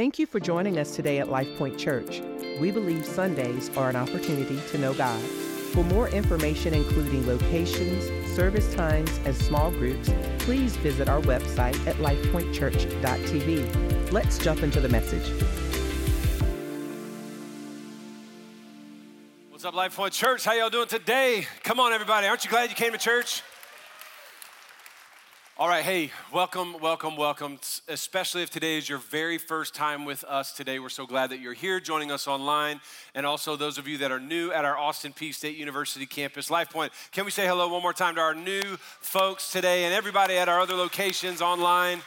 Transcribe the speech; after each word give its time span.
Thank 0.00 0.16
you 0.18 0.24
for 0.24 0.40
joining 0.40 0.78
us 0.78 0.96
today 0.96 1.18
at 1.18 1.26
LifePoint 1.26 1.76
Church. 1.76 2.22
We 2.58 2.70
believe 2.70 3.04
Sundays 3.04 3.68
are 3.76 3.90
an 3.90 3.96
opportunity 3.96 4.58
to 4.70 4.78
know 4.78 4.94
God. 4.94 5.22
For 5.74 5.84
more 5.84 6.08
information, 6.08 6.72
including 6.72 7.26
locations, 7.26 8.06
service 8.34 8.74
times, 8.74 9.20
and 9.26 9.36
small 9.36 9.70
groups, 9.70 10.08
please 10.38 10.74
visit 10.76 11.10
our 11.10 11.20
website 11.20 11.76
at 11.86 11.96
lifepointchurch.tv. 11.96 14.10
Let's 14.10 14.38
jump 14.38 14.62
into 14.62 14.80
the 14.80 14.88
message. 14.88 15.34
What's 19.50 19.66
up, 19.66 19.74
LifePoint 19.74 20.12
Church? 20.12 20.46
How 20.46 20.54
y'all 20.54 20.70
doing 20.70 20.88
today? 20.88 21.46
Come 21.62 21.78
on, 21.78 21.92
everybody. 21.92 22.26
Aren't 22.26 22.42
you 22.42 22.50
glad 22.50 22.70
you 22.70 22.74
came 22.74 22.92
to 22.92 22.98
church? 22.98 23.42
All 25.60 25.68
right, 25.68 25.84
hey, 25.84 26.10
welcome, 26.32 26.74
welcome, 26.80 27.18
welcome. 27.18 27.58
Especially 27.86 28.42
if 28.42 28.48
today 28.48 28.78
is 28.78 28.88
your 28.88 28.96
very 28.96 29.36
first 29.36 29.74
time 29.74 30.06
with 30.06 30.24
us 30.24 30.52
today. 30.52 30.78
We're 30.78 30.88
so 30.88 31.04
glad 31.04 31.28
that 31.28 31.40
you're 31.40 31.52
here 31.52 31.80
joining 31.80 32.10
us 32.10 32.26
online. 32.26 32.80
And 33.14 33.26
also 33.26 33.56
those 33.56 33.76
of 33.76 33.86
you 33.86 33.98
that 33.98 34.10
are 34.10 34.18
new 34.18 34.50
at 34.52 34.64
our 34.64 34.78
Austin 34.78 35.12
Peay 35.12 35.34
State 35.34 35.58
University 35.58 36.06
campus, 36.06 36.48
LifePoint. 36.48 36.92
Can 37.12 37.26
we 37.26 37.30
say 37.30 37.46
hello 37.46 37.70
one 37.70 37.82
more 37.82 37.92
time 37.92 38.14
to 38.14 38.22
our 38.22 38.34
new 38.34 38.62
folks 39.00 39.52
today 39.52 39.84
and 39.84 39.92
everybody 39.92 40.38
at 40.38 40.48
our 40.48 40.60
other 40.60 40.72
locations 40.72 41.42
online? 41.42 42.00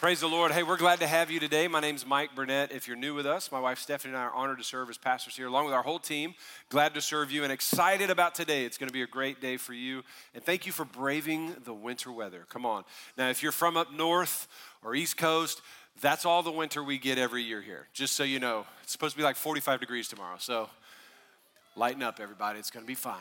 Praise 0.00 0.20
the 0.20 0.28
Lord. 0.28 0.52
Hey, 0.52 0.62
we're 0.62 0.76
glad 0.76 1.00
to 1.00 1.08
have 1.08 1.28
you 1.28 1.40
today. 1.40 1.66
My 1.66 1.80
name's 1.80 2.06
Mike 2.06 2.32
Burnett. 2.32 2.70
If 2.70 2.86
you're 2.86 2.96
new 2.96 3.14
with 3.14 3.26
us, 3.26 3.50
my 3.50 3.58
wife 3.58 3.80
Stephanie 3.80 4.14
and 4.14 4.22
I 4.22 4.26
are 4.26 4.32
honored 4.32 4.58
to 4.58 4.62
serve 4.62 4.88
as 4.90 4.96
pastors 4.96 5.34
here, 5.34 5.48
along 5.48 5.64
with 5.64 5.74
our 5.74 5.82
whole 5.82 5.98
team. 5.98 6.36
Glad 6.68 6.94
to 6.94 7.00
serve 7.00 7.32
you 7.32 7.42
and 7.42 7.52
excited 7.52 8.08
about 8.08 8.36
today. 8.36 8.64
It's 8.64 8.78
going 8.78 8.88
to 8.88 8.92
be 8.92 9.02
a 9.02 9.08
great 9.08 9.40
day 9.40 9.56
for 9.56 9.72
you. 9.72 10.04
And 10.34 10.44
thank 10.44 10.66
you 10.66 10.72
for 10.72 10.84
braving 10.84 11.56
the 11.64 11.74
winter 11.74 12.12
weather. 12.12 12.46
Come 12.48 12.64
on. 12.64 12.84
Now, 13.16 13.28
if 13.28 13.42
you're 13.42 13.50
from 13.50 13.76
up 13.76 13.92
north 13.92 14.46
or 14.84 14.94
East 14.94 15.16
Coast, 15.16 15.62
that's 16.00 16.24
all 16.24 16.44
the 16.44 16.52
winter 16.52 16.80
we 16.84 16.98
get 16.98 17.18
every 17.18 17.42
year 17.42 17.60
here. 17.60 17.88
Just 17.92 18.14
so 18.14 18.22
you 18.22 18.38
know, 18.38 18.66
it's 18.84 18.92
supposed 18.92 19.14
to 19.14 19.18
be 19.18 19.24
like 19.24 19.34
45 19.34 19.80
degrees 19.80 20.06
tomorrow. 20.06 20.36
So 20.38 20.70
lighten 21.74 22.04
up, 22.04 22.20
everybody. 22.20 22.60
It's 22.60 22.70
going 22.70 22.84
to 22.84 22.88
be 22.88 22.94
fine. 22.94 23.18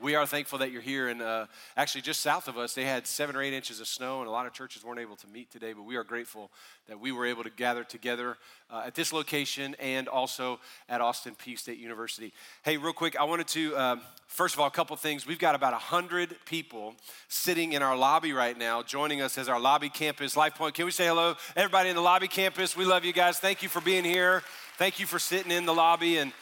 We 0.00 0.16
are 0.16 0.26
thankful 0.26 0.58
that 0.58 0.72
you're 0.72 0.82
here. 0.82 1.08
And 1.08 1.22
uh, 1.22 1.46
actually, 1.76 2.02
just 2.02 2.20
south 2.20 2.48
of 2.48 2.58
us, 2.58 2.74
they 2.74 2.84
had 2.84 3.06
seven 3.06 3.36
or 3.36 3.42
eight 3.42 3.52
inches 3.52 3.80
of 3.80 3.86
snow, 3.86 4.20
and 4.20 4.28
a 4.28 4.30
lot 4.30 4.44
of 4.46 4.52
churches 4.52 4.84
weren't 4.84 4.98
able 4.98 5.14
to 5.16 5.28
meet 5.28 5.50
today. 5.52 5.72
But 5.72 5.84
we 5.84 5.94
are 5.96 6.02
grateful 6.02 6.50
that 6.88 6.98
we 6.98 7.12
were 7.12 7.24
able 7.26 7.44
to 7.44 7.50
gather 7.50 7.84
together 7.84 8.36
uh, 8.70 8.82
at 8.86 8.94
this 8.94 9.12
location 9.12 9.76
and 9.78 10.08
also 10.08 10.58
at 10.88 11.00
Austin 11.00 11.36
Peay 11.36 11.56
State 11.56 11.78
University. 11.78 12.32
Hey, 12.64 12.76
real 12.76 12.92
quick, 12.92 13.16
I 13.16 13.24
wanted 13.24 13.46
to, 13.48 13.76
um, 13.76 14.00
first 14.26 14.54
of 14.54 14.60
all, 14.60 14.66
a 14.66 14.70
couple 14.70 14.96
things. 14.96 15.26
We've 15.26 15.38
got 15.38 15.54
about 15.54 15.72
100 15.72 16.36
people 16.44 16.94
sitting 17.28 17.72
in 17.72 17.82
our 17.82 17.96
lobby 17.96 18.32
right 18.32 18.58
now, 18.58 18.82
joining 18.82 19.22
us 19.22 19.38
as 19.38 19.48
our 19.48 19.60
lobby 19.60 19.90
campus. 19.90 20.36
Life 20.36 20.56
Point, 20.56 20.74
can 20.74 20.86
we 20.86 20.90
say 20.90 21.06
hello? 21.06 21.36
Everybody 21.54 21.88
in 21.90 21.94
the 21.94 22.02
lobby 22.02 22.28
campus, 22.28 22.76
we 22.76 22.84
love 22.84 23.04
you 23.04 23.12
guys. 23.12 23.38
Thank 23.38 23.62
you 23.62 23.68
for 23.68 23.80
being 23.80 24.04
here. 24.04 24.42
Thank 24.76 24.98
you 24.98 25.06
for 25.06 25.20
sitting 25.20 25.52
in 25.52 25.66
the 25.66 25.74
lobby 25.74 26.18
and 26.18 26.32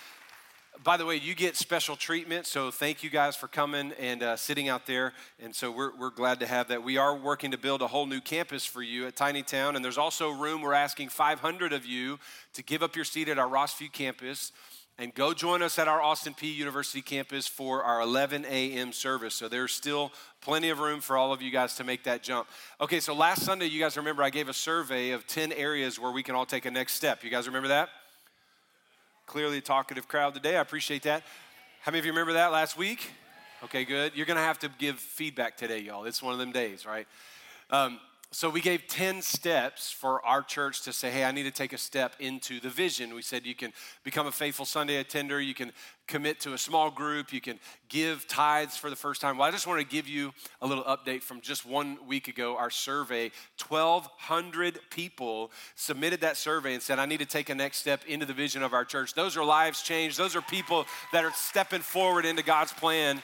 by 0.83 0.97
the 0.97 1.07
way, 1.07 1.17
you 1.17 1.35
get 1.35 1.57
special 1.57 1.97
treatment, 1.97 2.47
so 2.47 2.71
thank 2.71 3.05
you 3.05 3.11
guys 3.11 3.37
for 3.37 3.47
coming 3.47 3.93
and 4.01 4.23
uh, 4.23 4.37
sitting 4.37 4.69
out 4.69 4.87
there. 4.87 5.13
And 5.41 5.55
so 5.55 5.71
we're, 5.71 5.97
we're 5.97 6.11
glad 6.11 6.41
to 6.41 6.47
have 6.47 6.69
that. 6.69 6.83
We 6.83 6.97
are 6.97 7.17
working 7.17 7.53
to 7.53 7.59
build 7.59 7.83
a 7.83 7.87
whole 7.87 8.07
new 8.07 8.21
campus 8.21 8.65
for 8.65 8.83
you 8.83 9.07
at 9.07 9.15
Tiny 9.15 9.43
Town, 9.43 9.77
and 9.77 9.85
there's 9.85 9.99
also 9.99 10.31
room. 10.31 10.61
We're 10.61 10.73
asking 10.73 11.11
500 11.11 11.73
of 11.73 11.87
you 11.87 12.19
to 12.55 12.63
give 12.63 12.83
up 12.83 12.97
your 12.97 13.05
seat 13.05 13.29
at 13.29 13.39
our 13.39 13.49
Rossview 13.49 13.93
campus 13.93 14.51
and 14.99 15.15
go 15.15 15.33
join 15.33 15.63
us 15.63 15.79
at 15.79 15.89
our 15.89 16.03
Austin 16.03 16.35
Peay 16.35 16.55
University 16.55 17.01
campus 17.01 17.47
for 17.47 17.83
our 17.83 18.01
11 18.01 18.45
a.m. 18.45 18.93
service. 18.93 19.35
So 19.35 19.49
there's 19.49 19.73
still 19.73 20.13
plenty 20.41 20.69
of 20.71 20.81
room 20.81 21.01
for 21.01 21.17
all 21.17 21.33
of 21.33 21.41
you 21.41 21.51
guys 21.51 21.77
to 21.77 21.85
make 21.85 22.05
that 22.05 22.23
jump. 22.23 22.49
Okay, 22.81 23.01
so 23.01 23.15
last 23.15 23.43
Sunday, 23.43 23.67
you 23.67 23.81
guys 23.81 23.97
remember 23.97 24.23
I 24.23 24.31
gave 24.31 24.49
a 24.49 24.55
survey 24.55 25.11
of 25.11 25.27
10 25.27 25.53
areas 25.53 25.99
where 25.99 26.13
we 26.13 26.23
can 26.23 26.35
all 26.35 26.47
take 26.47 26.67
a 26.67 26.71
next 26.71 26.95
step. 26.95 27.25
You 27.25 27.31
guys 27.31 27.47
remember 27.47 27.69
that? 27.69 27.89
Clearly, 29.33 29.57
a 29.57 29.61
talkative 29.63 30.09
crowd 30.09 30.35
today. 30.35 30.59
I 30.59 30.61
appreciate 30.61 31.05
that. 31.05 31.23
How 31.81 31.91
many 31.91 32.01
of 32.01 32.05
you 32.05 32.13
remember 32.13 32.35
that 32.35 32.53
last 32.53 32.77
week? 32.77 33.11
Okay, 33.65 33.83
good. 33.83 34.13
You're 34.15 34.27
going 34.27 34.37
to 34.37 34.43
have 34.43 34.59
to 34.59 34.69
give 34.79 34.99
feedback 34.99 35.57
today, 35.57 35.79
y'all. 35.79 36.05
It's 36.05 36.23
one 36.23 36.35
of 36.35 36.39
them 36.39 36.53
days, 36.53 36.85
right? 36.85 37.07
Um, 37.71 37.99
so 38.31 38.51
we 38.51 38.61
gave 38.61 38.87
10 38.89 39.23
steps 39.23 39.91
for 39.91 40.23
our 40.27 40.43
church 40.43 40.83
to 40.83 40.93
say, 40.93 41.11
hey, 41.11 41.25
I 41.25 41.33
need 41.33 41.45
to 41.45 41.51
take 41.51 41.73
a 41.73 41.79
step 41.79 42.13
into 42.19 42.61
the 42.61 42.69
vision. 42.69 43.15
We 43.15 43.23
said 43.23 43.47
you 43.47 43.55
can 43.55 43.73
become 44.05 44.27
a 44.27 44.33
faithful 44.33 44.67
Sunday 44.67 44.97
attender, 44.97 45.41
you 45.41 45.55
can 45.55 45.73
commit 46.13 46.41
to 46.41 46.53
a 46.53 46.59
small 46.59 46.91
group, 46.91 47.33
you 47.33 47.41
can 47.41 47.59
give 47.89 48.29
tithes 48.29 48.77
for 48.77 48.91
the 48.91 48.97
first 48.97 49.23
time. 49.23 49.39
Well, 49.39 49.49
I 49.49 49.51
just 49.51 49.67
want 49.67 49.81
to 49.81 49.87
give 49.87 50.07
you 50.07 50.33
a 50.61 50.67
little 50.67 50.85
update 50.85 51.23
from 51.23 51.41
just 51.41 51.65
one 51.65 51.97
week 52.07 52.29
ago, 52.29 52.55
our 52.59 52.69
survey. 52.69 53.31
1,200 53.67 54.79
people 54.91 55.51
submitted 55.75 56.21
that 56.21 56.37
survey 56.37 56.75
and 56.75 56.83
said, 56.83 56.99
I 56.99 57.07
need 57.07 57.21
to 57.21 57.27
take 57.27 57.49
a 57.49 57.55
next 57.55 57.79
step 57.79 58.05
into 58.07 58.27
the 58.27 58.35
vision 58.35 58.63
of 58.63 58.75
our 58.75 58.85
church. 58.85 59.15
Those 59.15 59.39
are 59.39 59.45
lives 59.45 59.81
changed, 59.81 60.19
those 60.19 60.37
are 60.37 60.43
people 60.43 60.85
that 61.15 61.25
are 61.25 61.33
stepping 61.33 61.81
forward 61.81 62.27
into 62.27 62.43
God's 62.43 62.75
plan 62.75 63.23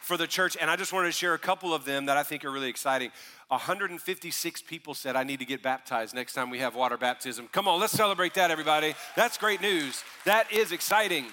for 0.00 0.16
the 0.16 0.28
church. 0.28 0.56
And 0.60 0.70
I 0.70 0.76
just 0.76 0.92
wanted 0.92 1.08
to 1.08 1.12
share 1.12 1.34
a 1.34 1.38
couple 1.40 1.74
of 1.74 1.84
them 1.84 2.06
that 2.06 2.16
I 2.16 2.22
think 2.22 2.44
are 2.44 2.52
really 2.52 2.70
exciting. 2.70 3.10
156 3.48 4.62
people 4.62 4.94
said, 4.94 5.16
I 5.16 5.24
need 5.24 5.40
to 5.40 5.44
get 5.44 5.60
baptized 5.60 6.14
next 6.14 6.34
time 6.34 6.50
we 6.50 6.60
have 6.60 6.76
water 6.76 6.96
baptism. 6.96 7.48
Come 7.50 7.66
on, 7.66 7.80
let's 7.80 7.94
celebrate 7.94 8.34
that, 8.34 8.52
everybody. 8.52 8.94
That's 9.16 9.36
great 9.38 9.60
news. 9.60 10.04
That 10.24 10.52
is 10.52 10.70
exciting. 10.70 11.26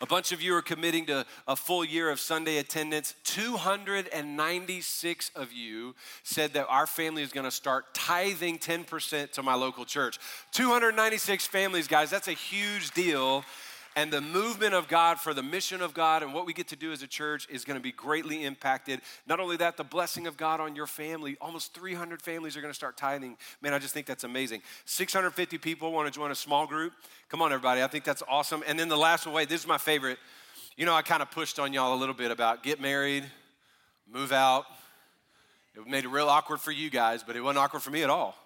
A 0.00 0.06
bunch 0.06 0.30
of 0.30 0.40
you 0.40 0.54
are 0.54 0.62
committing 0.62 1.06
to 1.06 1.26
a 1.48 1.56
full 1.56 1.84
year 1.84 2.08
of 2.10 2.20
Sunday 2.20 2.58
attendance. 2.58 3.16
296 3.24 5.32
of 5.34 5.52
you 5.52 5.96
said 6.22 6.52
that 6.52 6.68
our 6.68 6.86
family 6.86 7.24
is 7.24 7.32
going 7.32 7.44
to 7.44 7.50
start 7.50 7.92
tithing 7.94 8.58
10% 8.58 9.32
to 9.32 9.42
my 9.42 9.54
local 9.54 9.84
church. 9.84 10.20
296 10.52 11.48
families, 11.48 11.88
guys, 11.88 12.10
that's 12.10 12.28
a 12.28 12.32
huge 12.32 12.92
deal 12.92 13.44
and 13.98 14.12
the 14.12 14.20
movement 14.20 14.74
of 14.74 14.86
God 14.86 15.18
for 15.18 15.34
the 15.34 15.42
mission 15.42 15.82
of 15.82 15.92
God 15.92 16.22
and 16.22 16.32
what 16.32 16.46
we 16.46 16.52
get 16.52 16.68
to 16.68 16.76
do 16.76 16.92
as 16.92 17.02
a 17.02 17.06
church 17.08 17.48
is 17.50 17.64
going 17.64 17.76
to 17.76 17.82
be 17.82 17.90
greatly 17.90 18.44
impacted. 18.44 19.00
Not 19.26 19.40
only 19.40 19.56
that, 19.56 19.76
the 19.76 19.82
blessing 19.82 20.28
of 20.28 20.36
God 20.36 20.60
on 20.60 20.76
your 20.76 20.86
family. 20.86 21.36
Almost 21.40 21.74
300 21.74 22.22
families 22.22 22.56
are 22.56 22.60
going 22.60 22.70
to 22.70 22.76
start 22.76 22.96
tithing. 22.96 23.36
Man, 23.60 23.74
I 23.74 23.80
just 23.80 23.94
think 23.94 24.06
that's 24.06 24.22
amazing. 24.22 24.62
650 24.84 25.58
people 25.58 25.90
want 25.90 26.06
to 26.06 26.16
join 26.16 26.30
a 26.30 26.36
small 26.36 26.64
group. 26.64 26.92
Come 27.28 27.42
on, 27.42 27.52
everybody. 27.52 27.82
I 27.82 27.88
think 27.88 28.04
that's 28.04 28.22
awesome. 28.28 28.62
And 28.68 28.78
then 28.78 28.88
the 28.88 28.96
last 28.96 29.26
one, 29.26 29.34
wait, 29.34 29.48
this 29.48 29.62
is 29.62 29.66
my 29.66 29.78
favorite. 29.78 30.20
You 30.76 30.86
know, 30.86 30.94
I 30.94 31.02
kind 31.02 31.20
of 31.20 31.32
pushed 31.32 31.58
on 31.58 31.72
y'all 31.72 31.92
a 31.92 31.98
little 31.98 32.14
bit 32.14 32.30
about 32.30 32.62
get 32.62 32.80
married, 32.80 33.24
move 34.08 34.30
out. 34.30 34.66
It 35.74 35.88
made 35.88 36.04
it 36.04 36.08
real 36.08 36.28
awkward 36.28 36.60
for 36.60 36.70
you 36.70 36.88
guys, 36.88 37.24
but 37.24 37.34
it 37.34 37.40
wasn't 37.40 37.58
awkward 37.58 37.82
for 37.82 37.90
me 37.90 38.04
at 38.04 38.10
all. 38.10 38.36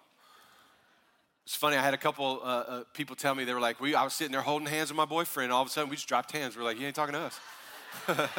It's 1.45 1.57
funny, 1.57 1.77
I 1.77 1.83
had 1.83 1.95
a 1.95 1.99
couple 1.99 2.41
uh, 2.43 2.47
uh, 2.47 2.85
people 2.95 3.17
tell 3.17 3.35
me, 3.35 3.45
they 3.45 3.53
were 3.53 3.61
like, 3.61 3.81
we, 3.81 3.95
I 3.95 4.05
was 4.05 4.13
sitting 4.13 4.33
there 4.33 4.43
holding 4.43 4.69
hands 4.69 4.91
with 4.91 4.97
my 4.97 5.05
boyfriend, 5.05 5.53
all 5.53 5.63
of 5.63 5.69
a 5.69 5.71
sudden 5.71 5.91
we 5.91 5.97
just 5.97 6.09
dropped 6.09 6.31
hands. 6.31 6.57
We're 6.57 6.63
like, 6.63 6.79
you 6.79 6.87
ain't 6.87 6.95
talking 6.95 7.15
to 7.15 7.21
us. 7.21 7.41
but 8.07 8.31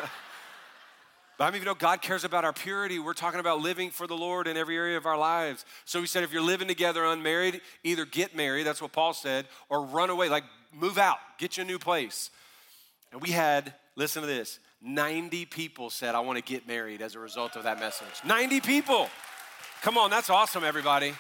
I 1.38 1.52
mean, 1.52 1.60
you 1.60 1.66
know, 1.66 1.76
God 1.76 2.02
cares 2.02 2.24
about 2.24 2.46
our 2.46 2.54
purity. 2.54 3.00
We're 3.00 3.14
talking 3.14 3.42
about 3.42 3.60
living 3.60 3.92
for 3.92 4.08
the 4.08 4.16
Lord 4.16 4.48
in 4.48 4.56
every 4.56 4.78
area 4.78 4.96
of 4.96 5.06
our 5.06 5.18
lives. 5.18 5.66
So 5.84 6.00
he 6.00 6.08
said, 6.08 6.24
if 6.24 6.32
you're 6.32 6.42
living 6.42 6.70
together 6.70 7.04
unmarried, 7.04 7.60
either 7.84 8.06
get 8.06 8.38
married, 8.38 8.66
that's 8.66 8.82
what 8.82 8.94
Paul 8.94 9.14
said, 9.14 9.48
or 9.68 9.84
run 9.84 10.10
away, 10.10 10.30
like 10.30 10.46
move 10.74 10.98
out, 10.98 11.18
get 11.38 11.58
you 11.58 11.64
a 11.64 11.68
new 11.68 11.80
place. 11.80 12.32
And 13.12 13.22
we 13.22 13.32
had, 13.32 13.74
listen 13.98 14.22
to 14.22 14.28
this, 14.28 14.60
90 14.82 15.46
people 15.46 15.90
said, 15.90 16.16
I 16.16 16.22
want 16.22 16.38
to 16.38 16.44
get 16.44 16.68
married 16.68 17.02
as 17.02 17.16
a 17.16 17.20
result 17.20 17.58
of 17.58 17.64
that 17.64 17.80
message. 17.80 18.08
90 18.26 18.62
people. 18.62 19.10
Come 19.82 19.98
on, 19.98 20.10
that's 20.10 20.30
awesome, 20.30 20.64
everybody. 20.64 21.14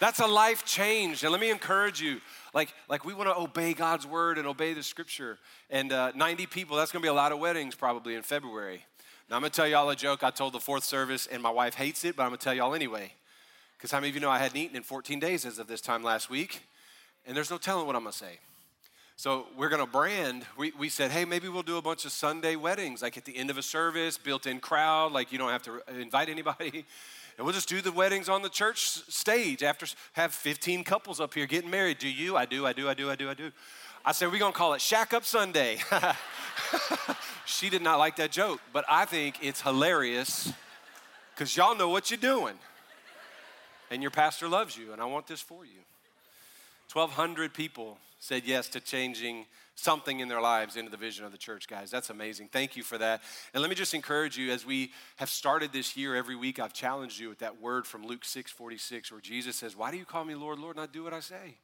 That's 0.00 0.20
a 0.20 0.26
life 0.26 0.64
change. 0.64 1.22
And 1.22 1.32
let 1.32 1.40
me 1.40 1.50
encourage 1.50 2.00
you. 2.00 2.20
Like, 2.54 2.72
like 2.88 3.04
we 3.04 3.14
want 3.14 3.28
to 3.28 3.36
obey 3.36 3.74
God's 3.74 4.06
word 4.06 4.38
and 4.38 4.46
obey 4.46 4.72
the 4.72 4.82
scripture. 4.82 5.38
And 5.70 5.92
uh, 5.92 6.12
90 6.14 6.46
people, 6.46 6.76
that's 6.76 6.92
going 6.92 7.02
to 7.02 7.06
be 7.06 7.10
a 7.10 7.14
lot 7.14 7.32
of 7.32 7.38
weddings 7.38 7.74
probably 7.74 8.14
in 8.14 8.22
February. 8.22 8.84
Now, 9.28 9.36
I'm 9.36 9.42
going 9.42 9.50
to 9.50 9.56
tell 9.56 9.68
y'all 9.68 9.90
a 9.90 9.96
joke. 9.96 10.22
I 10.22 10.30
told 10.30 10.54
the 10.54 10.60
fourth 10.60 10.84
service, 10.84 11.26
and 11.26 11.42
my 11.42 11.50
wife 11.50 11.74
hates 11.74 12.04
it, 12.04 12.16
but 12.16 12.22
I'm 12.22 12.30
going 12.30 12.38
to 12.38 12.44
tell 12.44 12.54
y'all 12.54 12.74
anyway. 12.74 13.12
Because 13.76 13.90
how 13.90 13.98
many 13.98 14.08
of 14.08 14.14
you 14.14 14.20
know 14.20 14.30
I 14.30 14.38
hadn't 14.38 14.56
eaten 14.56 14.76
in 14.76 14.82
14 14.82 15.20
days 15.20 15.44
as 15.44 15.58
of 15.58 15.66
this 15.66 15.80
time 15.80 16.02
last 16.02 16.30
week? 16.30 16.62
And 17.26 17.36
there's 17.36 17.50
no 17.50 17.58
telling 17.58 17.86
what 17.86 17.94
I'm 17.94 18.02
going 18.02 18.12
to 18.12 18.18
say. 18.18 18.38
So 19.16 19.46
we're 19.56 19.68
going 19.68 19.84
to 19.84 19.90
brand. 19.90 20.46
We, 20.56 20.72
we 20.78 20.88
said, 20.88 21.10
hey, 21.10 21.24
maybe 21.24 21.48
we'll 21.48 21.64
do 21.64 21.76
a 21.76 21.82
bunch 21.82 22.04
of 22.04 22.12
Sunday 22.12 22.56
weddings, 22.56 23.02
like 23.02 23.16
at 23.18 23.24
the 23.24 23.36
end 23.36 23.50
of 23.50 23.58
a 23.58 23.62
service, 23.62 24.16
built 24.16 24.46
in 24.46 24.60
crowd, 24.60 25.12
like 25.12 25.32
you 25.32 25.38
don't 25.38 25.50
have 25.50 25.64
to 25.64 25.82
invite 26.00 26.28
anybody. 26.28 26.86
And 27.38 27.46
we'll 27.46 27.54
just 27.54 27.68
do 27.68 27.80
the 27.80 27.92
weddings 27.92 28.28
on 28.28 28.42
the 28.42 28.48
church 28.48 28.88
stage 28.88 29.62
after 29.62 29.86
have 30.14 30.34
15 30.34 30.82
couples 30.82 31.20
up 31.20 31.34
here 31.34 31.46
getting 31.46 31.70
married. 31.70 31.98
Do 31.98 32.08
you? 32.08 32.36
I 32.36 32.44
do, 32.44 32.66
I 32.66 32.72
do, 32.72 32.88
I 32.88 32.94
do, 32.94 33.08
I 33.10 33.14
do, 33.14 33.30
I 33.30 33.34
do. 33.34 33.52
I 34.04 34.10
said, 34.10 34.32
we're 34.32 34.40
gonna 34.40 34.52
call 34.52 34.74
it 34.74 34.80
Shack 34.80 35.14
Up 35.14 35.24
Sunday. 35.24 35.78
she 37.46 37.70
did 37.70 37.80
not 37.80 38.00
like 38.00 38.16
that 38.16 38.32
joke, 38.32 38.60
but 38.72 38.84
I 38.88 39.04
think 39.04 39.36
it's 39.40 39.60
hilarious 39.60 40.52
because 41.32 41.56
y'all 41.56 41.76
know 41.76 41.88
what 41.88 42.10
you're 42.10 42.18
doing. 42.18 42.54
And 43.90 44.02
your 44.02 44.10
pastor 44.10 44.48
loves 44.48 44.76
you, 44.76 44.92
and 44.92 45.00
I 45.00 45.04
want 45.04 45.28
this 45.28 45.40
for 45.40 45.64
you. 45.64 45.80
1,200 46.92 47.54
people 47.54 47.98
said 48.18 48.42
yes 48.44 48.68
to 48.68 48.80
changing 48.80 49.46
something 49.78 50.18
in 50.18 50.26
their 50.26 50.40
lives 50.40 50.76
into 50.76 50.90
the 50.90 50.96
vision 50.96 51.24
of 51.24 51.30
the 51.30 51.38
church, 51.38 51.68
guys. 51.68 51.88
That's 51.88 52.10
amazing. 52.10 52.48
Thank 52.50 52.76
you 52.76 52.82
for 52.82 52.98
that. 52.98 53.22
And 53.54 53.60
let 53.60 53.70
me 53.70 53.76
just 53.76 53.94
encourage 53.94 54.36
you 54.36 54.50
as 54.50 54.66
we 54.66 54.90
have 55.16 55.30
started 55.30 55.72
this 55.72 55.96
year 55.96 56.16
every 56.16 56.34
week, 56.34 56.58
I've 56.58 56.72
challenged 56.72 57.20
you 57.20 57.28
with 57.28 57.38
that 57.38 57.60
word 57.60 57.86
from 57.86 58.04
Luke 58.04 58.24
6 58.24 58.50
46, 58.50 59.12
where 59.12 59.20
Jesus 59.20 59.54
says, 59.54 59.76
Why 59.76 59.92
do 59.92 59.96
you 59.96 60.04
call 60.04 60.24
me 60.24 60.34
Lord, 60.34 60.58
Lord, 60.58 60.76
and 60.76 60.82
I 60.82 60.86
do 60.86 61.04
what 61.04 61.14
I 61.14 61.20
say? 61.20 61.58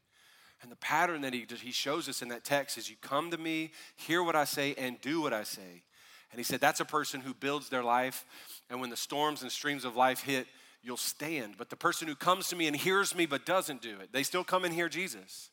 And 0.62 0.70
the 0.70 0.76
pattern 0.76 1.22
that 1.22 1.34
he, 1.34 1.44
he 1.61 1.72
shows 1.72 2.08
us 2.08 2.22
in 2.22 2.28
that 2.28 2.44
text 2.44 2.78
is 2.78 2.88
you 2.88 2.96
come 3.02 3.32
to 3.32 3.37
me, 3.38 3.72
hear 3.96 4.22
what 4.22 4.37
I 4.37 4.44
say, 4.44 4.75
and 4.78 5.00
do 5.00 5.20
what 5.20 5.32
I 5.32 5.43
say. 5.43 5.82
And 6.31 6.38
he 6.38 6.44
said, 6.44 6.60
That's 6.60 6.81
a 6.81 6.84
person 6.84 7.20
who 7.20 7.34
builds 7.34 7.69
their 7.69 7.82
life, 7.82 8.25
and 8.70 8.81
when 8.81 8.90
the 8.90 8.96
storms 8.96 9.43
and 9.43 9.50
streams 9.50 9.84
of 9.84 9.96
life 9.96 10.20
hit, 10.20 10.46
you'll 10.84 10.96
stand. 10.96 11.56
But 11.58 11.69
the 11.69 11.76
person 11.76 12.06
who 12.06 12.14
comes 12.14 12.46
to 12.49 12.56
me 12.56 12.69
and 12.69 12.76
hears 12.76 13.12
me 13.12 13.26
but 13.26 13.44
doesn't 13.44 13.82
do 13.82 13.96
it, 14.00 14.12
they 14.12 14.22
still 14.22 14.44
come 14.44 14.64
and 14.64 14.72
hear 14.72 14.88
Jesus. 14.88 15.50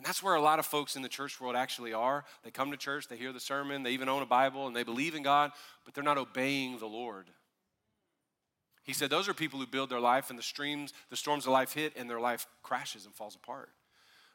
And 0.00 0.06
that's 0.06 0.22
where 0.22 0.34
a 0.34 0.40
lot 0.40 0.58
of 0.58 0.64
folks 0.64 0.96
in 0.96 1.02
the 1.02 1.10
church 1.10 1.42
world 1.42 1.54
actually 1.54 1.92
are. 1.92 2.24
They 2.42 2.50
come 2.50 2.70
to 2.70 2.78
church, 2.78 3.08
they 3.08 3.18
hear 3.18 3.34
the 3.34 3.38
sermon, 3.38 3.82
they 3.82 3.90
even 3.90 4.08
own 4.08 4.22
a 4.22 4.26
Bible, 4.26 4.66
and 4.66 4.74
they 4.74 4.82
believe 4.82 5.14
in 5.14 5.22
God, 5.22 5.52
but 5.84 5.92
they're 5.92 6.02
not 6.02 6.16
obeying 6.16 6.78
the 6.78 6.86
Lord. 6.86 7.26
He 8.82 8.94
said 8.94 9.10
those 9.10 9.28
are 9.28 9.34
people 9.34 9.60
who 9.60 9.66
build 9.66 9.90
their 9.90 10.00
life 10.00 10.30
and 10.30 10.38
the 10.38 10.42
streams, 10.42 10.94
the 11.10 11.16
storms 11.16 11.44
of 11.44 11.52
life 11.52 11.74
hit, 11.74 11.92
and 11.98 12.08
their 12.08 12.18
life 12.18 12.46
crashes 12.62 13.04
and 13.04 13.14
falls 13.14 13.36
apart. 13.36 13.68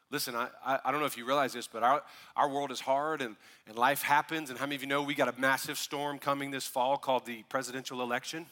Listen, 0.08 0.36
I, 0.36 0.50
I, 0.64 0.92
don't 0.92 1.00
know 1.00 1.06
if 1.06 1.18
you 1.18 1.26
realize 1.26 1.52
this, 1.52 1.66
but 1.66 1.82
our, 1.82 2.00
our 2.36 2.48
world 2.48 2.70
is 2.70 2.78
hard 2.78 3.20
and, 3.20 3.34
and 3.66 3.76
life 3.76 4.02
happens. 4.02 4.50
And 4.50 4.58
how 4.60 4.66
many 4.66 4.76
of 4.76 4.82
you 4.82 4.88
know 4.88 5.02
we 5.02 5.16
got 5.16 5.26
a 5.26 5.34
massive 5.36 5.78
storm 5.78 6.20
coming 6.20 6.52
this 6.52 6.64
fall 6.64 6.96
called 6.96 7.26
the 7.26 7.42
presidential 7.48 8.00
election? 8.02 8.46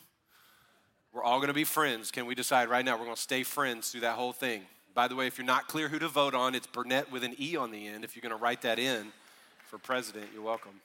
We're 1.13 1.23
all 1.23 1.39
gonna 1.39 1.55
be 1.55 1.63
friends. 1.63 2.11
Can 2.11 2.27
we 2.27 2.35
decide 2.35 2.69
right 2.69 2.85
now 2.85 2.99
we're 2.99 3.05
gonna 3.05 3.17
stay 3.17 3.45
friends 3.45 3.93
through 3.93 4.01
that 4.01 4.17
whole 4.17 4.33
thing? 4.33 4.63
By 4.95 5.09
the 5.09 5.17
way, 5.17 5.27
if 5.27 5.39
you're 5.39 5.47
not 5.47 5.67
clear 5.67 5.89
who 5.89 5.99
to 5.99 6.09
vote 6.09 6.35
on, 6.35 6.55
it's 6.55 6.69
Burnett 6.69 7.11
with 7.11 7.25
an 7.25 7.35
E 7.39 7.57
on 7.57 7.71
the 7.73 7.87
end. 7.87 8.05
If 8.05 8.15
you're 8.15 8.23
gonna 8.23 8.37
write 8.37 8.63
that 8.63 8.79
in 8.79 9.09
for 9.67 9.79
president, 9.79 10.27
you're 10.33 10.43
welcome. 10.43 10.81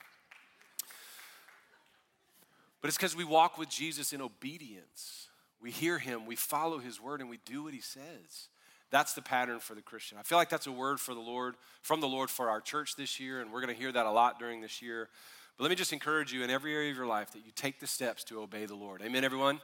But 2.81 2.87
it's 2.87 2.97
because 2.97 3.15
we 3.15 3.23
walk 3.23 3.57
with 3.57 3.69
Jesus 3.69 4.13
in 4.13 4.21
obedience. 4.21 5.27
We 5.61 5.71
hear 5.71 5.99
him, 5.99 6.25
we 6.25 6.35
follow 6.35 6.79
his 6.79 7.01
word, 7.01 7.19
and 7.19 7.29
we 7.29 7.39
do 7.45 7.63
what 7.63 7.73
he 7.73 7.81
says. 7.81 8.47
That's 8.91 9.13
the 9.13 9.21
pattern 9.21 9.59
for 9.59 9.75
the 9.75 9.81
Christian. 9.81 10.17
I 10.17 10.23
feel 10.23 10.37
like 10.37 10.49
that's 10.49 10.67
a 10.67 10.71
word 10.71 10.99
for 10.99 11.13
the 11.13 11.19
Lord, 11.19 11.55
from 11.81 11.99
the 11.99 12.07
Lord 12.07 12.29
for 12.29 12.49
our 12.49 12.61
church 12.61 12.95
this 12.95 13.19
year, 13.19 13.41
and 13.41 13.51
we're 13.51 13.61
going 13.61 13.73
to 13.73 13.79
hear 13.79 13.91
that 13.91 14.05
a 14.05 14.11
lot 14.11 14.39
during 14.39 14.61
this 14.61 14.81
year. 14.81 15.09
But 15.57 15.65
let 15.65 15.69
me 15.69 15.75
just 15.75 15.93
encourage 15.93 16.31
you 16.33 16.43
in 16.43 16.49
every 16.49 16.73
area 16.73 16.89
of 16.89 16.97
your 16.97 17.05
life 17.05 17.31
that 17.33 17.45
you 17.45 17.51
take 17.55 17.79
the 17.79 17.87
steps 17.87 18.23
to 18.25 18.41
obey 18.41 18.65
the 18.65 18.75
Lord. 18.75 19.01
Amen, 19.03 19.23
everyone? 19.23 19.59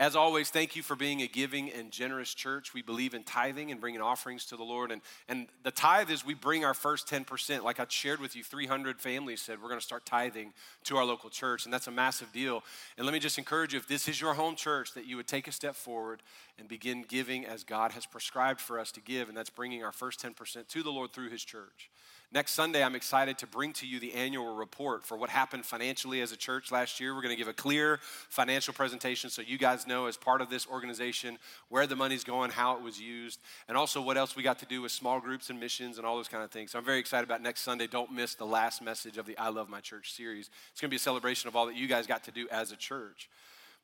As 0.00 0.16
always, 0.16 0.48
thank 0.48 0.76
you 0.76 0.82
for 0.82 0.96
being 0.96 1.20
a 1.20 1.26
giving 1.26 1.70
and 1.70 1.90
generous 1.90 2.32
church. 2.32 2.72
We 2.72 2.80
believe 2.80 3.12
in 3.12 3.22
tithing 3.22 3.70
and 3.70 3.82
bringing 3.82 4.00
offerings 4.00 4.46
to 4.46 4.56
the 4.56 4.62
Lord. 4.62 4.90
And, 4.90 5.02
and 5.28 5.46
the 5.62 5.70
tithe 5.70 6.10
is 6.10 6.24
we 6.24 6.32
bring 6.32 6.64
our 6.64 6.72
first 6.72 7.06
10%. 7.06 7.62
Like 7.62 7.78
I 7.78 7.86
shared 7.86 8.18
with 8.18 8.34
you, 8.34 8.42
300 8.42 8.98
families 8.98 9.42
said 9.42 9.60
we're 9.60 9.68
going 9.68 9.78
to 9.78 9.84
start 9.84 10.06
tithing 10.06 10.54
to 10.84 10.96
our 10.96 11.04
local 11.04 11.28
church. 11.28 11.66
And 11.66 11.74
that's 11.74 11.86
a 11.86 11.90
massive 11.90 12.32
deal. 12.32 12.64
And 12.96 13.04
let 13.04 13.12
me 13.12 13.18
just 13.18 13.36
encourage 13.36 13.74
you 13.74 13.78
if 13.78 13.86
this 13.86 14.08
is 14.08 14.18
your 14.18 14.32
home 14.32 14.56
church, 14.56 14.94
that 14.94 15.04
you 15.04 15.18
would 15.18 15.28
take 15.28 15.46
a 15.46 15.52
step 15.52 15.74
forward 15.74 16.22
and 16.58 16.66
begin 16.66 17.04
giving 17.06 17.44
as 17.44 17.62
God 17.62 17.92
has 17.92 18.06
prescribed 18.06 18.62
for 18.62 18.80
us 18.80 18.90
to 18.92 19.02
give. 19.02 19.28
And 19.28 19.36
that's 19.36 19.50
bringing 19.50 19.84
our 19.84 19.92
first 19.92 20.24
10% 20.24 20.66
to 20.66 20.82
the 20.82 20.90
Lord 20.90 21.12
through 21.12 21.28
His 21.28 21.44
church. 21.44 21.90
Next 22.32 22.52
Sunday, 22.52 22.84
I'm 22.84 22.94
excited 22.94 23.38
to 23.38 23.46
bring 23.48 23.72
to 23.72 23.88
you 23.88 23.98
the 23.98 24.14
annual 24.14 24.54
report 24.54 25.04
for 25.04 25.16
what 25.16 25.30
happened 25.30 25.66
financially 25.66 26.20
as 26.20 26.30
a 26.30 26.36
church 26.36 26.70
last 26.70 27.00
year. 27.00 27.12
We're 27.12 27.22
going 27.22 27.34
to 27.34 27.36
give 27.36 27.48
a 27.48 27.52
clear 27.52 27.98
financial 28.28 28.72
presentation 28.72 29.30
so 29.30 29.42
you 29.42 29.58
guys 29.58 29.84
know, 29.84 30.06
as 30.06 30.16
part 30.16 30.40
of 30.40 30.48
this 30.48 30.64
organization, 30.68 31.38
where 31.70 31.88
the 31.88 31.96
money's 31.96 32.22
going, 32.22 32.52
how 32.52 32.76
it 32.76 32.82
was 32.82 33.00
used, 33.00 33.40
and 33.66 33.76
also 33.76 34.00
what 34.00 34.16
else 34.16 34.36
we 34.36 34.44
got 34.44 34.60
to 34.60 34.66
do 34.66 34.80
with 34.80 34.92
small 34.92 35.18
groups 35.18 35.50
and 35.50 35.58
missions 35.58 35.98
and 35.98 36.06
all 36.06 36.14
those 36.14 36.28
kind 36.28 36.44
of 36.44 36.52
things. 36.52 36.70
So 36.70 36.78
I'm 36.78 36.84
very 36.84 37.00
excited 37.00 37.24
about 37.24 37.42
next 37.42 37.62
Sunday. 37.62 37.88
Don't 37.88 38.12
miss 38.12 38.36
the 38.36 38.46
last 38.46 38.80
message 38.80 39.18
of 39.18 39.26
the 39.26 39.36
I 39.36 39.48
Love 39.48 39.68
My 39.68 39.80
Church 39.80 40.12
series. 40.12 40.50
It's 40.70 40.80
going 40.80 40.88
to 40.88 40.92
be 40.92 40.98
a 40.98 41.00
celebration 41.00 41.48
of 41.48 41.56
all 41.56 41.66
that 41.66 41.74
you 41.74 41.88
guys 41.88 42.06
got 42.06 42.22
to 42.24 42.30
do 42.30 42.46
as 42.52 42.70
a 42.70 42.76
church. 42.76 43.28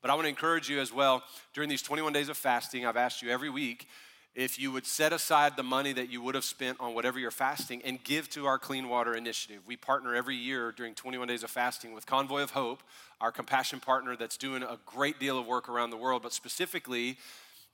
But 0.03 0.13
I 0.13 0.15
want 0.15 0.27
to 0.27 0.29
encourage 0.29 0.69
you 0.69 0.79
as 0.79 0.93
well 0.93 1.25
during 1.53 1.69
these 1.69 1.83
21 1.83 2.13
days 2.13 2.29
of 2.29 2.37
fasting. 2.37 2.87
I've 2.87 2.97
asked 2.97 3.23
you 3.23 3.31
every 3.31 3.51
week 3.51 3.89
if 4.37 4.59
you 4.59 4.71
would 4.71 4.85
set 4.85 5.15
aside 5.15 5.57
the 5.57 5.63
money 5.63 5.95
that 5.95 6.11
you 6.11 6.21
would 6.21 6.35
have 6.35 6.45
spent 6.45 6.79
on 6.79 6.95
whatever 6.95 7.19
you're 7.19 7.31
fasting 7.31 7.81
and 7.87 8.05
give 8.05 8.29
to 8.29 8.45
our 8.45 8.59
Clean 8.59 8.87
Water 8.87 9.15
Initiative. 9.15 9.63
We 9.67 9.77
partner 9.77 10.15
every 10.15 10.37
year 10.37 10.73
during 10.73 10.95
21 10.95 11.27
days 11.27 11.43
of 11.43 11.49
fasting 11.49 11.95
with 11.95 12.05
Convoy 12.05 12.43
of 12.43 12.51
Hope, 12.51 12.83
our 13.19 13.33
compassion 13.33 13.81
partner 13.81 14.15
that's 14.15 14.37
doing 14.37 14.63
a 14.63 14.79
great 14.85 15.19
deal 15.19 15.39
of 15.39 15.47
work 15.47 15.71
around 15.71 15.89
the 15.89 15.97
world, 15.97 16.23
but 16.23 16.35
specifically 16.35 17.17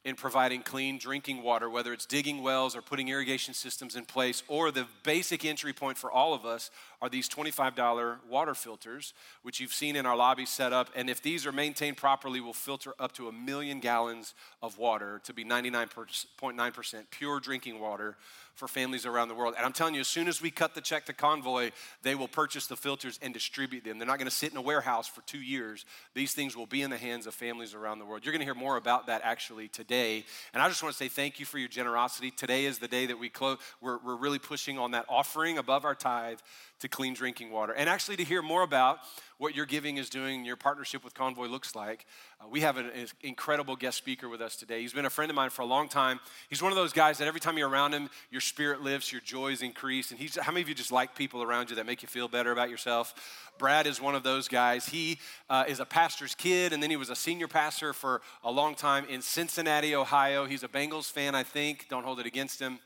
in 0.04 0.14
providing 0.14 0.62
clean 0.62 0.98
drinking 0.98 1.42
water, 1.42 1.68
whether 1.68 1.92
it's 1.92 2.06
digging 2.06 2.44
wells 2.44 2.76
or 2.76 2.82
putting 2.82 3.08
irrigation 3.08 3.54
systems 3.54 3.96
in 3.96 4.04
place, 4.04 4.44
or 4.46 4.70
the 4.70 4.86
basic 5.02 5.44
entry 5.44 5.72
point 5.72 5.98
for 5.98 6.12
all 6.12 6.32
of 6.32 6.46
us 6.46 6.70
are 7.02 7.08
these 7.08 7.28
$25 7.28 8.18
water 8.30 8.54
filters, 8.54 9.12
which 9.42 9.58
you've 9.58 9.74
seen 9.74 9.96
in 9.96 10.06
our 10.06 10.16
lobby 10.16 10.46
set 10.46 10.72
up. 10.72 10.88
And 10.94 11.10
if 11.10 11.20
these 11.20 11.44
are 11.44 11.52
maintained 11.52 11.96
properly, 11.96 12.40
will 12.40 12.52
filter 12.52 12.94
up 13.00 13.10
to 13.14 13.26
a 13.26 13.32
million 13.32 13.80
gallons 13.80 14.34
of 14.62 14.78
water 14.78 15.20
to 15.24 15.34
be 15.34 15.44
99.9% 15.44 17.04
pure 17.10 17.40
drinking 17.40 17.80
water 17.80 18.16
for 18.54 18.68
families 18.68 19.06
around 19.06 19.28
the 19.28 19.34
world. 19.34 19.54
And 19.56 19.64
I'm 19.64 19.72
telling 19.72 19.94
you, 19.94 20.00
as 20.00 20.08
soon 20.08 20.28
as 20.28 20.42
we 20.42 20.50
cut 20.50 20.74
the 20.74 20.80
check 20.80 21.06
to 21.06 21.12
Convoy, 21.12 21.70
they 22.02 22.14
will 22.14 22.28
purchase 22.28 22.66
the 22.66 22.76
filters 22.76 23.18
and 23.22 23.32
distribute 23.32 23.84
them. 23.84 23.98
They're 23.98 24.06
not 24.06 24.18
going 24.18 24.28
to 24.28 24.34
sit 24.34 24.52
in 24.52 24.58
a 24.58 24.62
warehouse 24.62 25.08
for 25.08 25.22
two 25.22 25.40
years. 25.40 25.84
These 26.14 26.34
things 26.34 26.56
will 26.56 26.66
be 26.66 26.82
in 26.82 26.90
the 26.90 26.98
hands 26.98 27.26
of 27.26 27.34
families 27.34 27.74
around 27.74 27.98
the 27.98 28.04
world. 28.04 28.24
You're 28.24 28.32
going 28.32 28.40
to 28.40 28.44
hear 28.46 28.54
more 28.54 28.76
about 28.76 29.06
that 29.06 29.22
actually 29.24 29.68
today. 29.68 30.24
And 30.52 30.62
I 30.62 30.68
just 30.68 30.82
want 30.82 30.92
to 30.94 30.98
say 30.98 31.08
thank 31.08 31.40
you 31.40 31.46
for 31.46 31.58
your 31.58 31.68
generosity. 31.68 32.30
Today 32.30 32.66
is 32.66 32.78
the 32.78 32.88
day 32.88 33.06
that 33.06 33.18
we 33.18 33.28
close. 33.28 33.58
We're, 33.80 33.98
we're 34.04 34.16
really 34.16 34.38
pushing 34.38 34.78
on 34.78 34.90
that 34.90 35.06
offering 35.08 35.58
above 35.58 35.84
our 35.84 35.94
tithe 35.94 36.38
to 36.82 36.88
clean 36.88 37.14
drinking 37.14 37.50
water. 37.50 37.72
And 37.72 37.88
actually, 37.88 38.16
to 38.16 38.24
hear 38.24 38.42
more 38.42 38.62
about 38.62 38.98
what 39.38 39.56
your 39.56 39.66
giving 39.66 39.96
is 39.96 40.08
doing, 40.08 40.44
your 40.44 40.56
partnership 40.56 41.02
with 41.02 41.14
Convoy 41.14 41.46
looks 41.46 41.74
like, 41.74 42.06
uh, 42.40 42.44
we 42.48 42.60
have 42.60 42.76
an, 42.76 42.90
an, 42.90 43.06
incredible 43.22 43.74
guest 43.74 43.98
speaker 43.98 44.28
with 44.28 44.40
us 44.40 44.54
today. 44.54 44.82
He's 44.82 44.92
been 44.92 45.06
a 45.06 45.10
friend 45.10 45.30
of 45.30 45.34
mine 45.34 45.50
for 45.50 45.62
a 45.62 45.66
long 45.66 45.88
time. 45.88 46.20
He's 46.48 46.62
one 46.62 46.70
of 46.70 46.76
those 46.76 46.92
guys 46.92 47.18
that 47.18 47.26
every 47.26 47.40
time 47.40 47.58
you're 47.58 47.68
around 47.68 47.92
him, 47.92 48.08
your 48.30 48.40
spirit 48.40 48.82
lifts, 48.82 49.10
your 49.10 49.20
joys 49.20 49.62
increase. 49.62 50.10
And 50.10 50.20
he's, 50.20 50.36
how 50.36 50.52
many 50.52 50.62
of 50.62 50.68
you 50.68 50.74
just 50.74 50.92
like 50.92 51.16
people 51.16 51.42
around 51.42 51.70
you 51.70 51.76
that 51.76 51.86
make 51.86 52.02
you 52.02 52.08
feel 52.08 52.28
better 52.28 52.52
about 52.52 52.70
yourself? 52.70 53.50
Brad 53.58 53.86
is 53.86 54.00
one 54.00 54.14
of 54.14 54.22
those 54.22 54.48
guys. 54.48 54.86
He 54.86 55.18
uh, 55.50 55.64
is 55.66 55.80
a 55.80 55.84
pastor's 55.84 56.34
kid, 56.34 56.72
and 56.72 56.82
then 56.82 56.90
he 56.90 56.96
was 56.96 57.10
a 57.10 57.16
senior 57.16 57.48
pastor 57.48 57.92
for 57.92 58.22
a 58.44 58.50
long 58.50 58.74
time 58.74 59.06
in 59.08 59.22
Cincinnati, 59.22 59.94
Ohio. 59.94 60.46
He's 60.46 60.62
a 60.62 60.68
Bengals 60.68 61.10
fan, 61.10 61.34
I 61.34 61.42
think. 61.42 61.86
Don't 61.88 62.04
hold 62.04 62.20
it 62.20 62.26
against 62.26 62.60
him. 62.60 62.78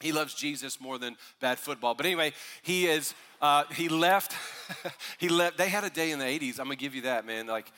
He 0.00 0.12
loves 0.12 0.34
Jesus 0.34 0.80
more 0.80 0.98
than 0.98 1.16
bad 1.40 1.58
football. 1.58 1.94
But 1.94 2.06
anyway, 2.06 2.32
he 2.62 2.86
is, 2.86 3.14
uh, 3.40 3.64
he 3.72 3.88
left, 3.88 4.34
he 5.18 5.28
left, 5.28 5.56
they 5.56 5.68
had 5.68 5.84
a 5.84 5.90
day 5.90 6.10
in 6.10 6.18
the 6.18 6.24
80s. 6.24 6.58
I'm 6.58 6.66
gonna 6.66 6.76
give 6.76 6.94
you 6.94 7.02
that, 7.02 7.24
man. 7.26 7.46
Like, 7.46 7.70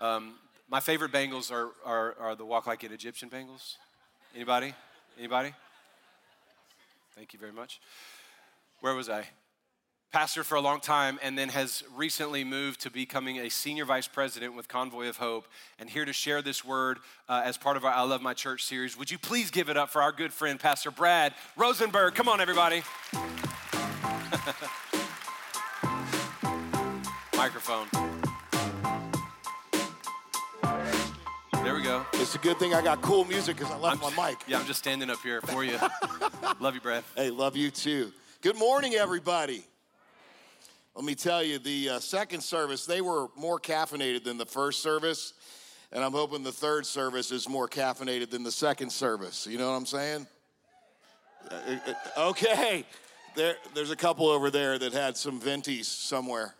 um, 0.00 0.34
my 0.68 0.80
favorite 0.80 1.12
Bengals 1.12 1.50
are, 1.52 1.70
are, 1.84 2.14
are 2.18 2.34
the 2.34 2.44
Walk 2.44 2.66
Like 2.66 2.82
an 2.82 2.92
Egyptian 2.92 3.30
Bengals. 3.30 3.76
Anybody? 4.34 4.74
Anybody? 5.18 5.52
Thank 7.14 7.32
you 7.32 7.38
very 7.38 7.52
much. 7.52 7.80
Where 8.80 8.94
was 8.94 9.08
I? 9.08 9.26
Pastor 10.12 10.44
for 10.44 10.54
a 10.54 10.60
long 10.60 10.80
time 10.80 11.18
and 11.22 11.36
then 11.36 11.50
has 11.50 11.82
recently 11.94 12.42
moved 12.44 12.80
to 12.80 12.90
becoming 12.90 13.38
a 13.38 13.50
senior 13.50 13.84
vice 13.84 14.08
president 14.08 14.56
with 14.56 14.68
Convoy 14.68 15.08
of 15.08 15.18
Hope 15.18 15.46
and 15.78 15.90
here 15.90 16.04
to 16.04 16.12
share 16.12 16.40
this 16.42 16.64
word 16.64 16.98
uh, 17.28 17.42
as 17.44 17.58
part 17.58 17.76
of 17.76 17.84
our 17.84 17.92
I 17.92 18.02
Love 18.02 18.22
My 18.22 18.32
Church 18.32 18.64
series. 18.64 18.96
Would 18.96 19.10
you 19.10 19.18
please 19.18 19.50
give 19.50 19.68
it 19.68 19.76
up 19.76 19.90
for 19.90 20.00
our 20.00 20.12
good 20.12 20.32
friend, 20.32 20.58
Pastor 20.58 20.90
Brad 20.90 21.34
Rosenburg? 21.56 22.14
Come 22.14 22.28
on, 22.28 22.40
everybody. 22.40 22.82
Microphone. 27.36 27.86
There 31.62 31.74
we 31.74 31.82
go. 31.82 32.06
It's 32.14 32.34
a 32.36 32.38
good 32.38 32.58
thing 32.58 32.74
I 32.74 32.80
got 32.80 33.02
cool 33.02 33.24
music 33.24 33.56
because 33.56 33.72
I 33.72 33.76
left 33.76 34.02
I'm, 34.02 34.14
my 34.14 34.30
mic. 34.30 34.38
Yeah, 34.46 34.60
I'm 34.60 34.66
just 34.66 34.78
standing 34.78 35.10
up 35.10 35.18
here 35.20 35.40
for 35.42 35.64
you. 35.64 35.78
love 36.60 36.74
you, 36.74 36.80
Brad. 36.80 37.02
Hey, 37.16 37.30
love 37.30 37.56
you 37.56 37.70
too. 37.70 38.12
Good 38.40 38.56
morning, 38.56 38.94
everybody. 38.94 39.64
Let 40.96 41.04
me 41.04 41.14
tell 41.14 41.42
you, 41.42 41.58
the 41.58 41.90
uh, 41.90 42.00
second 42.00 42.40
service, 42.40 42.86
they 42.86 43.02
were 43.02 43.26
more 43.36 43.60
caffeinated 43.60 44.24
than 44.24 44.38
the 44.38 44.46
first 44.46 44.80
service. 44.80 45.34
And 45.92 46.02
I'm 46.02 46.12
hoping 46.12 46.42
the 46.42 46.50
third 46.50 46.86
service 46.86 47.30
is 47.30 47.46
more 47.46 47.68
caffeinated 47.68 48.30
than 48.30 48.42
the 48.42 48.50
second 48.50 48.90
service. 48.90 49.46
You 49.46 49.58
know 49.58 49.70
what 49.70 49.76
I'm 49.76 49.84
saying? 49.84 50.26
Uh, 51.50 51.76
okay. 52.16 52.86
There, 53.34 53.56
there's 53.74 53.90
a 53.90 53.96
couple 53.96 54.26
over 54.26 54.50
there 54.50 54.78
that 54.78 54.94
had 54.94 55.18
some 55.18 55.38
ventis 55.38 55.84
somewhere. 55.84 56.54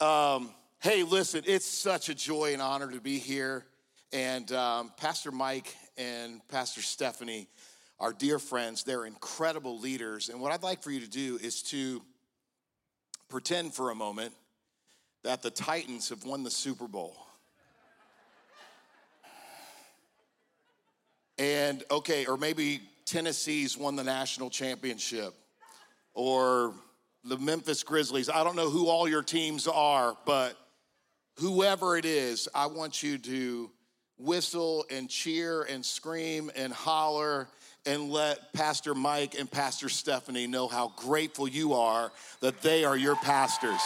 Um, 0.00 0.50
hey, 0.80 1.04
listen, 1.04 1.44
it's 1.46 1.66
such 1.66 2.08
a 2.08 2.14
joy 2.14 2.54
and 2.54 2.60
honor 2.60 2.90
to 2.90 3.00
be 3.00 3.20
here. 3.20 3.66
And 4.12 4.50
um, 4.50 4.90
Pastor 4.96 5.30
Mike 5.30 5.76
and 5.96 6.40
Pastor 6.48 6.82
Stephanie 6.82 7.46
are 8.00 8.12
dear 8.12 8.40
friends. 8.40 8.82
They're 8.82 9.06
incredible 9.06 9.78
leaders. 9.78 10.28
And 10.28 10.40
what 10.40 10.50
I'd 10.50 10.64
like 10.64 10.82
for 10.82 10.90
you 10.90 10.98
to 10.98 11.08
do 11.08 11.38
is 11.40 11.62
to 11.70 12.02
pretend 13.30 13.72
for 13.72 13.90
a 13.90 13.94
moment 13.94 14.34
that 15.22 15.40
the 15.40 15.50
Titans 15.50 16.08
have 16.08 16.24
won 16.24 16.42
the 16.42 16.50
Super 16.50 16.88
Bowl. 16.88 17.16
And 21.38 21.82
okay, 21.90 22.26
or 22.26 22.36
maybe 22.36 22.82
Tennessee's 23.06 23.78
won 23.78 23.96
the 23.96 24.04
national 24.04 24.50
championship, 24.50 25.32
or 26.12 26.74
the 27.24 27.38
Memphis 27.38 27.82
Grizzlies. 27.82 28.28
I 28.28 28.44
don't 28.44 28.56
know 28.56 28.68
who 28.68 28.88
all 28.88 29.08
your 29.08 29.22
teams 29.22 29.66
are, 29.66 30.16
but 30.26 30.54
whoever 31.36 31.96
it 31.96 32.04
is, 32.04 32.48
I 32.54 32.66
want 32.66 33.02
you 33.02 33.16
to 33.16 33.70
whistle 34.18 34.84
and 34.90 35.08
cheer 35.08 35.62
and 35.62 35.84
scream 35.84 36.50
and 36.54 36.72
holler 36.72 37.48
and 37.86 38.10
let 38.10 38.52
Pastor 38.52 38.94
Mike 38.94 39.38
and 39.38 39.50
Pastor 39.50 39.88
Stephanie 39.88 40.46
know 40.46 40.68
how 40.68 40.92
grateful 40.96 41.48
you 41.48 41.74
are 41.74 42.12
that 42.40 42.60
they 42.62 42.84
are 42.84 42.96
your 42.96 43.16
pastors. 43.16 43.80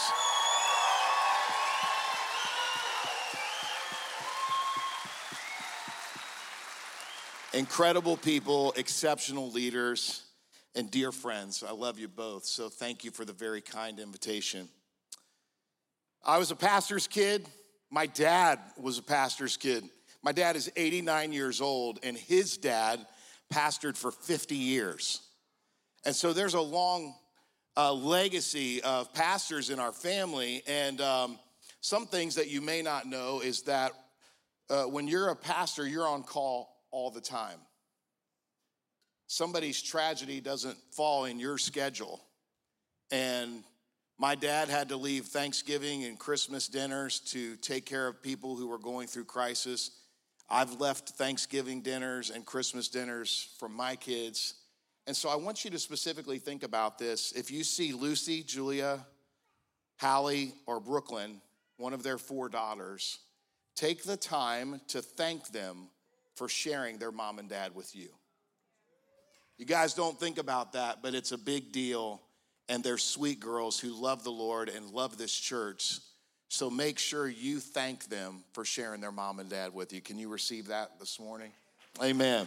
Incredible 7.53 8.17
people, 8.17 8.75
exceptional 8.77 9.49
leaders, 9.53 10.23
and 10.75 10.91
dear 10.91 11.13
friends. 11.13 11.63
I 11.63 11.71
love 11.73 12.01
you 12.01 12.09
both, 12.09 12.45
so 12.45 12.69
thank 12.69 13.05
you 13.05 13.13
for 13.13 13.25
the 13.25 13.33
very 13.33 13.61
kind 13.61 14.01
invitation. 14.01 14.69
I 16.25 16.39
was 16.39 16.51
a 16.51 16.57
pastor's 16.57 17.07
kid. 17.07 17.47
My 17.91 18.07
dad 18.07 18.59
was 18.77 18.99
a 18.99 19.03
pastor's 19.03 19.57
kid. 19.57 19.85
My 20.21 20.33
dad 20.33 20.57
is 20.57 20.73
89 20.75 21.33
years 21.33 21.61
old, 21.61 22.01
and 22.03 22.17
his 22.17 22.57
dad 22.57 23.07
pastored 23.53 23.97
for 23.97 24.11
50 24.11 24.57
years. 24.57 25.21
And 26.05 26.15
so 26.15 26.33
there's 26.33 26.55
a 26.55 26.61
long 26.61 27.15
uh, 27.77 27.93
legacy 27.93 28.83
of 28.83 29.13
pastors 29.15 29.71
in 29.71 29.79
our 29.79 29.93
family. 29.93 30.63
And 30.67 31.01
um, 31.01 31.39
some 31.81 32.07
things 32.07 32.37
that 32.37 32.49
you 32.49 32.61
may 32.61 32.83
not 32.83 33.07
know 33.07 33.41
is 33.41 33.63
that 33.63 33.93
uh, 34.71 34.85
when 34.85 35.09
you're 35.09 35.29
a 35.29 35.37
pastor, 35.37 35.87
you're 35.87 36.07
on 36.07 36.23
call 36.23 36.75
all 36.91 37.11
the 37.11 37.21
time. 37.21 37.59
Somebody's 39.27 39.83
tragedy 39.83 40.41
doesn't 40.41 40.77
fall 40.93 41.25
in 41.25 41.41
your 41.41 41.59
schedule. 41.59 42.23
And 43.11 43.65
my 44.19 44.35
dad 44.35 44.69
had 44.69 44.91
to 44.91 44.97
leave 44.97 45.27
Thanksgiving 45.27 46.05
and 46.05 46.19
Christmas 46.19 46.69
dinners 46.69 47.21
to 47.33 47.57
take 47.57 47.85
care 47.85 48.07
of 48.07 48.23
people 48.23 48.57
who 48.57 48.69
were 48.69 48.79
going 48.79 49.09
through 49.09 49.25
crisis. 49.25 49.91
I've 50.49 50.81
left 50.81 51.11
Thanksgiving 51.11 51.81
dinners 51.81 52.31
and 52.31 52.45
Christmas 52.45 52.89
dinners 52.89 53.49
from 53.59 53.75
my 53.75 53.97
kids. 53.97 54.55
And 55.07 55.17
so 55.17 55.29
I 55.29 55.37
want 55.37 55.65
you 55.65 55.71
to 55.71 55.79
specifically 55.79 56.39
think 56.39 56.63
about 56.63 56.99
this. 56.99 57.33
If 57.33 57.51
you 57.51 57.65
see 57.65 57.93
Lucy, 57.93 58.43
Julia, 58.43 59.07
Hallie, 60.01 60.55
or 60.67 60.81
Brooklyn, 60.81 61.41
one 61.77 61.93
of 61.93 62.03
their 62.03 62.19
four 62.19 62.49
daughters, 62.49 63.19
take 63.75 64.05
the 64.05 64.17
time 64.17 64.81
to 64.89 65.03
thank 65.03 65.49
them 65.49 65.89
for 66.35 66.49
sharing 66.49 66.99
their 66.99 67.13
mom 67.13 67.39
and 67.39 67.49
dad 67.49 67.75
with 67.75 67.95
you. 67.95 68.09
You 69.57 69.67
guys 69.67 69.95
don't 69.95 70.19
think 70.19 70.39
about 70.39 70.73
that, 70.73 71.03
but 71.03 71.15
it's 71.15 71.33
a 71.33 71.39
big 71.39 71.73
deal. 71.73 72.21
And 72.69 72.83
they're 72.83 72.99
sweet 72.99 73.41
girls 73.41 73.79
who 73.79 73.91
love 73.91 74.25
the 74.25 74.31
Lord 74.31 74.69
and 74.69 74.91
love 74.91 75.19
this 75.19 75.33
church. 75.33 75.99
So 76.55 76.71
make 76.71 77.01
sure 77.01 77.27
you 77.29 77.59
thank 77.59 78.05
them 78.05 78.45
for 78.53 78.65
sharing 78.65 79.01
their 79.01 79.11
mom 79.11 79.41
and 79.41 79.51
dad 79.51 79.75
with 79.75 79.93
you. 79.93 80.01
Can 80.01 80.21
you 80.21 80.29
receive 80.29 80.69
that 80.69 81.01
this 81.01 81.19
morning? 81.19 81.51
Amen. 82.01 82.47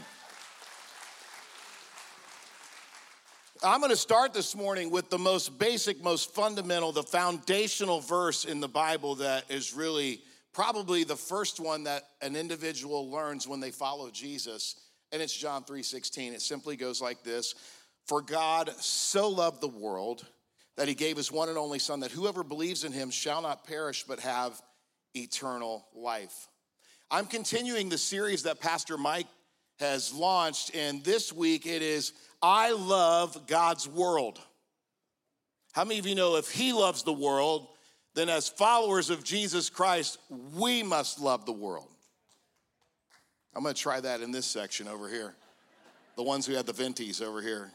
I'm 3.62 3.82
going 3.82 3.90
to 3.90 3.98
start 3.98 4.34
this 4.34 4.56
morning 4.56 4.92
with 4.92 5.10
the 5.10 5.18
most 5.18 5.60
basic, 5.60 6.02
most 6.02 6.34
fundamental, 6.34 6.94
the 6.94 7.04
foundational 7.04 8.00
verse 8.00 8.46
in 8.46 8.62
the 8.62 8.70
Bible 8.70 9.16
that 9.16 9.44
is 9.52 9.74
really 9.74 10.22
probably 10.54 11.04
the 11.04 11.18
first 11.18 11.60
one 11.60 11.84
that 11.84 12.04
an 12.22 12.38
individual 12.38 13.12
learns 13.12 13.46
when 13.46 13.60
they 13.60 13.72
follow 13.72 14.10
Jesus, 14.10 14.78
and 15.12 15.22
it's 15.22 15.36
John 15.36 15.66
3:16. 15.66 16.34
It 16.34 16.42
simply 16.42 16.78
goes 16.78 17.02
like 17.02 17.24
this: 17.24 17.56
"For 18.06 18.22
God 18.22 18.74
so 18.80 19.28
loved 19.28 19.60
the 19.60 19.68
world 19.68 20.26
that 20.78 20.88
he 20.88 20.94
gave 20.94 21.18
his 21.18 21.32
one 21.32 21.50
and 21.50 21.58
only 21.58 21.80
Son, 21.80 22.00
that 22.00 22.12
whoever 22.12 22.44
believes 22.44 22.84
in 22.84 22.92
him 22.92 23.10
shall 23.10 23.42
not 23.42 23.66
perish 23.66 24.04
but 24.08 24.20
have 24.20 24.62
eternal 25.16 25.88
life. 25.94 26.48
I'm 27.10 27.26
continuing 27.26 27.90
the 27.90 27.98
series 27.98 28.44
that 28.44 28.60
Pastor 28.60 28.98
Mike 28.98 29.28
has 29.80 30.14
launched, 30.14 30.76
and 30.76 31.04
this 31.04 31.34
week 31.34 31.66
it 31.66 31.82
is 31.82 32.14
I 32.42 32.72
Love 32.72 33.48
God's 33.48 33.88
World. 33.88 34.40
How 35.74 35.84
many 35.84 36.00
of 36.00 36.08
you 36.08 36.16
know 36.16 36.38
if 36.38 36.52
he 36.52 36.74
loves 36.74 37.04
the 37.04 37.14
world, 37.14 37.68
then 38.14 38.30
as 38.30 38.48
followers 38.50 39.10
of 39.10 39.24
Jesus 39.24 39.70
Christ, 39.70 40.18
we 40.56 40.84
must 40.84 41.20
love 41.20 41.46
the 41.46 41.52
world? 41.52 41.90
I'm 43.56 43.64
gonna 43.64 43.74
try 43.74 44.00
that 44.00 44.22
in 44.22 44.32
this 44.32 44.46
section 44.46 44.88
over 44.88 45.10
here. 45.10 45.34
The 46.16 46.24
ones 46.24 46.46
who 46.46 46.54
had 46.54 46.66
the 46.66 46.74
venties 46.74 47.22
over 47.22 47.42
here. 47.42 47.72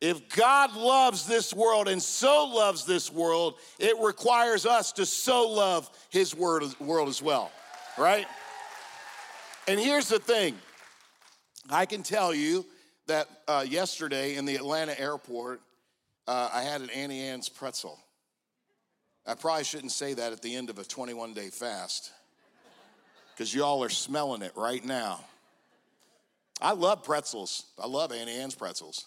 If 0.00 0.30
God 0.30 0.74
loves 0.74 1.26
this 1.26 1.52
world 1.52 1.86
and 1.86 2.02
so 2.02 2.46
loves 2.46 2.86
this 2.86 3.12
world, 3.12 3.56
it 3.78 3.96
requires 4.00 4.64
us 4.64 4.92
to 4.92 5.04
so 5.04 5.48
love 5.48 5.90
his 6.08 6.34
world 6.34 7.08
as 7.08 7.20
well, 7.20 7.52
right? 7.98 8.26
And 9.68 9.78
here's 9.78 10.08
the 10.08 10.18
thing 10.18 10.56
I 11.68 11.84
can 11.84 12.02
tell 12.02 12.34
you 12.34 12.64
that 13.08 13.28
uh, 13.46 13.64
yesterday 13.68 14.36
in 14.36 14.46
the 14.46 14.56
Atlanta 14.56 14.98
airport, 14.98 15.60
uh, 16.26 16.48
I 16.52 16.62
had 16.62 16.80
an 16.80 16.90
Auntie 16.90 17.20
Anne's 17.20 17.48
pretzel. 17.48 17.98
I 19.26 19.34
probably 19.34 19.64
shouldn't 19.64 19.92
say 19.92 20.14
that 20.14 20.32
at 20.32 20.40
the 20.40 20.56
end 20.56 20.70
of 20.70 20.78
a 20.78 20.84
21 20.84 21.34
day 21.34 21.50
fast 21.50 22.10
because 23.34 23.54
y'all 23.54 23.84
are 23.84 23.90
smelling 23.90 24.40
it 24.42 24.52
right 24.56 24.84
now. 24.84 25.20
I 26.62 26.72
love 26.72 27.04
pretzels. 27.04 27.64
I 27.82 27.86
love 27.86 28.12
Auntie 28.12 28.32
Anne's 28.32 28.54
pretzels. 28.54 29.04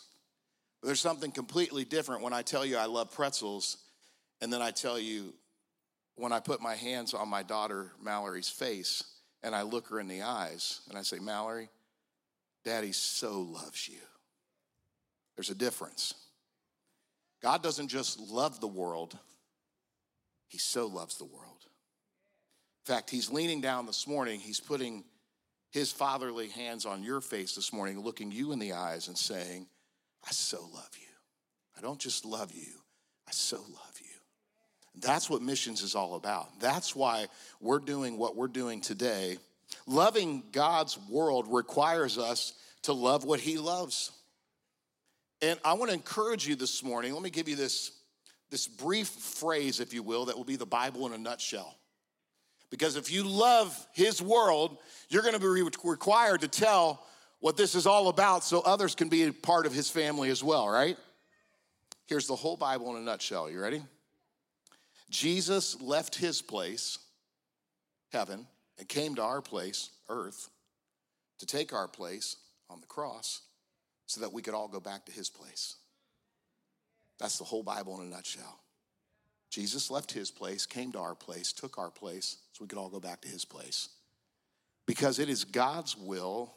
There's 0.84 1.00
something 1.00 1.32
completely 1.32 1.86
different 1.86 2.22
when 2.22 2.34
I 2.34 2.42
tell 2.42 2.66
you 2.66 2.78
I 2.78 2.86
love 2.86 3.12
pretzels, 3.12 3.78
and 4.42 4.52
then 4.52 4.62
I 4.62 4.72
tell 4.72 5.00
you 5.00 5.34
when 6.16 6.34
I 6.34 6.40
put 6.40 6.62
my 6.62 6.76
hands 6.76 7.14
on 7.14 7.30
my 7.30 7.42
daughter 7.42 7.92
Mallory's 8.02 8.50
face 8.50 9.04
and 9.42 9.56
I 9.56 9.62
look 9.64 9.88
her 9.90 10.00
in 10.00 10.08
the 10.08 10.24
eyes 10.24 10.82
and 10.90 10.98
I 10.98 11.02
say, 11.02 11.20
Mallory, 11.20 11.70
Daddy 12.66 12.92
so 12.92 13.42
loves 13.42 13.88
you. 13.88 14.00
There's 15.36 15.50
a 15.50 15.56
difference. 15.56 16.14
God 17.42 17.64
doesn't 17.64 17.88
just 17.88 18.20
love 18.20 18.60
the 18.60 18.68
world, 18.68 19.18
He 20.48 20.58
so 20.58 20.88
loves 20.88 21.18
the 21.18 21.26
world. 21.26 21.66
In 22.86 22.94
fact, 22.94 23.10
He's 23.10 23.32
leaning 23.32 23.62
down 23.62 23.86
this 23.86 24.06
morning, 24.06 24.40
He's 24.40 24.60
putting 24.60 25.06
His 25.72 25.92
fatherly 25.92 26.50
hands 26.50 26.86
on 26.86 27.04
your 27.04 27.22
face 27.22 27.56
this 27.56 27.74
morning, 27.74 28.02
looking 28.02 28.32
you 28.32 28.52
in 28.52 28.60
the 28.60 28.74
eyes 28.74 29.08
and 29.08 29.18
saying, 29.18 29.68
I 30.26 30.32
so 30.32 30.62
love 30.74 30.90
you. 30.96 31.08
I 31.78 31.82
don't 31.82 32.00
just 32.00 32.26
love 32.26 32.54
you, 32.54 32.72
I 33.28 33.32
so 33.32 33.58
love 33.58 34.00
you. 34.00 34.08
That's 35.02 35.30
what 35.30 35.42
missions 35.42 35.82
is 35.82 35.96
all 35.96 36.16
about. 36.16 36.60
That's 36.60 36.96
why 36.96 37.28
we're 37.60 37.80
doing 37.80 38.18
what 38.18 38.36
we're 38.36 38.48
doing 38.48 38.80
today. 38.80 39.38
Loving 39.88 40.44
God's 40.52 41.00
world 41.10 41.48
requires 41.50 42.18
us 42.18 42.54
to 42.84 42.94
love 42.94 43.24
what 43.24 43.40
He 43.40 43.58
loves. 43.58 44.12
And 45.42 45.60
I 45.66 45.74
want 45.74 45.90
to 45.90 45.96
encourage 45.96 46.48
you 46.48 46.56
this 46.56 46.84
morning. 46.84 47.14
Let 47.14 47.24
me 47.24 47.30
give 47.30 47.50
you 47.50 47.56
this, 47.56 47.92
this 48.50 48.68
brief 48.68 49.08
phrase, 49.08 49.80
if 49.80 49.94
you 49.94 50.04
will, 50.04 50.26
that 50.26 50.38
will 50.38 50.44
be 50.44 50.56
the 50.56 50.66
Bible 50.66 51.08
in 51.08 51.14
a 51.14 51.18
nutshell. 51.18 51.76
Because 52.70 52.96
if 52.96 53.12
you 53.12 53.24
love 53.24 53.88
His 53.94 54.22
world, 54.22 54.78
you're 55.10 55.22
going 55.22 55.34
to 55.34 55.40
be 55.40 55.70
required 55.84 56.42
to 56.42 56.48
tell 56.48 57.06
what 57.44 57.58
this 57.58 57.76
is 57.76 57.86
all 57.86 58.08
about 58.08 58.42
so 58.42 58.62
others 58.62 58.96
can 58.96 59.10
be 59.10 59.24
a 59.24 59.34
part 59.34 59.66
of 59.66 59.74
his 59.74 59.90
family 59.90 60.30
as 60.30 60.42
well, 60.42 60.70
right? 60.70 60.96
Here's 62.06 62.26
the 62.26 62.38
whole 62.38 62.56
Bible 62.56 62.96
in 62.96 63.02
a 63.02 63.06
nutshell. 63.06 63.52
You 63.52 63.60
ready? 63.60 63.84
Jesus 65.10 65.82
left 65.82 66.16
his 66.16 66.42
place, 66.42 67.00
heaven, 68.14 68.48
and 68.80 68.88
came 68.88 69.16
to 69.16 69.22
our 69.22 69.42
place, 69.42 69.90
earth, 70.08 70.52
to 71.40 71.46
take 71.46 71.74
our 71.74 71.90
place 71.90 72.38
on 72.70 72.80
the 72.80 72.88
cross 72.88 73.42
so 74.06 74.22
that 74.22 74.32
we 74.32 74.42
could 74.42 74.54
all 74.54 74.70
go 74.70 74.80
back 74.80 75.06
to 75.08 75.12
his 75.12 75.30
place. 75.30 75.76
That's 77.20 77.40
the 77.40 77.44
whole 77.44 77.62
Bible 77.62 78.00
in 78.00 78.08
a 78.08 78.10
nutshell. 78.10 78.62
Jesus 79.50 79.92
left 79.92 80.14
his 80.14 80.32
place, 80.32 80.66
came 80.66 80.94
to 80.94 81.00
our 81.00 81.14
place, 81.14 81.52
took 81.52 81.78
our 81.78 81.92
place 81.92 82.38
so 82.54 82.64
we 82.64 82.70
could 82.70 82.78
all 82.78 82.90
go 82.90 83.02
back 83.02 83.20
to 83.20 83.28
his 83.28 83.44
place. 83.44 83.90
Because 84.86 85.20
it 85.20 85.28
is 85.28 85.44
God's 85.44 85.98
will 85.98 86.54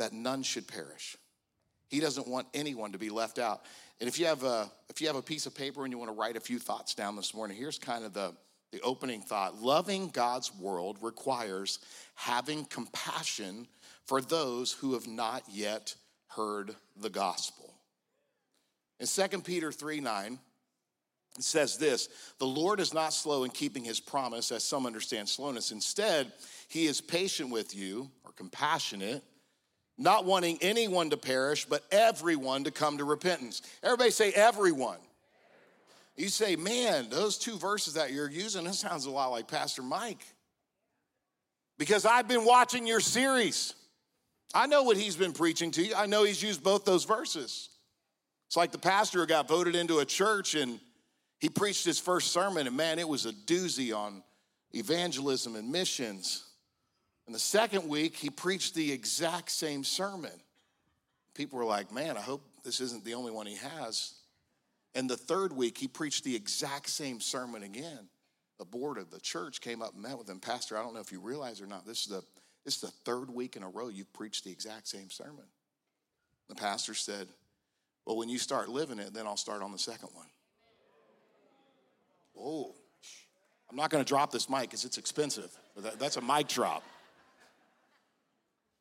that 0.00 0.12
none 0.12 0.42
should 0.42 0.66
perish. 0.66 1.16
He 1.88 2.00
doesn't 2.00 2.26
want 2.26 2.46
anyone 2.54 2.92
to 2.92 2.98
be 2.98 3.10
left 3.10 3.38
out. 3.38 3.62
And 4.00 4.08
if 4.08 4.18
you 4.18 4.26
have 4.26 4.44
a, 4.44 4.70
if 4.88 5.00
you 5.00 5.06
have 5.08 5.16
a 5.16 5.22
piece 5.22 5.44
of 5.46 5.54
paper 5.54 5.84
and 5.84 5.92
you 5.92 5.98
want 5.98 6.10
to 6.10 6.16
write 6.16 6.36
a 6.36 6.40
few 6.40 6.58
thoughts 6.58 6.94
down 6.94 7.16
this 7.16 7.34
morning, 7.34 7.56
here's 7.56 7.78
kind 7.78 8.04
of 8.04 8.14
the, 8.14 8.32
the 8.72 8.80
opening 8.80 9.20
thought. 9.20 9.60
Loving 9.60 10.08
God's 10.08 10.54
world 10.54 10.98
requires 11.02 11.80
having 12.14 12.64
compassion 12.64 13.66
for 14.06 14.22
those 14.22 14.72
who 14.72 14.94
have 14.94 15.06
not 15.06 15.42
yet 15.50 15.94
heard 16.28 16.74
the 16.96 17.10
gospel. 17.10 17.74
In 19.00 19.06
2 19.06 19.40
Peter 19.40 19.70
3 19.70 20.00
9, 20.00 20.38
it 21.36 21.44
says 21.44 21.76
this 21.76 22.08
The 22.38 22.46
Lord 22.46 22.80
is 22.80 22.94
not 22.94 23.12
slow 23.12 23.44
in 23.44 23.50
keeping 23.50 23.84
his 23.84 24.00
promise, 24.00 24.50
as 24.50 24.64
some 24.64 24.86
understand 24.86 25.28
slowness. 25.28 25.72
Instead, 25.72 26.32
he 26.68 26.86
is 26.86 27.00
patient 27.00 27.50
with 27.50 27.74
you, 27.74 28.10
or 28.24 28.32
compassionate 28.32 29.24
not 30.00 30.24
wanting 30.24 30.58
anyone 30.62 31.10
to 31.10 31.16
perish, 31.16 31.66
but 31.66 31.84
everyone 31.92 32.64
to 32.64 32.70
come 32.70 32.98
to 32.98 33.04
repentance. 33.04 33.60
Everybody 33.82 34.10
say, 34.10 34.32
everyone. 34.32 34.98
You 36.16 36.28
say, 36.28 36.56
man, 36.56 37.08
those 37.10 37.38
two 37.38 37.56
verses 37.56 37.94
that 37.94 38.10
you're 38.10 38.30
using, 38.30 38.64
that 38.64 38.74
sounds 38.74 39.04
a 39.04 39.10
lot 39.10 39.28
like 39.28 39.46
Pastor 39.46 39.82
Mike. 39.82 40.24
Because 41.78 42.06
I've 42.06 42.26
been 42.26 42.44
watching 42.44 42.86
your 42.86 43.00
series. 43.00 43.74
I 44.54 44.66
know 44.66 44.82
what 44.82 44.96
he's 44.96 45.16
been 45.16 45.32
preaching 45.32 45.70
to 45.72 45.82
you. 45.82 45.94
I 45.94 46.06
know 46.06 46.24
he's 46.24 46.42
used 46.42 46.62
both 46.62 46.84
those 46.84 47.04
verses. 47.04 47.68
It's 48.46 48.56
like 48.56 48.72
the 48.72 48.78
pastor 48.78 49.20
who 49.20 49.26
got 49.26 49.48
voted 49.48 49.76
into 49.76 49.98
a 49.98 50.04
church 50.04 50.54
and 50.54 50.80
he 51.38 51.48
preached 51.48 51.84
his 51.84 51.98
first 51.98 52.32
sermon, 52.32 52.66
and 52.66 52.76
man, 52.76 52.98
it 52.98 53.08
was 53.08 53.24
a 53.24 53.32
doozy 53.32 53.96
on 53.96 54.22
evangelism 54.72 55.56
and 55.56 55.70
missions. 55.70 56.44
And 57.30 57.34
the 57.36 57.38
second 57.38 57.88
week, 57.88 58.16
he 58.16 58.28
preached 58.28 58.74
the 58.74 58.90
exact 58.90 59.52
same 59.52 59.84
sermon. 59.84 60.32
People 61.32 61.60
were 61.60 61.64
like, 61.64 61.92
man, 61.92 62.16
I 62.16 62.20
hope 62.20 62.42
this 62.64 62.80
isn't 62.80 63.04
the 63.04 63.14
only 63.14 63.30
one 63.30 63.46
he 63.46 63.54
has. 63.54 64.14
And 64.96 65.08
the 65.08 65.16
third 65.16 65.52
week, 65.52 65.78
he 65.78 65.86
preached 65.86 66.24
the 66.24 66.34
exact 66.34 66.90
same 66.90 67.20
sermon 67.20 67.62
again. 67.62 68.08
The 68.58 68.64
board 68.64 68.98
of 68.98 69.12
the 69.12 69.20
church 69.20 69.60
came 69.60 69.80
up 69.80 69.94
and 69.94 70.02
met 70.02 70.18
with 70.18 70.28
him. 70.28 70.40
Pastor, 70.40 70.76
I 70.76 70.82
don't 70.82 70.92
know 70.92 70.98
if 70.98 71.12
you 71.12 71.20
realize 71.20 71.60
or 71.60 71.68
not, 71.68 71.86
this 71.86 72.00
is 72.00 72.06
the, 72.06 72.24
this 72.64 72.74
is 72.74 72.80
the 72.80 72.90
third 73.04 73.30
week 73.30 73.54
in 73.54 73.62
a 73.62 73.68
row 73.68 73.86
you've 73.86 74.12
preached 74.12 74.42
the 74.42 74.50
exact 74.50 74.88
same 74.88 75.08
sermon. 75.08 75.44
The 76.48 76.56
pastor 76.56 76.94
said, 76.94 77.28
Well, 78.06 78.16
when 78.16 78.28
you 78.28 78.38
start 78.38 78.68
living 78.68 78.98
it, 78.98 79.14
then 79.14 79.28
I'll 79.28 79.36
start 79.36 79.62
on 79.62 79.70
the 79.70 79.78
second 79.78 80.08
one. 80.14 80.26
Oh, 82.36 82.74
I'm 83.70 83.76
not 83.76 83.88
going 83.88 84.02
to 84.02 84.08
drop 84.08 84.32
this 84.32 84.50
mic 84.50 84.62
because 84.62 84.84
it's 84.84 84.98
expensive. 84.98 85.56
But 85.76 85.84
that, 85.84 86.00
that's 86.00 86.16
a 86.16 86.20
mic 86.20 86.48
drop. 86.48 86.82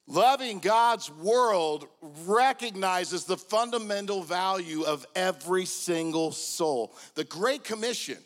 Loving 0.10 0.58
God's 0.58 1.12
world 1.12 1.88
recognizes 2.26 3.26
the 3.26 3.38
fundamental 3.38 4.24
value 4.24 4.82
of 4.82 5.06
every 5.16 5.66
single 5.66 6.32
soul. 6.32 6.96
The 7.14 7.26
Great 7.26 7.64
Commission, 7.64 8.18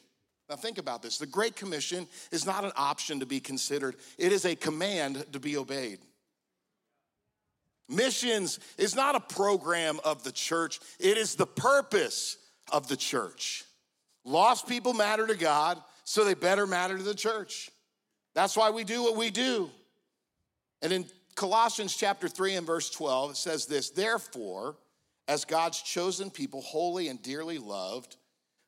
now 0.49 0.55
think 0.55 0.77
about 0.77 1.01
this 1.01 1.17
the 1.17 1.25
Great 1.25 1.57
Commission 1.57 2.07
is 2.31 2.45
not 2.45 2.63
an 2.63 2.71
option 2.77 3.19
to 3.19 3.25
be 3.25 3.41
considered, 3.41 3.97
it 4.17 4.31
is 4.31 4.45
a 4.45 4.55
command 4.55 5.25
to 5.33 5.41
be 5.41 5.57
obeyed. 5.57 5.99
Missions 7.89 8.61
is 8.77 8.95
not 8.95 9.15
a 9.15 9.19
program 9.19 9.99
of 10.05 10.23
the 10.23 10.31
church, 10.31 10.79
it 11.01 11.17
is 11.17 11.35
the 11.35 11.45
purpose 11.45 12.37
of 12.71 12.87
the 12.87 12.95
church. 12.95 13.65
Lost 14.23 14.69
people 14.69 14.93
matter 14.93 15.27
to 15.27 15.35
God, 15.35 15.77
so 16.05 16.23
they 16.23 16.33
better 16.33 16.65
matter 16.65 16.97
to 16.97 17.03
the 17.03 17.13
church. 17.13 17.69
That's 18.35 18.55
why 18.55 18.69
we 18.69 18.85
do 18.85 19.03
what 19.03 19.17
we 19.17 19.31
do. 19.31 19.69
And 20.81 20.93
in 20.93 21.05
Colossians 21.35 21.95
chapter 21.95 22.27
3 22.27 22.55
and 22.55 22.67
verse 22.67 22.89
12, 22.89 23.31
it 23.31 23.37
says 23.37 23.65
this 23.65 23.89
Therefore, 23.89 24.75
as 25.27 25.45
God's 25.45 25.81
chosen 25.81 26.29
people, 26.29 26.61
holy 26.61 27.07
and 27.07 27.21
dearly 27.21 27.57
loved, 27.57 28.17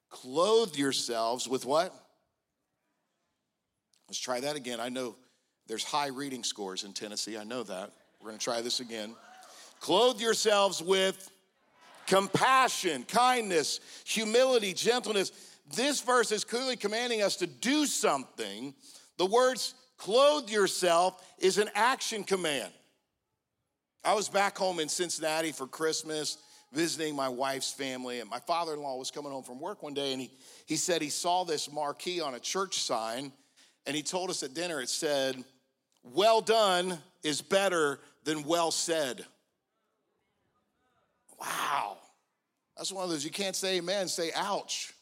clothe 0.10 0.76
yourselves 0.76 1.48
with 1.48 1.66
what? 1.66 1.94
Let's 4.08 4.20
try 4.20 4.40
that 4.40 4.56
again. 4.56 4.80
I 4.80 4.90
know 4.90 5.16
there's 5.68 5.84
high 5.84 6.08
reading 6.08 6.44
scores 6.44 6.84
in 6.84 6.94
Tennessee. 6.94 7.38
I 7.38 7.44
know 7.44 7.64
that. 7.64 7.92
We're 8.22 8.30
going 8.30 8.40
to 8.40 8.44
try 8.44 8.62
this 8.62 8.80
again. 8.80 9.16
Clothe 9.80 10.20
yourselves 10.20 10.82
with 10.82 11.30
compassion, 12.08 13.04
kindness, 13.04 13.80
humility, 14.06 14.74
gentleness. 14.74 15.32
This 15.76 16.02
verse 16.02 16.32
is 16.32 16.44
clearly 16.44 16.76
commanding 16.76 17.22
us 17.22 17.36
to 17.38 17.48
do 17.48 17.86
something. 17.86 18.74
The 19.18 19.26
words 19.26 19.74
clothe 19.98 20.50
yourself 20.50 21.24
is 21.40 21.58
an 21.58 21.70
action 21.76 22.24
command. 22.24 22.72
I 24.04 24.14
was 24.14 24.30
back 24.30 24.58
home 24.58 24.80
in 24.80 24.88
Cincinnati 24.90 25.52
for 25.52 25.66
Christmas 25.66 26.38
visiting 26.76 27.16
my 27.16 27.30
wife's 27.30 27.72
family, 27.72 28.20
and 28.20 28.30
my 28.30 28.40
father 28.40 28.74
in 28.74 28.82
law 28.82 28.98
was 28.98 29.10
coming 29.10 29.32
home 29.32 29.44
from 29.44 29.60
work 29.60 29.82
one 29.82 29.94
day, 29.94 30.12
and 30.12 30.22
he, 30.22 30.30
he 30.66 30.76
said 30.76 31.02
he 31.02 31.10
saw 31.10 31.44
this 31.44 31.72
marquee 31.72 32.20
on 32.20 32.36
a 32.36 32.40
church 32.40 32.82
sign, 32.82 33.32
and 33.88 33.96
he 33.96 34.04
told 34.04 34.30
us 34.30 34.44
at 34.44 34.54
dinner 34.54 34.82
it 34.82 34.90
said, 34.90 35.44
Well 36.04 36.42
done 36.42 36.98
is 37.24 37.42
better 37.42 38.00
than 38.26 38.44
well 38.44 38.72
said. 38.72 39.26
Wow. 41.40 41.98
That's 42.78 42.92
one 42.92 43.06
of 43.06 43.10
those 43.10 43.24
you 43.24 43.32
can't 43.32 43.56
say 43.56 43.78
amen, 43.78 44.08
say 44.08 44.32
ouch. 44.36 44.94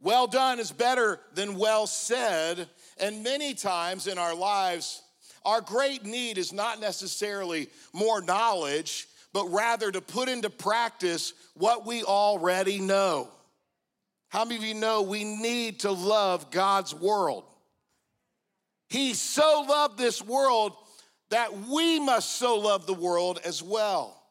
Well 0.00 0.26
done 0.26 0.58
is 0.58 0.72
better 0.72 1.20
than 1.34 1.56
well 1.56 1.86
said. 1.86 2.68
And 2.98 3.22
many 3.22 3.54
times 3.54 4.06
in 4.06 4.18
our 4.18 4.34
lives, 4.34 5.02
our 5.44 5.60
great 5.60 6.04
need 6.04 6.38
is 6.38 6.52
not 6.52 6.80
necessarily 6.80 7.68
more 7.92 8.20
knowledge, 8.20 9.08
but 9.32 9.46
rather 9.46 9.90
to 9.90 10.00
put 10.00 10.28
into 10.28 10.50
practice 10.50 11.32
what 11.54 11.86
we 11.86 12.04
already 12.04 12.78
know. 12.78 13.28
How 14.28 14.44
many 14.44 14.56
of 14.56 14.64
you 14.64 14.74
know 14.74 15.02
we 15.02 15.24
need 15.24 15.80
to 15.80 15.92
love 15.92 16.50
God's 16.50 16.94
world? 16.94 17.44
He 18.88 19.14
so 19.14 19.66
loved 19.68 19.98
this 19.98 20.22
world 20.22 20.72
that 21.30 21.66
we 21.68 21.98
must 21.98 22.32
so 22.36 22.58
love 22.58 22.86
the 22.86 22.94
world 22.94 23.40
as 23.44 23.62
well. 23.62 24.22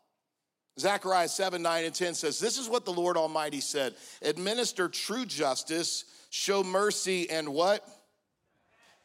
Zechariah 0.79 1.27
7, 1.27 1.61
9, 1.61 1.85
and 1.85 1.93
10 1.93 2.13
says, 2.13 2.39
This 2.39 2.57
is 2.57 2.69
what 2.69 2.85
the 2.85 2.93
Lord 2.93 3.17
Almighty 3.17 3.59
said 3.59 3.95
administer 4.21 4.87
true 4.87 5.25
justice, 5.25 6.05
show 6.29 6.63
mercy, 6.63 7.29
and 7.29 7.49
what? 7.49 7.87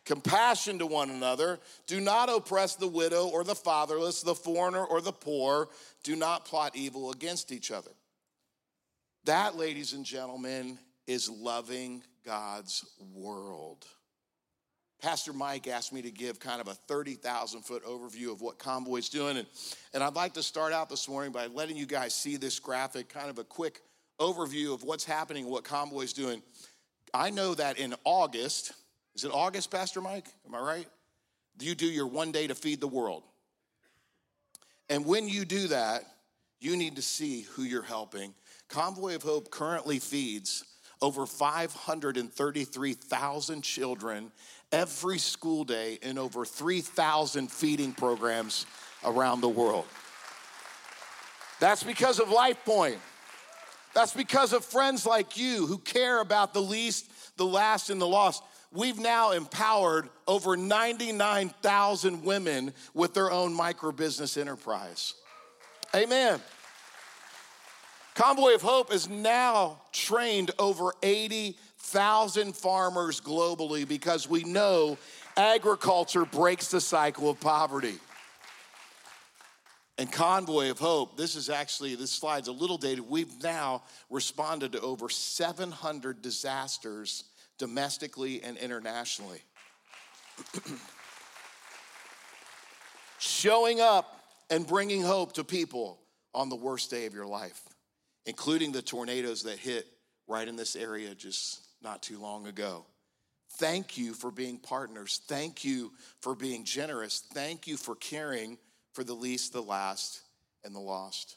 Compassion 0.06 0.78
to 0.78 0.86
one 0.86 1.10
another. 1.10 1.58
Do 1.88 2.00
not 2.00 2.30
oppress 2.30 2.76
the 2.76 2.86
widow 2.86 3.26
or 3.26 3.42
the 3.42 3.56
fatherless, 3.56 4.22
the 4.22 4.36
foreigner 4.36 4.84
or 4.84 5.00
the 5.00 5.12
poor. 5.12 5.68
Do 6.04 6.14
not 6.14 6.44
plot 6.44 6.76
evil 6.76 7.10
against 7.10 7.50
each 7.52 7.72
other. 7.72 7.90
That, 9.24 9.56
ladies 9.56 9.92
and 9.92 10.04
gentlemen, 10.04 10.78
is 11.08 11.28
loving 11.28 12.04
God's 12.24 12.84
world. 13.12 13.84
Pastor 15.02 15.32
Mike 15.32 15.66
asked 15.66 15.92
me 15.92 16.02
to 16.02 16.10
give 16.10 16.38
kind 16.38 16.60
of 16.60 16.68
a 16.68 16.74
30,000 16.74 17.62
foot 17.62 17.84
overview 17.84 18.30
of 18.32 18.40
what 18.40 18.58
Convoy's 18.58 19.08
doing. 19.08 19.36
And, 19.36 19.46
and 19.92 20.02
I'd 20.02 20.14
like 20.14 20.34
to 20.34 20.42
start 20.42 20.72
out 20.72 20.88
this 20.88 21.08
morning 21.08 21.32
by 21.32 21.46
letting 21.46 21.76
you 21.76 21.84
guys 21.84 22.14
see 22.14 22.36
this 22.36 22.60
graphic, 22.60 23.08
kind 23.08 23.28
of 23.28 23.38
a 23.38 23.44
quick 23.44 23.82
overview 24.20 24.72
of 24.72 24.84
what's 24.84 25.04
happening, 25.04 25.46
what 25.46 25.64
Convoy's 25.64 26.12
doing. 26.12 26.42
I 27.12 27.30
know 27.30 27.54
that 27.54 27.78
in 27.78 27.94
August, 28.04 28.72
is 29.16 29.24
it 29.24 29.32
August, 29.32 29.70
Pastor 29.70 30.02
Mike? 30.02 30.26
Am 30.46 30.54
I 30.54 30.60
right? 30.60 30.86
You 31.58 31.74
do 31.74 31.86
your 31.86 32.06
one 32.06 32.32
day 32.32 32.46
to 32.46 32.54
feed 32.54 32.82
the 32.82 32.86
world. 32.86 33.22
And 34.90 35.06
when 35.06 35.26
you 35.28 35.46
do 35.46 35.68
that, 35.68 36.02
you 36.60 36.76
need 36.76 36.96
to 36.96 37.02
see 37.02 37.42
who 37.42 37.62
you're 37.62 37.82
helping. 37.82 38.34
Convoy 38.68 39.14
of 39.14 39.22
Hope 39.22 39.50
currently 39.50 39.98
feeds 39.98 40.64
over 41.00 41.24
533,000 41.24 43.62
children 43.62 44.30
every 44.70 45.18
school 45.18 45.64
day 45.64 45.98
in 46.02 46.18
over 46.18 46.44
3,000 46.44 47.50
feeding 47.50 47.94
programs 47.94 48.66
around 49.02 49.40
the 49.40 49.48
world. 49.48 49.86
That's 51.58 51.82
because 51.82 52.20
of 52.20 52.28
Life 52.28 52.62
Point. 52.66 52.98
That's 53.94 54.12
because 54.12 54.52
of 54.52 54.62
friends 54.62 55.06
like 55.06 55.38
you 55.38 55.66
who 55.66 55.78
care 55.78 56.20
about 56.20 56.52
the 56.52 56.60
least, 56.60 57.10
the 57.38 57.46
last, 57.46 57.88
and 57.88 57.98
the 57.98 58.06
lost. 58.06 58.42
We've 58.76 58.98
now 58.98 59.30
empowered 59.30 60.10
over 60.28 60.54
99,000 60.54 62.22
women 62.22 62.74
with 62.92 63.14
their 63.14 63.30
own 63.30 63.54
micro 63.54 63.90
business 63.90 64.36
enterprise. 64.36 65.14
Amen. 65.94 66.40
Convoy 68.14 68.54
of 68.54 68.60
Hope 68.60 68.92
has 68.92 69.08
now 69.08 69.80
trained 69.92 70.50
over 70.58 70.92
80,000 71.02 72.54
farmers 72.54 73.18
globally 73.18 73.88
because 73.88 74.28
we 74.28 74.44
know 74.44 74.98
agriculture 75.38 76.26
breaks 76.26 76.68
the 76.68 76.80
cycle 76.80 77.30
of 77.30 77.40
poverty. 77.40 77.94
And 79.96 80.12
Convoy 80.12 80.70
of 80.70 80.78
Hope, 80.78 81.16
this 81.16 81.34
is 81.34 81.48
actually, 81.48 81.94
this 81.94 82.10
slide's 82.10 82.48
a 82.48 82.52
little 82.52 82.76
dated. 82.76 83.08
We've 83.08 83.42
now 83.42 83.84
responded 84.10 84.72
to 84.72 84.80
over 84.82 85.08
700 85.08 86.20
disasters 86.20 87.24
domestically 87.58 88.42
and 88.42 88.56
internationally. 88.56 89.42
Showing 93.18 93.80
up 93.80 94.20
and 94.50 94.66
bringing 94.66 95.02
hope 95.02 95.32
to 95.34 95.44
people 95.44 95.98
on 96.34 96.48
the 96.48 96.56
worst 96.56 96.90
day 96.90 97.06
of 97.06 97.14
your 97.14 97.26
life 97.26 97.60
including 98.26 98.72
the 98.72 98.82
tornadoes 98.82 99.44
that 99.44 99.58
hit 99.58 99.86
right 100.26 100.46
in 100.46 100.56
this 100.56 100.76
area 100.76 101.14
just 101.14 101.60
not 101.82 102.02
too 102.02 102.20
long 102.20 102.46
ago. 102.46 102.84
Thank 103.58 103.96
you 103.96 104.12
for 104.12 104.30
being 104.30 104.58
partners. 104.58 105.22
Thank 105.28 105.64
you 105.64 105.92
for 106.20 106.34
being 106.34 106.64
generous. 106.64 107.22
Thank 107.32 107.66
you 107.66 107.76
for 107.76 107.94
caring 107.94 108.58
for 108.92 109.04
the 109.04 109.14
least, 109.14 109.52
the 109.52 109.62
last, 109.62 110.20
and 110.64 110.74
the 110.74 110.80
lost. 110.80 111.36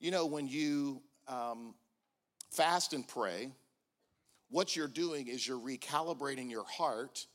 You 0.00 0.10
know, 0.10 0.26
when 0.26 0.48
you 0.48 1.02
um, 1.28 1.74
fast 2.50 2.94
and 2.94 3.06
pray, 3.06 3.50
what 4.50 4.76
you're 4.76 4.88
doing 4.88 5.28
is 5.28 5.46
you're 5.46 5.58
recalibrating 5.58 6.50
your 6.50 6.64
heart 6.64 7.26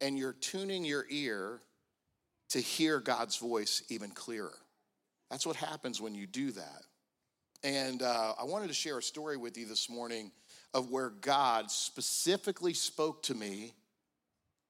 and 0.00 0.18
you're 0.18 0.32
tuning 0.32 0.84
your 0.84 1.04
ear 1.10 1.60
to 2.50 2.60
hear 2.60 3.00
God's 3.00 3.36
voice 3.36 3.82
even 3.88 4.10
clearer. 4.10 4.54
That's 5.30 5.46
what 5.46 5.56
happens 5.56 6.00
when 6.00 6.14
you 6.14 6.26
do 6.26 6.52
that. 6.52 6.82
And 7.62 8.02
uh, 8.02 8.34
I 8.40 8.44
wanted 8.44 8.68
to 8.68 8.74
share 8.74 8.98
a 8.98 9.02
story 9.02 9.36
with 9.36 9.56
you 9.56 9.66
this 9.66 9.88
morning 9.90 10.32
of 10.72 10.90
where 10.90 11.10
God 11.10 11.70
specifically 11.70 12.72
spoke 12.72 13.22
to 13.24 13.34
me 13.34 13.74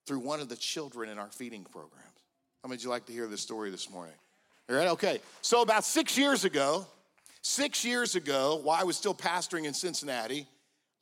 through 0.06 0.20
one 0.20 0.40
of 0.40 0.48
the 0.48 0.56
children 0.56 1.08
in 1.08 1.18
our 1.18 1.30
feeding 1.30 1.64
programs. 1.64 2.04
How 2.62 2.68
many 2.68 2.76
would 2.76 2.84
you 2.84 2.90
like 2.90 3.06
to 3.06 3.12
hear 3.12 3.26
this 3.26 3.40
story 3.40 3.70
this 3.70 3.88
morning? 3.88 4.14
All 4.68 4.76
right, 4.76 4.88
okay. 4.88 5.20
So 5.40 5.62
about 5.62 5.84
six 5.84 6.18
years 6.18 6.44
ago, 6.44 6.86
six 7.42 7.84
years 7.84 8.16
ago, 8.16 8.60
while 8.62 8.80
I 8.80 8.84
was 8.84 8.96
still 8.96 9.14
pastoring 9.14 9.64
in 9.64 9.72
Cincinnati, 9.72 10.46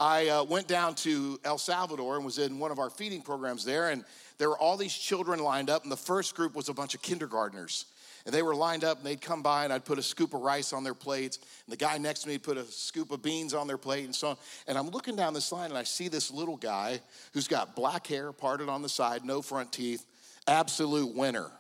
I 0.00 0.28
uh, 0.28 0.44
went 0.44 0.68
down 0.68 0.94
to 0.96 1.40
El 1.44 1.58
Salvador 1.58 2.16
and 2.16 2.24
was 2.24 2.38
in 2.38 2.58
one 2.58 2.70
of 2.70 2.78
our 2.78 2.90
feeding 2.90 3.20
programs 3.20 3.64
there, 3.64 3.90
and 3.90 4.04
there 4.38 4.48
were 4.48 4.58
all 4.58 4.76
these 4.76 4.94
children 4.94 5.40
lined 5.40 5.70
up, 5.70 5.82
and 5.82 5.90
the 5.90 5.96
first 5.96 6.36
group 6.36 6.54
was 6.54 6.68
a 6.68 6.74
bunch 6.74 6.94
of 6.94 7.02
kindergartners. 7.02 7.86
And 8.24 8.34
they 8.34 8.42
were 8.42 8.54
lined 8.54 8.84
up 8.84 8.98
and 8.98 9.06
they'd 9.06 9.20
come 9.20 9.42
by 9.42 9.64
and 9.64 9.72
I'd 9.72 9.86
put 9.86 9.98
a 9.98 10.02
scoop 10.02 10.34
of 10.34 10.42
rice 10.42 10.74
on 10.74 10.84
their 10.84 10.92
plates. 10.92 11.38
And 11.38 11.72
the 11.72 11.78
guy 11.78 11.96
next 11.96 12.22
to 12.22 12.28
me 12.28 12.36
put 12.36 12.58
a 12.58 12.64
scoop 12.64 13.10
of 13.10 13.22
beans 13.22 13.54
on 13.54 13.66
their 13.66 13.78
plate 13.78 14.04
and 14.04 14.14
so 14.14 14.30
on. 14.30 14.36
And 14.66 14.76
I'm 14.76 14.90
looking 14.90 15.16
down 15.16 15.32
this 15.32 15.50
line 15.50 15.70
and 15.70 15.78
I 15.78 15.84
see 15.84 16.08
this 16.08 16.30
little 16.30 16.58
guy 16.58 17.00
who's 17.32 17.48
got 17.48 17.74
black 17.74 18.06
hair 18.06 18.32
parted 18.32 18.68
on 18.68 18.82
the 18.82 18.88
side, 18.88 19.24
no 19.24 19.40
front 19.40 19.72
teeth, 19.72 20.04
absolute 20.46 21.14
winner. 21.14 21.50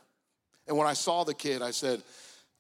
And 0.66 0.76
when 0.76 0.86
I 0.86 0.92
saw 0.92 1.24
the 1.24 1.32
kid, 1.32 1.62
I 1.62 1.70
said 1.70 2.02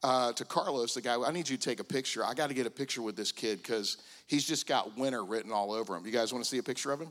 uh, 0.02 0.32
to 0.32 0.44
Carlos, 0.44 0.94
the 0.94 1.00
guy, 1.00 1.20
I 1.20 1.32
need 1.32 1.48
you 1.48 1.56
to 1.56 1.62
take 1.62 1.80
a 1.80 1.84
picture. 1.84 2.24
I 2.24 2.34
got 2.34 2.48
to 2.48 2.54
get 2.54 2.66
a 2.66 2.70
picture 2.70 3.02
with 3.02 3.16
this 3.16 3.32
kid 3.32 3.58
because 3.62 3.98
he's 4.26 4.44
just 4.44 4.66
got 4.66 4.96
winner 4.96 5.24
written 5.24 5.50
all 5.50 5.72
over 5.72 5.96
him. 5.96 6.06
You 6.06 6.12
guys 6.12 6.32
want 6.32 6.44
to 6.44 6.48
see 6.48 6.58
a 6.58 6.62
picture 6.62 6.92
of 6.92 7.00
him? 7.00 7.08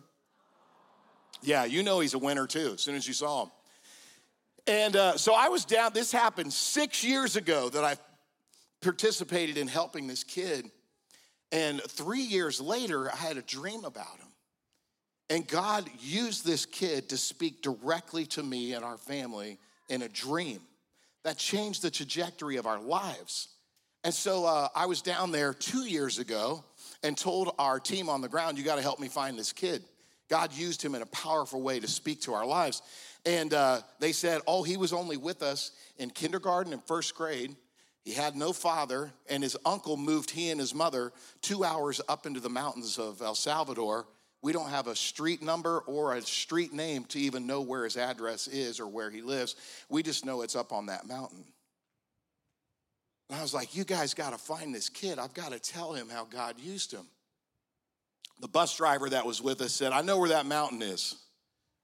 Yeah, 1.41 1.65
you 1.65 1.83
know 1.83 1.99
he's 1.99 2.13
a 2.13 2.19
winner 2.19 2.47
too 2.47 2.71
as 2.75 2.81
soon 2.81 2.95
as 2.95 3.07
you 3.07 3.13
saw 3.13 3.43
him. 3.43 3.51
And 4.67 4.95
uh, 4.95 5.17
so 5.17 5.33
I 5.33 5.49
was 5.49 5.65
down, 5.65 5.91
this 5.93 6.11
happened 6.11 6.51
six 6.51 7.03
years 7.03 7.35
ago 7.35 7.69
that 7.69 7.83
I 7.83 7.95
participated 8.81 9.57
in 9.57 9.67
helping 9.67 10.07
this 10.07 10.23
kid. 10.23 10.69
And 11.51 11.81
three 11.81 12.21
years 12.21 12.59
later, 12.59 13.11
I 13.11 13.15
had 13.15 13.37
a 13.37 13.41
dream 13.41 13.85
about 13.85 14.17
him. 14.17 14.27
And 15.29 15.47
God 15.47 15.89
used 15.99 16.45
this 16.45 16.65
kid 16.65 17.09
to 17.09 17.17
speak 17.17 17.61
directly 17.61 18.25
to 18.27 18.43
me 18.43 18.73
and 18.73 18.83
our 18.83 18.97
family 18.97 19.57
in 19.89 20.01
a 20.01 20.09
dream 20.09 20.61
that 21.27 21.37
changed 21.37 21.81
the 21.81 21.91
trajectory 21.91 22.55
of 22.55 22.65
our 22.65 22.79
lives. 22.79 23.49
And 24.05 24.13
so 24.13 24.45
uh, 24.45 24.69
I 24.73 24.85
was 24.85 25.01
down 25.01 25.31
there 25.31 25.53
two 25.53 25.85
years 25.85 26.19
ago 26.19 26.63
and 27.03 27.17
told 27.17 27.53
our 27.59 27.81
team 27.81 28.07
on 28.07 28.21
the 28.21 28.29
ground, 28.29 28.57
You 28.57 28.63
got 28.63 28.77
to 28.77 28.81
help 28.81 28.97
me 28.97 29.09
find 29.09 29.37
this 29.37 29.51
kid. 29.51 29.83
God 30.29 30.53
used 30.53 30.81
him 30.81 30.95
in 30.95 31.01
a 31.01 31.05
powerful 31.07 31.61
way 31.61 31.81
to 31.81 31.87
speak 31.87 32.21
to 32.21 32.33
our 32.33 32.45
lives. 32.45 32.81
And 33.25 33.53
uh, 33.53 33.81
they 33.99 34.13
said, 34.13 34.39
oh, 34.47 34.63
he 34.63 34.77
was 34.77 34.93
only 34.93 35.17
with 35.17 35.41
us 35.43 35.71
in 35.97 36.11
kindergarten 36.11 36.71
and 36.71 36.81
first 36.83 37.13
grade. 37.13 37.57
He 38.05 38.13
had 38.13 38.37
no 38.37 38.53
father, 38.53 39.11
and 39.29 39.43
his 39.43 39.57
uncle 39.65 39.97
moved 39.97 40.31
he 40.31 40.49
and 40.49 40.61
his 40.61 40.73
mother 40.73 41.11
two 41.41 41.65
hours 41.65 41.99
up 42.07 42.25
into 42.25 42.39
the 42.39 42.49
mountains 42.49 42.97
of 42.97 43.21
El 43.21 43.35
Salvador. 43.35 44.07
We 44.47 44.53
don't 44.53 44.69
have 44.69 44.87
a 44.87 44.95
street 44.95 45.41
number 45.41 45.79
or 45.79 46.13
a 46.13 46.21
street 46.21 46.71
name 46.71 47.03
to 47.09 47.19
even 47.19 47.47
know 47.47 47.59
where 47.59 47.83
his 47.83 47.97
address 47.97 48.47
is 48.47 48.79
or 48.79 48.87
where 48.87 49.09
he 49.09 49.21
lives. 49.21 49.57
We 49.89 50.03
just 50.03 50.25
know 50.25 50.41
it's 50.41 50.55
up 50.55 50.71
on 50.71 50.85
that 50.85 51.05
mountain. 51.05 51.43
And 53.29 53.37
I 53.37 53.41
was 53.41 53.53
like, 53.53 53.75
you 53.75 53.83
guys 53.83 54.13
got 54.13 54.31
to 54.31 54.37
find 54.37 54.73
this 54.73 54.87
kid. 54.87 55.19
I've 55.19 55.33
got 55.33 55.51
to 55.51 55.59
tell 55.59 55.91
him 55.91 56.07
how 56.07 56.23
God 56.23 56.55
used 56.61 56.93
him. 56.93 57.05
The 58.39 58.47
bus 58.47 58.77
driver 58.77 59.09
that 59.09 59.25
was 59.25 59.41
with 59.41 59.59
us 59.59 59.73
said, 59.73 59.91
I 59.91 60.01
know 60.01 60.17
where 60.17 60.29
that 60.29 60.45
mountain 60.45 60.81
is. 60.81 61.17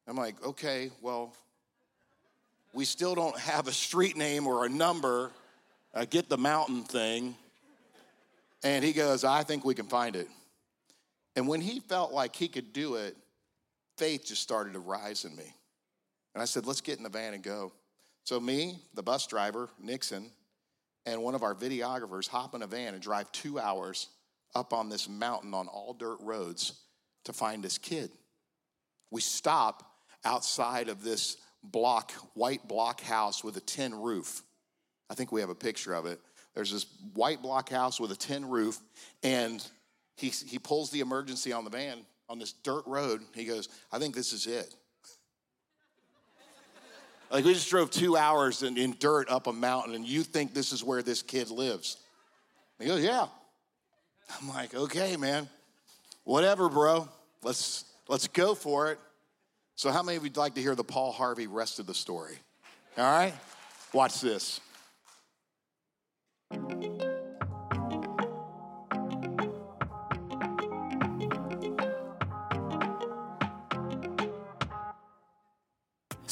I'm 0.08 0.16
like, 0.16 0.42
okay, 0.46 0.90
well, 1.02 1.36
we 2.72 2.86
still 2.86 3.14
don't 3.14 3.38
have 3.40 3.68
a 3.68 3.74
street 3.74 4.16
name 4.16 4.48
or 4.48 4.66
a 4.66 4.70
number. 4.70 5.32
Uh, 5.94 6.06
get 6.06 6.30
the 6.30 6.38
mountain 6.38 6.86
thing. 6.86 7.36
And 8.64 8.86
he 8.86 8.94
goes, 8.94 9.26
I 9.26 9.44
think 9.44 9.66
we 9.66 9.76
can 9.76 9.88
find 9.88 10.16
it. 10.16 10.30
And 11.36 11.48
when 11.48 11.62
he 11.62 11.80
felt 11.80 12.12
like 12.12 12.36
he 12.36 12.48
could 12.48 12.74
do 12.74 12.96
it, 12.96 13.16
faith 13.98 14.26
just 14.26 14.42
started 14.42 14.74
to 14.74 14.80
rise 14.80 15.26
in 15.26 15.36
me. 15.36 15.54
And 16.34 16.42
I 16.42 16.46
said, 16.46 16.66
let's 16.66 16.82
get 16.82 16.98
in 16.98 17.04
the 17.04 17.10
van 17.10 17.34
and 17.34 17.44
go. 17.44 17.72
So, 18.24 18.40
me, 18.40 18.78
the 18.94 19.04
bus 19.04 19.28
driver, 19.28 19.70
Nixon, 19.80 20.32
and 21.06 21.22
one 21.22 21.36
of 21.36 21.44
our 21.44 21.54
videographers 21.54 22.28
hop 22.28 22.56
in 22.56 22.62
a 22.62 22.68
van 22.68 22.94
and 22.94 23.04
drive 23.04 23.32
two 23.32 23.60
hours 23.60 24.08
up 24.56 24.74
on 24.74 24.90
this 24.90 25.10
mountain 25.10 25.54
on 25.54 25.68
all 25.68 25.94
dirt 25.94 26.20
roads 26.22 26.74
to 27.26 27.34
find 27.34 27.64
this 27.64 27.78
kid. 27.78 28.12
We 29.12 29.22
stop 29.22 29.92
outside 30.24 30.88
of 30.90 31.04
this 31.04 31.38
block, 31.64 32.12
white 32.34 32.68
block 32.68 33.02
house 33.02 33.44
with 33.44 33.58
a 33.58 33.62
tin 33.62 33.94
roof. 33.94 34.42
I 35.10 35.16
think 35.16 35.32
we 35.32 35.42
have 35.42 35.50
a 35.50 35.56
picture 35.56 35.94
of 35.94 36.06
it. 36.06 36.20
There's 36.56 36.72
this 36.72 36.86
white 37.14 37.42
block 37.42 37.70
house 37.70 38.00
with 38.00 38.12
a 38.12 38.16
tin 38.16 38.48
roof, 38.48 38.80
and 39.24 39.66
he, 40.16 40.30
he 40.30 40.60
pulls 40.60 40.92
the 40.92 41.00
emergency 41.00 41.52
on 41.52 41.64
the 41.64 41.70
van 41.70 42.00
on 42.30 42.40
this 42.40 42.54
dirt 42.54 42.84
road. 42.86 43.22
He 43.34 43.46
goes, 43.46 43.70
I 43.92 44.00
think 44.00 44.16
this 44.16 44.34
is 44.34 44.48
it. 44.48 44.74
like 47.32 47.46
we 47.46 47.54
just 47.54 47.70
drove 47.70 47.92
two 47.92 48.16
hours 48.16 48.64
in, 48.64 48.78
in 48.78 48.96
dirt 49.00 49.30
up 49.30 49.48
a 49.48 49.54
mountain, 49.54 49.96
and 49.96 50.06
you 50.06 50.24
think 50.24 50.54
this 50.54 50.72
is 50.72 50.84
where 50.84 51.02
this 51.02 51.22
kid 51.22 51.50
lives. 51.50 51.98
He 52.80 52.86
goes, 52.86 53.04
Yeah. 53.04 53.28
I'm 54.42 54.50
like, 54.50 54.74
okay, 54.74 55.18
man. 55.18 55.48
Whatever, 56.24 56.70
bro. 56.70 57.10
Let's 57.44 57.86
let's 58.08 58.28
go 58.28 58.56
for 58.56 58.92
it. 58.92 59.00
So, 59.76 59.92
how 59.92 60.04
many 60.04 60.18
of 60.18 60.24
you'd 60.24 60.38
like 60.38 60.56
to 60.56 60.62
hear 60.62 60.76
the 60.76 60.84
Paul 60.84 61.12
Harvey 61.12 61.48
rest 61.48 61.80
of 61.80 61.88
the 61.88 61.94
story? 61.94 62.38
All 62.98 63.04
right? 63.04 63.34
Watch 63.92 64.22
this. 64.22 64.60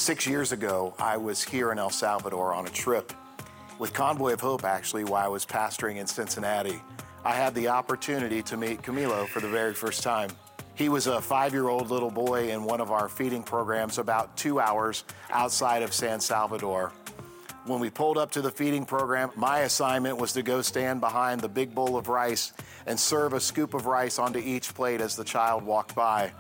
Six 0.02 0.26
years 0.26 0.52
ago, 0.52 0.96
I 0.98 1.16
was 1.18 1.44
here 1.44 1.72
in 1.72 1.78
El 1.78 1.92
Salvador 1.92 2.56
on 2.56 2.66
a 2.66 2.72
trip 2.72 3.14
with 3.78 3.94
Convoy 3.94 4.34
of 4.34 4.42
Hope, 4.42 4.64
actually, 4.64 5.04
while 5.04 5.24
I 5.24 5.28
was 5.28 5.46
pastoring 5.46 5.98
in 5.98 6.08
Cincinnati. 6.08 6.82
I 7.24 7.34
had 7.34 7.54
the 7.54 7.68
opportunity 7.68 8.42
to 8.42 8.58
meet 8.58 8.82
Camilo 8.82 9.28
for 9.28 9.42
the 9.42 9.48
very 9.48 9.76
first 9.76 10.02
time. 10.02 10.32
He 10.74 10.90
was 10.90 11.06
a 11.06 11.22
five 11.22 11.54
year 11.54 11.70
old 11.70 11.92
little 11.92 12.10
boy 12.10 12.50
in 12.50 12.64
one 12.64 12.82
of 12.82 12.90
our 12.90 13.08
feeding 13.10 13.44
programs 13.44 14.00
about 14.00 14.36
two 14.36 14.60
hours 14.60 15.04
outside 15.30 15.84
of 15.84 15.94
San 15.94 16.20
Salvador. 16.20 16.92
When 17.68 17.80
we 17.80 17.92
pulled 17.92 18.18
up 18.18 18.32
to 18.32 18.42
the 18.42 18.50
feeding 18.50 18.86
program, 18.86 19.30
my 19.36 19.60
assignment 19.60 20.18
was 20.18 20.34
to 20.34 20.42
go 20.42 20.64
stand 20.64 21.00
behind 21.00 21.42
the 21.42 21.48
big 21.48 21.76
bowl 21.76 21.96
of 21.96 22.08
rice 22.08 22.54
and 22.88 23.00
serve 23.00 23.34
a 23.34 23.40
scoop 23.40 23.76
of 23.76 23.86
rice 23.86 24.18
onto 24.18 24.40
each 24.40 24.74
plate 24.74 25.00
as 25.00 25.16
the 25.16 25.24
child 25.24 25.64
walked 25.64 25.94
by. 25.94 26.32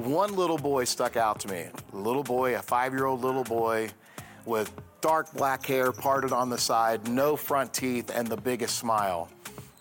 One 0.00 0.34
little 0.34 0.56
boy 0.56 0.84
stuck 0.84 1.18
out 1.18 1.40
to 1.40 1.48
me. 1.48 1.66
A 1.92 1.96
little 1.96 2.22
boy, 2.22 2.56
a 2.56 2.62
five 2.62 2.94
year 2.94 3.04
old 3.04 3.20
little 3.20 3.44
boy 3.44 3.90
with 4.46 4.72
dark 5.02 5.30
black 5.34 5.66
hair 5.66 5.92
parted 5.92 6.32
on 6.32 6.48
the 6.48 6.56
side, 6.56 7.06
no 7.06 7.36
front 7.36 7.74
teeth, 7.74 8.10
and 8.14 8.26
the 8.26 8.36
biggest 8.38 8.78
smile. 8.78 9.28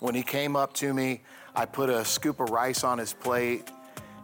When 0.01 0.13
he 0.13 0.21
came 0.21 0.57
up 0.57 0.73
to 0.73 0.93
me, 0.93 1.21
I 1.55 1.65
put 1.65 1.89
a 1.89 2.03
scoop 2.03 2.41
of 2.41 2.49
rice 2.49 2.83
on 2.83 2.97
his 2.97 3.13
plate 3.13 3.71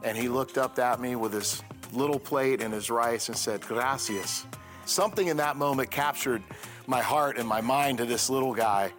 and 0.03 0.17
he 0.17 0.27
looked 0.27 0.57
up 0.57 0.77
at 0.79 0.99
me 0.99 1.15
with 1.15 1.31
his 1.31 1.63
little 1.93 2.19
plate 2.19 2.61
and 2.61 2.73
his 2.73 2.89
rice 2.89 3.29
and 3.29 3.37
said, 3.37 3.61
Gracias. 3.61 4.45
Something 4.85 5.27
in 5.27 5.37
that 5.37 5.55
moment 5.55 5.91
captured 5.91 6.43
my 6.87 7.01
heart 7.01 7.37
and 7.37 7.47
my 7.47 7.61
mind 7.61 7.99
to 7.99 8.05
this 8.05 8.29
little 8.29 8.53
guy. 8.53 8.91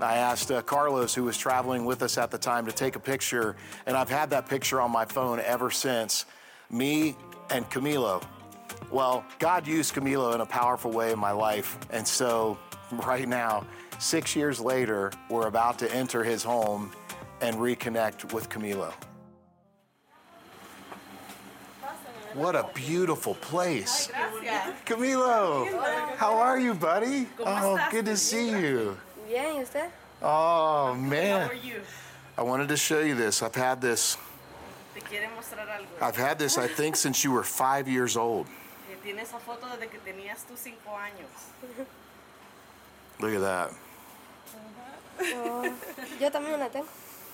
I 0.00 0.16
asked 0.16 0.50
uh, 0.50 0.60
Carlos, 0.62 1.14
who 1.14 1.24
was 1.24 1.38
traveling 1.38 1.84
with 1.84 2.02
us 2.02 2.18
at 2.18 2.30
the 2.30 2.38
time, 2.38 2.66
to 2.66 2.72
take 2.72 2.96
a 2.96 3.00
picture, 3.00 3.56
and 3.86 3.96
I've 3.96 4.10
had 4.10 4.30
that 4.30 4.48
picture 4.48 4.80
on 4.80 4.90
my 4.90 5.04
phone 5.04 5.40
ever 5.40 5.70
since. 5.70 6.26
Me 6.70 7.16
and 7.50 7.68
Camilo. 7.70 8.24
Well, 8.90 9.24
God 9.38 9.66
used 9.66 9.94
Camilo 9.94 10.34
in 10.34 10.40
a 10.40 10.46
powerful 10.46 10.90
way 10.90 11.12
in 11.12 11.18
my 11.18 11.30
life, 11.30 11.78
and 11.90 12.06
so 12.06 12.58
right 13.06 13.28
now, 13.28 13.66
six 13.98 14.34
years 14.34 14.60
later, 14.60 15.12
we're 15.30 15.46
about 15.46 15.78
to 15.78 15.94
enter 15.94 16.24
his 16.24 16.42
home 16.42 16.92
and 17.40 17.56
reconnect 17.56 18.32
with 18.32 18.48
Camilo. 18.48 18.92
What 22.34 22.56
a 22.56 22.68
beautiful 22.74 23.34
place. 23.36 24.10
Camilo, 24.86 25.68
how 26.16 26.34
are 26.34 26.58
you, 26.58 26.74
buddy? 26.74 27.28
Oh, 27.38 27.78
good 27.92 28.06
to 28.06 28.16
see 28.16 28.48
you. 28.48 28.98
Bien, 29.34 29.56
¿y 29.56 29.62
usted? 29.62 29.90
Oh, 30.22 30.94
man. 30.94 31.40
How 31.40 31.48
are 31.48 31.54
you? 31.54 31.80
I 32.38 32.42
wanted 32.42 32.68
to 32.68 32.76
show 32.76 33.00
you 33.00 33.16
this. 33.16 33.42
I've 33.42 33.56
had 33.56 33.80
this. 33.80 34.16
Te 34.94 35.00
quiere 35.00 35.28
mostrar 35.36 35.66
algo. 35.66 35.88
I've 36.00 36.16
had 36.16 36.38
this, 36.38 36.56
I 36.56 36.68
think, 36.68 36.94
since 36.94 37.24
you 37.24 37.32
were 37.32 37.42
five 37.42 37.88
years 37.88 38.16
old. 38.16 38.46
Eh, 38.88 38.96
Tiene 39.02 39.22
esa 39.22 39.38
foto 39.38 39.66
desde 39.66 39.90
que 39.90 39.98
tenías 39.98 40.46
tus 40.46 40.60
cinco 40.60 40.90
años. 40.96 41.26
Look 43.18 43.34
at 43.34 43.40
that. 43.40 43.70
Oh, 45.20 45.64
yo 46.20 46.30
también 46.30 46.60
la 46.60 46.68
tengo. 46.68 46.86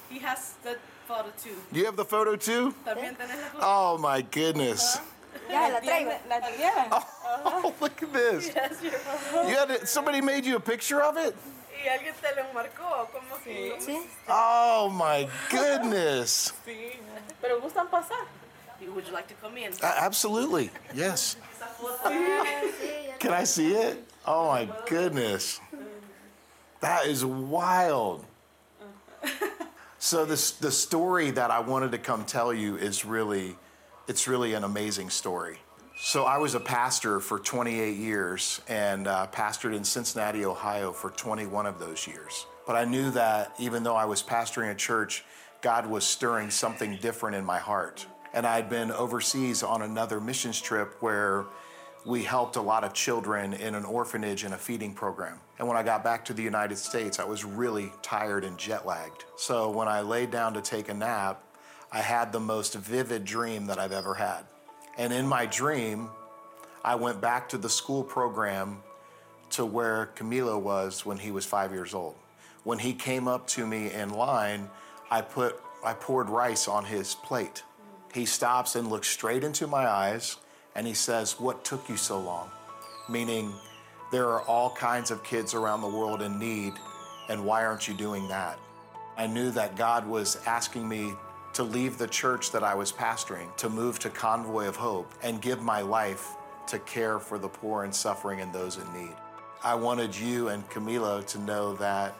He 0.08 0.20
has 0.20 0.54
the 0.62 0.78
photo 1.06 1.30
too. 1.36 1.54
You 1.70 1.84
have 1.84 1.96
the 1.96 2.04
photo 2.04 2.34
too? 2.34 2.74
También 2.86 3.14
tenés 3.14 3.36
la 3.42 3.50
foto. 3.50 3.60
Oh, 3.60 3.98
my 3.98 4.22
goodness. 4.22 5.00
Ya 5.50 5.68
la 5.68 5.80
traigo. 5.80 6.16
La 6.30 6.38
yeah. 6.58 7.02
Oh, 7.44 7.74
look 7.80 8.02
at 8.02 8.12
this. 8.12 8.50
Yes, 8.54 8.82
your 8.82 8.92
photo. 8.92 9.48
You 9.48 9.56
had 9.56 9.70
it, 9.70 9.86
somebody 9.86 10.22
made 10.22 10.46
you 10.46 10.56
a 10.56 10.60
picture 10.60 11.02
of 11.02 11.18
it? 11.18 11.36
Y 11.82 11.88
alguien 11.88 12.14
te 12.20 12.34
lo 12.36 12.52
marcó. 12.52 13.08
¿Cómo 13.12 13.42
que? 13.42 13.76
Sí. 13.80 13.98
Oh, 14.28 14.90
my 14.90 15.28
goodness. 15.50 16.52
Sí. 16.64 16.92
Pero 17.40 17.60
gustan 17.60 17.88
pasar. 17.88 18.26
Would 18.94 19.06
you 19.06 19.12
like 19.12 19.28
to 19.28 19.34
come 19.34 19.58
in? 19.58 19.72
A- 19.82 20.04
absolutely. 20.04 20.70
Yes. 20.94 21.36
Esa 21.56 21.66
foto. 21.66 22.08
Sí, 22.08 23.08
ya 23.08 23.18
Can 23.18 23.32
I 23.32 23.44
see 23.44 23.74
it? 23.74 24.04
Oh, 24.26 24.48
my 24.48 24.68
goodness. 24.86 25.60
That 26.80 27.06
is 27.06 27.24
wild. 27.24 28.24
so 29.98 30.24
this 30.24 30.52
the 30.52 30.70
story 30.70 31.30
that 31.32 31.50
I 31.50 31.60
wanted 31.60 31.92
to 31.92 31.98
come 31.98 32.24
tell 32.24 32.54
you 32.54 32.76
is 32.76 33.04
really 33.04 33.56
it's 34.08 34.26
really 34.26 34.54
an 34.54 34.64
amazing 34.64 35.10
story. 35.10 35.58
So 36.02 36.24
I 36.24 36.38
was 36.38 36.54
a 36.54 36.60
pastor 36.60 37.20
for 37.20 37.38
28 37.38 37.94
years 37.98 38.62
and 38.68 39.06
uh, 39.06 39.26
pastored 39.30 39.76
in 39.76 39.84
Cincinnati, 39.84 40.46
Ohio 40.46 40.92
for 40.92 41.10
21 41.10 41.66
of 41.66 41.78
those 41.78 42.06
years. 42.06 42.46
But 42.66 42.74
I 42.76 42.86
knew 42.86 43.10
that 43.10 43.54
even 43.58 43.82
though 43.82 43.96
I 43.96 44.06
was 44.06 44.22
pastoring 44.22 44.70
a 44.70 44.74
church, 44.74 45.24
God 45.60 45.86
was 45.86 46.04
stirring 46.04 46.48
something 46.48 46.96
different 47.02 47.36
in 47.36 47.44
my 47.44 47.58
heart. 47.58 48.06
And 48.32 48.46
I'd 48.46 48.70
been 48.70 48.90
overseas 48.90 49.62
on 49.62 49.82
another 49.82 50.22
missions 50.22 50.58
trip 50.58 50.96
where 51.00 51.44
we 52.06 52.24
helped 52.24 52.56
a 52.56 52.62
lot 52.62 52.82
of 52.82 52.94
children 52.94 53.52
in 53.52 53.74
an 53.74 53.84
orphanage 53.84 54.42
and 54.42 54.54
a 54.54 54.58
feeding 54.58 54.94
program. 54.94 55.38
And 55.58 55.68
when 55.68 55.76
I 55.76 55.82
got 55.82 56.02
back 56.02 56.24
to 56.24 56.32
the 56.32 56.42
United 56.42 56.78
States, 56.78 57.20
I 57.20 57.24
was 57.24 57.44
really 57.44 57.92
tired 58.00 58.44
and 58.44 58.56
jet 58.56 58.86
lagged. 58.86 59.24
So 59.36 59.68
when 59.70 59.86
I 59.86 60.00
laid 60.00 60.30
down 60.30 60.54
to 60.54 60.62
take 60.62 60.88
a 60.88 60.94
nap, 60.94 61.44
I 61.92 61.98
had 61.98 62.32
the 62.32 62.40
most 62.40 62.74
vivid 62.74 63.26
dream 63.26 63.66
that 63.66 63.78
I've 63.78 63.92
ever 63.92 64.14
had. 64.14 64.44
And 65.00 65.14
in 65.14 65.26
my 65.26 65.46
dream, 65.46 66.10
I 66.84 66.94
went 66.94 67.22
back 67.22 67.48
to 67.48 67.56
the 67.56 67.70
school 67.70 68.04
program 68.04 68.82
to 69.52 69.64
where 69.64 70.10
Camilo 70.14 70.60
was 70.60 71.06
when 71.06 71.16
he 71.16 71.30
was 71.30 71.46
five 71.46 71.72
years 71.72 71.94
old. 71.94 72.16
When 72.64 72.78
he 72.78 72.92
came 72.92 73.26
up 73.26 73.46
to 73.48 73.66
me 73.66 73.90
in 73.90 74.10
line, 74.10 74.68
I 75.10 75.22
put 75.22 75.58
I 75.82 75.94
poured 75.94 76.28
rice 76.28 76.68
on 76.68 76.84
his 76.84 77.14
plate. 77.14 77.62
He 78.12 78.26
stops 78.26 78.76
and 78.76 78.90
looks 78.90 79.08
straight 79.08 79.42
into 79.42 79.66
my 79.66 79.88
eyes 79.88 80.36
and 80.76 80.86
he 80.86 80.92
says, 80.92 81.40
What 81.40 81.64
took 81.64 81.88
you 81.88 81.96
so 81.96 82.20
long? 82.20 82.50
Meaning, 83.08 83.54
there 84.12 84.28
are 84.28 84.42
all 84.42 84.68
kinds 84.68 85.10
of 85.10 85.24
kids 85.24 85.54
around 85.54 85.80
the 85.80 85.88
world 85.88 86.20
in 86.20 86.38
need, 86.38 86.74
and 87.30 87.46
why 87.46 87.64
aren't 87.64 87.88
you 87.88 87.94
doing 87.94 88.28
that? 88.28 88.58
I 89.16 89.26
knew 89.26 89.50
that 89.52 89.76
God 89.76 90.06
was 90.06 90.36
asking 90.44 90.86
me 90.86 91.14
to 91.54 91.62
leave 91.62 91.98
the 91.98 92.06
church 92.06 92.52
that 92.52 92.62
I 92.62 92.74
was 92.74 92.92
pastoring, 92.92 93.54
to 93.56 93.68
move 93.68 93.98
to 94.00 94.10
Convoy 94.10 94.66
of 94.66 94.76
Hope, 94.76 95.12
and 95.22 95.42
give 95.42 95.62
my 95.62 95.80
life 95.80 96.36
to 96.68 96.78
care 96.80 97.18
for 97.18 97.38
the 97.38 97.48
poor 97.48 97.84
and 97.84 97.94
suffering 97.94 98.40
and 98.40 98.52
those 98.52 98.76
in 98.76 98.92
need. 98.92 99.16
I 99.62 99.74
wanted 99.74 100.16
you 100.16 100.48
and 100.48 100.68
Camilo 100.70 101.26
to 101.26 101.38
know 101.40 101.74
that 101.74 102.16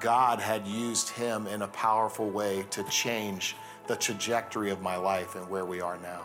God 0.00 0.40
had 0.40 0.66
used 0.66 1.08
him 1.10 1.46
in 1.46 1.62
a 1.62 1.68
powerful 1.68 2.28
way 2.28 2.66
to 2.70 2.82
change 2.84 3.56
the 3.86 3.96
trajectory 3.96 4.70
of 4.70 4.82
my 4.82 4.96
life 4.96 5.36
and 5.36 5.48
where 5.48 5.64
we 5.64 5.80
are 5.80 5.96
now. 5.98 6.22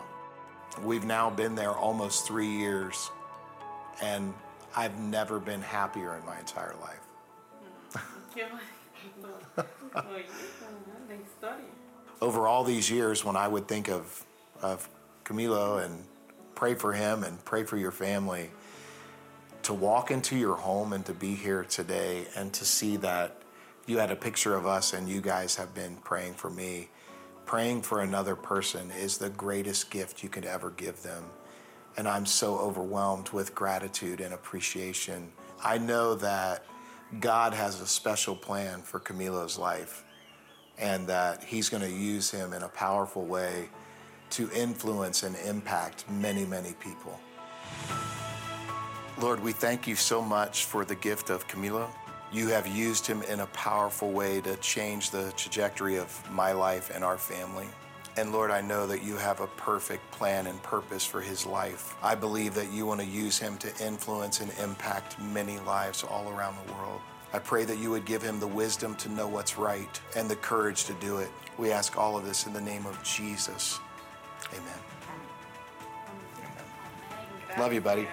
We've 0.82 1.04
now 1.04 1.30
been 1.30 1.54
there 1.54 1.70
almost 1.70 2.26
three 2.26 2.48
years, 2.48 3.10
and 4.02 4.34
I've 4.76 4.98
never 4.98 5.38
been 5.38 5.62
happier 5.62 6.16
in 6.16 6.26
my 6.26 6.38
entire 6.38 6.74
life. 6.80 7.00
Over 12.22 12.46
all 12.46 12.62
these 12.62 12.88
years, 12.88 13.24
when 13.24 13.34
I 13.34 13.48
would 13.48 13.66
think 13.66 13.88
of, 13.88 14.24
of 14.62 14.88
Camilo 15.24 15.84
and 15.84 16.04
pray 16.54 16.76
for 16.76 16.92
him 16.92 17.24
and 17.24 17.44
pray 17.44 17.64
for 17.64 17.76
your 17.76 17.90
family, 17.90 18.52
to 19.64 19.74
walk 19.74 20.12
into 20.12 20.36
your 20.36 20.54
home 20.54 20.92
and 20.92 21.04
to 21.06 21.14
be 21.14 21.34
here 21.34 21.64
today 21.64 22.26
and 22.36 22.52
to 22.52 22.64
see 22.64 22.96
that 22.98 23.42
you 23.86 23.98
had 23.98 24.12
a 24.12 24.14
picture 24.16 24.54
of 24.54 24.66
us 24.68 24.92
and 24.92 25.08
you 25.08 25.20
guys 25.20 25.56
have 25.56 25.74
been 25.74 25.96
praying 25.96 26.34
for 26.34 26.48
me. 26.48 26.90
Praying 27.44 27.82
for 27.82 28.02
another 28.02 28.36
person 28.36 28.92
is 28.92 29.18
the 29.18 29.30
greatest 29.30 29.90
gift 29.90 30.22
you 30.22 30.28
could 30.28 30.44
ever 30.44 30.70
give 30.70 31.02
them. 31.02 31.24
And 31.96 32.06
I'm 32.06 32.26
so 32.26 32.56
overwhelmed 32.56 33.30
with 33.30 33.52
gratitude 33.52 34.20
and 34.20 34.32
appreciation. 34.32 35.32
I 35.64 35.78
know 35.78 36.14
that 36.14 36.64
God 37.18 37.52
has 37.52 37.80
a 37.80 37.86
special 37.88 38.36
plan 38.36 38.82
for 38.82 39.00
Camilo's 39.00 39.58
life 39.58 40.04
and 40.82 41.06
that 41.06 41.42
He's 41.42 41.68
going 41.68 41.82
to 41.82 41.90
use 41.90 42.30
him 42.30 42.52
in 42.52 42.62
a 42.62 42.68
powerful 42.68 43.24
way 43.24 43.70
to 44.30 44.50
influence 44.50 45.22
and 45.22 45.36
impact 45.46 46.04
many, 46.10 46.44
many 46.44 46.72
people. 46.80 47.18
Lord, 49.20 49.40
we 49.40 49.52
thank 49.52 49.86
you 49.86 49.94
so 49.94 50.20
much 50.20 50.64
for 50.64 50.84
the 50.84 50.94
gift 50.96 51.30
of 51.30 51.46
Camilo. 51.46 51.88
You 52.32 52.48
have 52.48 52.66
used 52.66 53.06
him 53.06 53.22
in 53.24 53.40
a 53.40 53.46
powerful 53.48 54.10
way 54.10 54.40
to 54.40 54.56
change 54.56 55.10
the 55.10 55.32
trajectory 55.36 55.98
of 55.98 56.30
my 56.32 56.52
life 56.52 56.90
and 56.94 57.04
our 57.04 57.18
family. 57.18 57.66
And 58.16 58.32
Lord, 58.32 58.50
I 58.50 58.62
know 58.62 58.86
that 58.86 59.04
you 59.04 59.16
have 59.16 59.40
a 59.40 59.46
perfect 59.46 60.10
plan 60.12 60.46
and 60.46 60.62
purpose 60.62 61.04
for 61.04 61.20
his 61.20 61.44
life. 61.44 61.94
I 62.02 62.14
believe 62.14 62.54
that 62.54 62.72
you 62.72 62.86
want 62.86 63.00
to 63.00 63.06
use 63.06 63.38
him 63.38 63.58
to 63.58 63.86
influence 63.86 64.40
and 64.40 64.50
impact 64.62 65.20
many 65.20 65.58
lives 65.60 66.04
all 66.04 66.30
around 66.30 66.56
the 66.66 66.72
world. 66.72 67.00
I 67.34 67.38
pray 67.38 67.64
that 67.64 67.78
you 67.78 67.90
would 67.90 68.04
give 68.04 68.22
him 68.22 68.38
the 68.38 68.46
wisdom 68.46 68.94
to 68.96 69.08
know 69.08 69.26
what's 69.26 69.56
right 69.56 70.00
and 70.16 70.28
the 70.28 70.36
courage 70.36 70.84
to 70.84 70.92
do 70.94 71.16
it. 71.16 71.30
We 71.56 71.72
ask 71.72 71.96
all 71.96 72.16
of 72.18 72.26
this 72.26 72.46
in 72.46 72.52
the 72.52 72.60
name 72.60 72.84
of 72.84 73.02
Jesus. 73.02 73.80
Amen. 74.52 74.62
Amen. 77.48 77.58
Love 77.58 77.72
you, 77.72 77.80
buddy. 77.80 78.06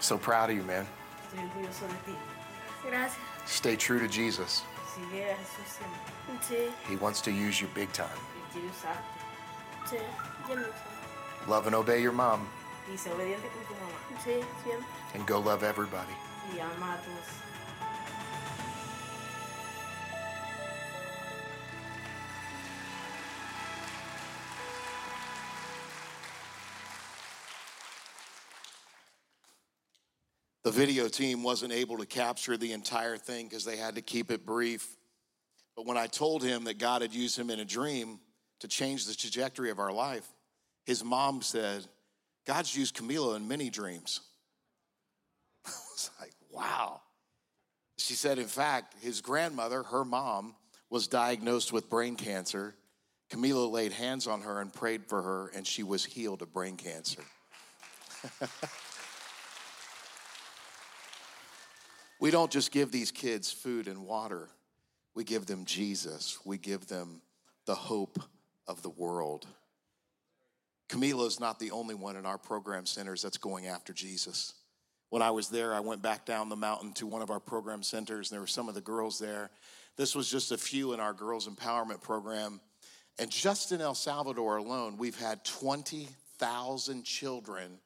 So 0.00 0.16
proud 0.16 0.50
of 0.50 0.56
you, 0.56 0.62
man. 0.62 0.86
Estoy 1.34 1.42
orgulloso 1.42 1.88
de 1.88 2.12
ti. 2.12 2.18
Gracias. 2.88 3.18
Stay 3.44 3.76
true 3.76 3.98
to 3.98 4.08
Jesus. 4.08 4.62
Sigue 4.94 5.24
a 5.24 5.34
Jesús 5.34 5.66
siempre. 5.66 6.00
Sí, 6.48 6.70
He 6.88 6.96
wants 6.96 7.20
to 7.20 7.30
use 7.30 7.60
you 7.60 7.68
big 7.74 7.92
time. 7.92 8.06
Él 8.08 8.52
quiere 8.52 8.68
usarte. 8.70 9.04
sí, 9.90 9.98
yo 10.48 10.54
no 10.54 10.62
sé. 10.62 11.48
Love 11.48 11.66
and 11.66 11.74
obey 11.74 12.00
your 12.00 12.12
mom 12.12 12.48
Y 12.88 12.96
sé 12.96 13.10
obediente 13.10 13.48
con 13.48 13.64
tu 13.64 13.74
mamá. 13.74 13.98
Sí, 14.22 14.40
siempre. 14.62 14.86
and 15.14 15.26
go 15.26 15.40
love 15.40 15.62
everybody. 15.62 16.12
Y 16.52 16.60
ama 16.60 16.94
a 16.94 16.98
todos. 17.04 17.46
The 30.62 30.72
video 30.72 31.08
team 31.08 31.44
wasn't 31.44 31.72
able 31.72 31.98
to 31.98 32.06
capture 32.06 32.56
the 32.56 32.72
entire 32.72 33.16
thing 33.16 33.46
because 33.46 33.64
they 33.64 33.76
had 33.76 33.94
to 33.94 34.02
keep 34.02 34.32
it 34.32 34.44
brief. 34.44 34.96
But 35.76 35.86
when 35.86 35.96
I 35.96 36.08
told 36.08 36.42
him 36.42 36.64
that 36.64 36.78
God 36.78 37.02
had 37.02 37.14
used 37.14 37.38
him 37.38 37.50
in 37.50 37.60
a 37.60 37.64
dream 37.64 38.18
to 38.58 38.66
change 38.66 39.06
the 39.06 39.14
trajectory 39.14 39.70
of 39.70 39.78
our 39.78 39.92
life, 39.92 40.26
his 40.84 41.04
mom 41.04 41.40
said, 41.40 41.86
God's 42.46 42.76
used 42.76 42.96
Camilo 42.96 43.36
in 43.36 43.48
many 43.48 43.70
dreams. 43.70 44.20
I 45.66 45.70
was 45.70 46.10
like, 46.20 46.32
wow. 46.50 47.00
She 47.98 48.14
said, 48.14 48.38
in 48.38 48.46
fact, 48.46 48.94
his 49.02 49.20
grandmother, 49.20 49.82
her 49.82 50.04
mom, 50.04 50.54
was 50.88 51.08
diagnosed 51.08 51.72
with 51.72 51.90
brain 51.90 52.16
cancer. 52.16 52.74
Camilo 53.30 53.70
laid 53.70 53.92
hands 53.92 54.26
on 54.26 54.42
her 54.42 54.60
and 54.60 54.72
prayed 54.72 55.06
for 55.06 55.20
her, 55.22 55.50
and 55.54 55.66
she 55.66 55.82
was 55.82 56.04
healed 56.04 56.42
of 56.42 56.52
brain 56.52 56.76
cancer. 56.76 57.22
We 62.18 62.30
don't 62.30 62.50
just 62.50 62.72
give 62.72 62.90
these 62.90 63.10
kids 63.10 63.52
food 63.52 63.88
and 63.88 64.04
water, 64.04 64.48
we 65.14 65.24
give 65.24 65.46
them 65.46 65.64
Jesus. 65.64 66.38
We 66.44 66.58
give 66.58 66.86
them 66.86 67.22
the 67.66 67.74
hope 67.74 68.18
of 68.66 68.82
the 68.82 68.90
world. 68.90 69.46
Camilo's 70.88 71.40
not 71.40 71.58
the 71.58 71.72
only 71.72 71.94
one 71.94 72.16
in 72.16 72.26
our 72.26 72.38
program 72.38 72.86
centers 72.86 73.22
that's 73.22 73.38
going 73.38 73.66
after 73.66 73.92
Jesus. 73.92 74.54
When 75.10 75.22
I 75.22 75.30
was 75.30 75.48
there, 75.48 75.74
I 75.74 75.80
went 75.80 76.02
back 76.02 76.24
down 76.24 76.48
the 76.48 76.56
mountain 76.56 76.92
to 76.94 77.06
one 77.06 77.22
of 77.22 77.30
our 77.30 77.40
program 77.40 77.82
centers, 77.82 78.30
and 78.30 78.36
there 78.36 78.40
were 78.40 78.46
some 78.46 78.68
of 78.68 78.74
the 78.74 78.80
girls 78.80 79.18
there. 79.18 79.50
This 79.96 80.14
was 80.14 80.30
just 80.30 80.52
a 80.52 80.58
few 80.58 80.92
in 80.92 81.00
our 81.00 81.12
girls' 81.12 81.48
empowerment 81.48 82.02
program. 82.02 82.60
And 83.18 83.30
just 83.30 83.72
in 83.72 83.80
El 83.80 83.94
Salvador 83.94 84.58
alone, 84.58 84.96
we've 84.98 85.18
had 85.18 85.44
20,000 85.44 87.04
children 87.04 87.78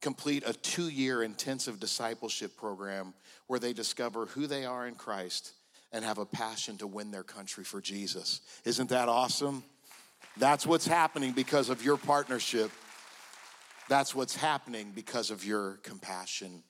complete 0.00 0.44
a 0.46 0.52
two 0.52 0.88
year 0.88 1.22
intensive 1.22 1.80
discipleship 1.80 2.56
program 2.56 3.12
where 3.46 3.58
they 3.58 3.72
discover 3.72 4.26
who 4.26 4.46
they 4.46 4.64
are 4.64 4.86
in 4.86 4.94
Christ 4.94 5.52
and 5.92 6.04
have 6.04 6.18
a 6.18 6.26
passion 6.26 6.76
to 6.78 6.86
win 6.86 7.10
their 7.10 7.22
country 7.22 7.64
for 7.64 7.80
Jesus. 7.80 8.40
Isn't 8.64 8.90
that 8.90 9.08
awesome? 9.08 9.64
That's 10.38 10.64
what's 10.64 10.86
happening 10.86 11.32
because 11.32 11.68
of 11.68 11.84
your 11.84 11.96
partnership. 11.96 12.70
That's 13.88 14.14
what's 14.14 14.36
happening 14.36 14.92
because 14.94 15.30
of 15.30 15.44
your 15.44 15.78
compassion. 15.82 16.62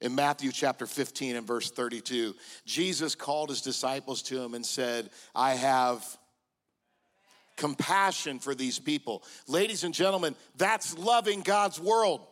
In 0.00 0.14
Matthew 0.14 0.50
chapter 0.50 0.86
15 0.86 1.36
and 1.36 1.46
verse 1.46 1.70
32, 1.70 2.34
Jesus 2.64 3.14
called 3.14 3.50
his 3.50 3.62
disciples 3.62 4.22
to 4.22 4.42
him 4.42 4.54
and 4.54 4.66
said, 4.66 5.10
I 5.34 5.54
have 5.54 6.04
compassion 7.56 8.40
for 8.40 8.54
these 8.54 8.78
people. 8.78 9.22
Ladies 9.46 9.84
and 9.84 9.94
gentlemen, 9.94 10.34
that's 10.56 10.98
loving 10.98 11.42
God's 11.42 11.80
world. 11.80 12.26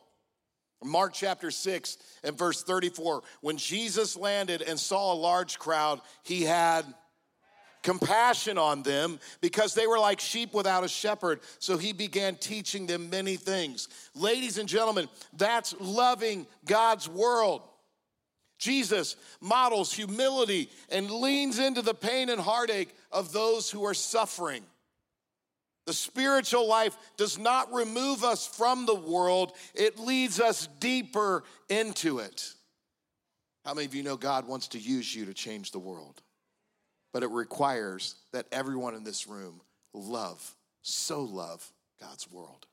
Mark 0.83 1.15
chapter 1.15 1.51
6 1.51 1.97
and 2.25 2.37
verse 2.37 2.63
34, 2.63 3.23
when 3.41 3.57
Jesus 3.57 4.17
landed 4.17 4.61
and 4.61 4.79
saw 4.79 5.15
a 5.15 5.17
large 5.17 5.59
crowd, 5.59 6.01
he 6.25 6.43
had 6.43 6.85
compassion 7.85 8.59
on 8.59 8.83
them 8.83 9.21
because 9.41 9.75
they 9.75 9.87
were 9.87 9.99
like 10.01 10.19
sheep 10.19 10.53
without 10.53 10.83
a 10.83 10.89
shepherd. 10.89 11.41
So 11.61 11.79
he 11.79 11.93
began 11.93 12.35
teaching 12.35 12.87
them 12.87 13.11
many 13.11 13.37
things. 13.37 13.89
Ladies 14.17 14.59
and 14.59 14.69
gentlemen, 14.69 15.09
that's 15.37 15.75
loving 15.79 16.49
God's 16.65 17.09
world. 17.09 17.63
Jesus 18.59 19.17
models 19.41 19.93
humility 19.93 20.71
and 20.89 21.11
leans 21.11 21.59
into 21.59 21.83
the 21.83 21.95
pain 21.95 22.31
and 22.31 22.41
heartache 22.41 22.95
of 23.13 23.33
those 23.33 23.71
who 23.71 23.85
are 23.85 23.95
suffering. 23.95 24.65
The 25.87 25.93
spiritual 25.93 26.67
life 26.67 26.97
does 27.19 27.39
not 27.39 27.73
remove 27.73 28.25
us 28.25 28.47
from 28.47 28.87
the 28.87 28.95
world, 28.95 29.53
it 29.75 29.99
leads 29.99 30.41
us 30.41 30.67
deeper 30.81 31.45
into 31.69 32.21
it. 32.21 32.55
How 33.67 33.75
many 33.75 33.87
of 33.87 33.95
you 33.95 34.03
know 34.03 34.17
God 34.17 34.49
wants 34.49 34.69
to 34.69 34.79
use 34.79 35.15
you 35.15 35.27
to 35.27 35.35
change 35.35 35.71
the 35.71 35.79
world? 35.79 36.23
But 37.15 37.23
it 37.23 37.31
requires 37.31 38.17
that 38.33 38.47
everyone 38.51 38.97
in 38.97 39.05
this 39.05 39.29
room 39.29 39.61
love, 39.95 40.55
so 40.83 41.23
love 41.23 41.67
God's 42.01 42.29
world. 42.29 42.67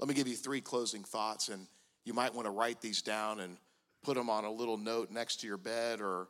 Let 0.00 0.08
me 0.08 0.14
give 0.14 0.26
you 0.26 0.34
three 0.34 0.60
closing 0.60 1.04
thoughts, 1.04 1.48
and 1.48 1.68
you 2.04 2.12
might 2.12 2.34
want 2.34 2.46
to 2.46 2.50
write 2.50 2.80
these 2.80 3.02
down 3.02 3.38
and 3.38 3.56
put 4.02 4.16
them 4.16 4.28
on 4.28 4.44
a 4.44 4.50
little 4.50 4.76
note 4.76 5.12
next 5.12 5.36
to 5.40 5.46
your 5.46 5.58
bed 5.58 6.00
or 6.00 6.26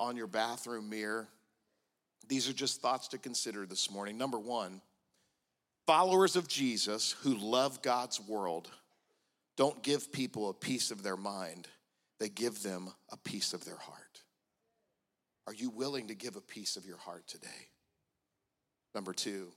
on 0.00 0.16
your 0.16 0.26
bathroom 0.26 0.90
mirror. 0.90 1.28
These 2.26 2.48
are 2.48 2.52
just 2.52 2.82
thoughts 2.82 3.06
to 3.08 3.18
consider 3.18 3.64
this 3.64 3.88
morning. 3.88 4.18
Number 4.18 4.40
one, 4.40 4.80
followers 5.86 6.34
of 6.34 6.48
Jesus 6.48 7.12
who 7.22 7.34
love 7.36 7.80
God's 7.82 8.20
world 8.20 8.68
don't 9.56 9.84
give 9.84 10.10
people 10.10 10.50
a 10.50 10.54
piece 10.54 10.90
of 10.90 11.04
their 11.04 11.16
mind, 11.16 11.68
they 12.18 12.28
give 12.28 12.64
them 12.64 12.90
a 13.10 13.16
piece 13.16 13.52
of 13.52 13.64
their 13.64 13.76
heart. 13.76 14.21
Are 15.46 15.54
you 15.54 15.70
willing 15.70 16.08
to 16.08 16.14
give 16.14 16.36
a 16.36 16.40
piece 16.40 16.76
of 16.76 16.86
your 16.86 16.98
heart 16.98 17.26
today? 17.26 17.68
Number 18.94 19.12
two, 19.12 19.48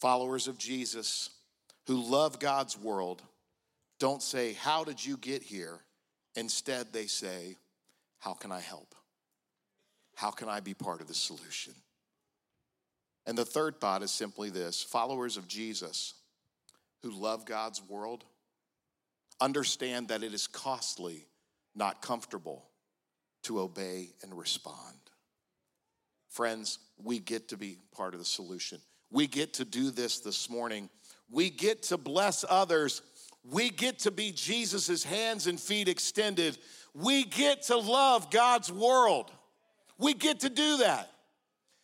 followers 0.00 0.48
of 0.48 0.58
Jesus 0.58 1.30
who 1.86 2.02
love 2.02 2.38
God's 2.38 2.78
world 2.78 3.22
don't 3.98 4.22
say, 4.22 4.54
How 4.54 4.84
did 4.84 5.04
you 5.04 5.16
get 5.16 5.42
here? 5.42 5.80
Instead, 6.34 6.92
they 6.92 7.06
say, 7.06 7.56
How 8.18 8.34
can 8.34 8.52
I 8.52 8.60
help? 8.60 8.94
How 10.16 10.30
can 10.30 10.48
I 10.48 10.60
be 10.60 10.74
part 10.74 11.00
of 11.00 11.08
the 11.08 11.14
solution? 11.14 11.74
And 13.26 13.38
the 13.38 13.44
third 13.44 13.80
thought 13.80 14.02
is 14.02 14.10
simply 14.10 14.50
this 14.50 14.82
followers 14.82 15.36
of 15.36 15.48
Jesus 15.48 16.14
who 17.02 17.10
love 17.10 17.46
God's 17.46 17.82
world 17.82 18.24
understand 19.40 20.08
that 20.08 20.22
it 20.22 20.34
is 20.34 20.46
costly, 20.46 21.26
not 21.74 22.02
comfortable, 22.02 22.64
to 23.44 23.60
obey 23.60 24.10
and 24.22 24.36
respond. 24.36 24.96
Friends, 26.28 26.78
we 27.02 27.18
get 27.18 27.48
to 27.48 27.56
be 27.56 27.78
part 27.94 28.14
of 28.14 28.20
the 28.20 28.26
solution. 28.26 28.78
We 29.10 29.26
get 29.26 29.54
to 29.54 29.64
do 29.64 29.90
this 29.90 30.20
this 30.20 30.50
morning. 30.50 30.88
We 31.30 31.50
get 31.50 31.84
to 31.84 31.96
bless 31.96 32.44
others 32.48 33.02
we 33.50 33.68
get 33.70 34.00
to 34.00 34.10
be 34.10 34.32
Jesus' 34.32 35.04
hands 35.04 35.46
and 35.46 35.60
feet 35.60 35.88
extended. 35.88 36.56
We 36.94 37.24
get 37.24 37.62
to 37.64 37.76
love 37.76 38.30
God's 38.30 38.72
world. 38.72 39.30
We 39.98 40.14
get 40.14 40.40
to 40.40 40.48
do 40.48 40.78
that. 40.78 41.10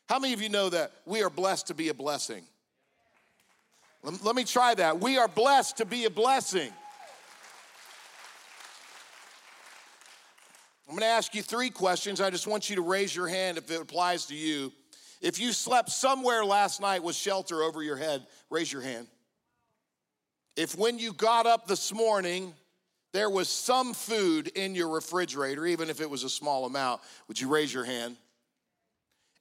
How 0.09 0.19
many 0.19 0.33
of 0.33 0.41
you 0.41 0.49
know 0.49 0.71
that 0.71 0.93
we 1.05 1.23
are 1.23 1.31
blessed 1.31 1.69
to 1.69 1.75
be 1.75 1.89
a 1.91 1.95
blessing? 1.95 2.45
Let 4.03 4.35
me 4.35 4.45
try 4.45 4.75
that. 4.75 5.01
We 5.01 5.19
are 5.19 5.29
blessed 5.29 5.77
to 5.79 5.85
be 5.85 6.07
a 6.07 6.11
blessing. 6.11 6.73
I'm 10.91 10.97
gonna 10.97 11.07
ask 11.07 11.37
you 11.37 11.43
three 11.43 11.71
questions. 11.71 12.21
I 12.21 12.31
just 12.31 12.49
want 12.49 12.69
you 12.69 12.75
to 12.75 12.83
raise 12.83 13.15
your 13.15 13.29
hand 13.29 13.59
if 13.59 13.71
it 13.71 13.81
applies 13.81 14.27
to 14.27 14.35
you. 14.35 14.73
If 15.21 15.39
you 15.39 15.53
slept 15.53 15.91
somewhere 15.91 16.45
last 16.45 16.81
night 16.81 17.05
with 17.05 17.15
shelter 17.15 17.63
over 17.63 17.81
your 17.81 17.97
head, 17.97 18.27
raise 18.51 18.73
your 18.73 18.83
hand. 18.83 19.07
If 20.57 20.77
when 20.77 20.99
you 20.99 21.13
got 21.13 21.47
up 21.47 21.69
this 21.69 21.95
morning, 21.95 22.55
there 23.13 23.31
was 23.31 23.49
some 23.49 23.95
food 23.95 24.49
in 24.49 24.75
your 24.75 24.89
refrigerator, 24.89 25.65
even 25.65 25.91
if 25.91 26.01
it 26.01 26.11
was 26.11 26.25
a 26.25 26.29
small 26.29 26.67
amount, 26.67 27.03
would 27.29 27.41
you 27.41 27.47
raise 27.47 27.73
your 27.73 27.85
hand? 27.85 28.17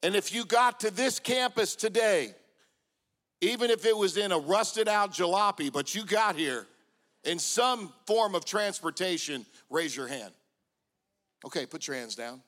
And 0.04 0.16
if 0.16 0.32
you 0.32 0.46
got 0.46 0.82
to 0.82 0.92
this 0.92 1.18
campus 1.18 1.76
today, 1.76 2.36
even 3.42 3.72
if 3.72 3.88
it 3.88 3.98
was 3.98 4.18
in 4.18 4.32
a 4.32 4.38
rusted 4.38 4.88
out 4.88 5.14
jalopy, 5.14 5.74
but 5.74 5.96
you 5.96 6.06
got 6.06 6.36
here 6.36 6.68
in 7.24 7.40
some 7.40 7.92
form 8.06 8.36
of 8.36 8.46
transportation, 8.46 9.48
raise 9.72 9.98
your 9.98 10.08
hand. 10.08 10.32
Okay, 11.45 11.65
put 11.65 11.88
your 11.88 11.95
hands 11.95 12.15
down. 12.15 12.41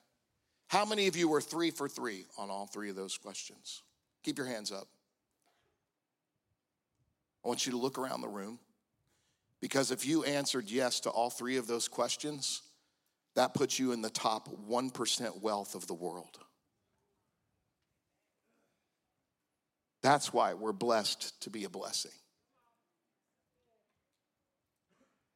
How 0.68 0.84
many 0.84 1.06
of 1.06 1.16
you 1.16 1.28
were 1.28 1.40
three 1.40 1.70
for 1.70 1.88
three 1.88 2.24
on 2.38 2.50
all 2.50 2.66
three 2.66 2.90
of 2.90 2.96
those 2.96 3.16
questions? 3.16 3.82
Keep 4.22 4.38
your 4.38 4.46
hands 4.46 4.72
up. 4.72 4.88
I 7.44 7.48
want 7.48 7.66
you 7.66 7.72
to 7.72 7.78
look 7.78 7.98
around 7.98 8.20
the 8.20 8.28
room 8.28 8.58
because 9.60 9.90
if 9.90 10.06
you 10.06 10.24
answered 10.24 10.70
yes 10.70 11.00
to 11.00 11.10
all 11.10 11.30
three 11.30 11.56
of 11.56 11.66
those 11.66 11.88
questions, 11.88 12.62
that 13.34 13.54
puts 13.54 13.78
you 13.78 13.92
in 13.92 14.02
the 14.02 14.10
top 14.10 14.48
1% 14.68 15.42
wealth 15.42 15.74
of 15.74 15.86
the 15.86 15.94
world. 15.94 16.38
That's 20.02 20.32
why 20.32 20.54
we're 20.54 20.72
blessed 20.72 21.40
to 21.42 21.50
be 21.50 21.64
a 21.64 21.68
blessing. 21.68 22.10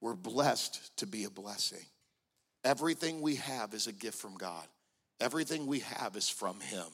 We're 0.00 0.14
blessed 0.14 0.96
to 0.98 1.06
be 1.06 1.24
a 1.24 1.30
blessing. 1.30 1.84
Everything 2.66 3.20
we 3.20 3.36
have 3.36 3.74
is 3.74 3.86
a 3.86 3.92
gift 3.92 4.18
from 4.18 4.34
God. 4.34 4.66
Everything 5.20 5.66
we 5.66 5.78
have 5.78 6.16
is 6.16 6.28
from 6.28 6.58
Him. 6.58 6.86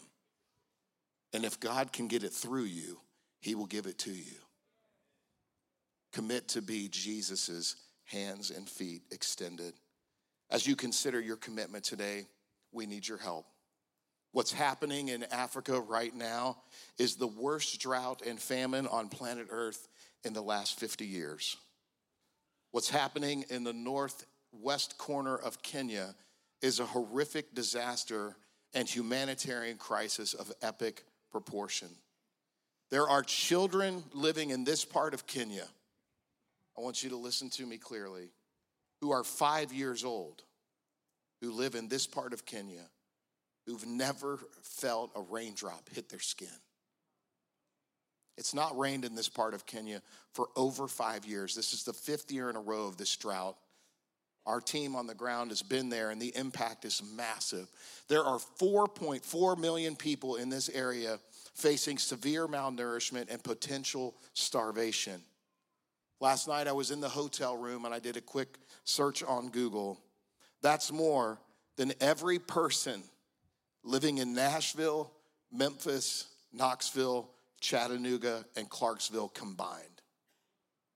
And 1.32 1.46
if 1.46 1.58
God 1.58 1.94
can 1.94 2.08
get 2.08 2.24
it 2.24 2.32
through 2.34 2.64
you, 2.64 3.00
He 3.40 3.54
will 3.54 3.64
give 3.64 3.86
it 3.86 3.98
to 4.00 4.10
you. 4.10 4.36
Commit 6.12 6.48
to 6.48 6.60
be 6.60 6.88
Jesus's 6.88 7.76
hands 8.04 8.50
and 8.50 8.68
feet 8.68 9.00
extended. 9.10 9.72
As 10.50 10.66
you 10.66 10.76
consider 10.76 11.18
your 11.18 11.38
commitment 11.38 11.84
today, 11.84 12.26
we 12.70 12.84
need 12.84 13.08
your 13.08 13.16
help. 13.16 13.46
What's 14.32 14.52
happening 14.52 15.08
in 15.08 15.24
Africa 15.24 15.80
right 15.80 16.14
now 16.14 16.58
is 16.98 17.16
the 17.16 17.26
worst 17.26 17.80
drought 17.80 18.20
and 18.26 18.38
famine 18.38 18.86
on 18.86 19.08
planet 19.08 19.46
Earth 19.48 19.88
in 20.22 20.34
the 20.34 20.42
last 20.42 20.78
50 20.78 21.06
years. 21.06 21.56
What's 22.72 22.90
happening 22.90 23.46
in 23.48 23.64
the 23.64 23.72
northwest 24.52 24.98
corner 24.98 25.36
of 25.36 25.62
Kenya 25.62 26.14
is 26.60 26.80
a 26.80 26.86
horrific 26.86 27.54
disaster 27.54 28.36
and 28.74 28.88
humanitarian 28.88 29.76
crisis 29.76 30.34
of 30.34 30.52
epic 30.62 31.04
proportion. 31.30 31.88
There 32.90 33.08
are 33.08 33.22
children 33.22 34.04
living 34.12 34.50
in 34.50 34.64
this 34.64 34.84
part 34.84 35.14
of 35.14 35.26
Kenya 35.26 35.66
I 36.76 36.80
want 36.80 37.02
you 37.02 37.10
to 37.10 37.16
listen 37.16 37.50
to 37.50 37.66
me 37.66 37.76
clearly, 37.76 38.30
who 39.00 39.12
are 39.12 39.24
five 39.24 39.72
years 39.72 40.04
old, 40.04 40.42
who 41.40 41.52
live 41.52 41.74
in 41.74 41.88
this 41.88 42.06
part 42.06 42.32
of 42.32 42.46
Kenya, 42.46 42.88
who've 43.66 43.86
never 43.86 44.38
felt 44.62 45.12
a 45.14 45.20
raindrop 45.20 45.88
hit 45.90 46.08
their 46.08 46.20
skin. 46.20 46.48
It's 48.38 48.54
not 48.54 48.78
rained 48.78 49.04
in 49.04 49.14
this 49.14 49.28
part 49.28 49.52
of 49.52 49.66
Kenya 49.66 50.00
for 50.32 50.48
over 50.56 50.88
five 50.88 51.26
years. 51.26 51.54
This 51.54 51.74
is 51.74 51.84
the 51.84 51.92
fifth 51.92 52.32
year 52.32 52.48
in 52.48 52.56
a 52.56 52.60
row 52.60 52.86
of 52.86 52.96
this 52.96 53.14
drought. 53.16 53.56
Our 54.44 54.60
team 54.60 54.96
on 54.96 55.06
the 55.06 55.14
ground 55.14 55.50
has 55.50 55.62
been 55.62 55.88
there, 55.88 56.10
and 56.10 56.20
the 56.20 56.36
impact 56.36 56.84
is 56.84 57.02
massive. 57.16 57.68
There 58.08 58.24
are 58.24 58.38
4.4 58.38 59.58
million 59.58 59.94
people 59.94 60.36
in 60.36 60.48
this 60.48 60.68
area 60.68 61.18
facing 61.54 61.98
severe 61.98 62.48
malnourishment 62.48 63.30
and 63.30 63.42
potential 63.42 64.16
starvation. 64.34 65.22
Last 66.20 66.48
night 66.48 66.68
I 66.68 66.72
was 66.72 66.90
in 66.90 67.00
the 67.00 67.08
hotel 67.08 67.56
room 67.56 67.84
and 67.84 67.92
I 67.92 67.98
did 67.98 68.16
a 68.16 68.20
quick 68.20 68.58
search 68.84 69.22
on 69.22 69.50
Google. 69.50 70.00
That's 70.62 70.92
more 70.92 71.38
than 71.76 71.92
every 72.00 72.38
person 72.38 73.02
living 73.82 74.18
in 74.18 74.32
Nashville, 74.32 75.10
Memphis, 75.50 76.28
Knoxville, 76.52 77.28
Chattanooga, 77.60 78.44
and 78.56 78.68
Clarksville 78.68 79.28
combined. 79.28 80.02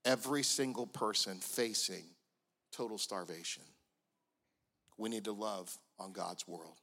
Every 0.05 0.42
single 0.42 0.86
person 0.86 1.38
facing 1.38 2.05
total 2.77 2.99
starvation. 2.99 3.62
We 4.99 5.09
need 5.09 5.24
to 5.24 5.33
love 5.33 5.77
on 5.99 6.12
God's 6.12 6.47
world. 6.47 6.81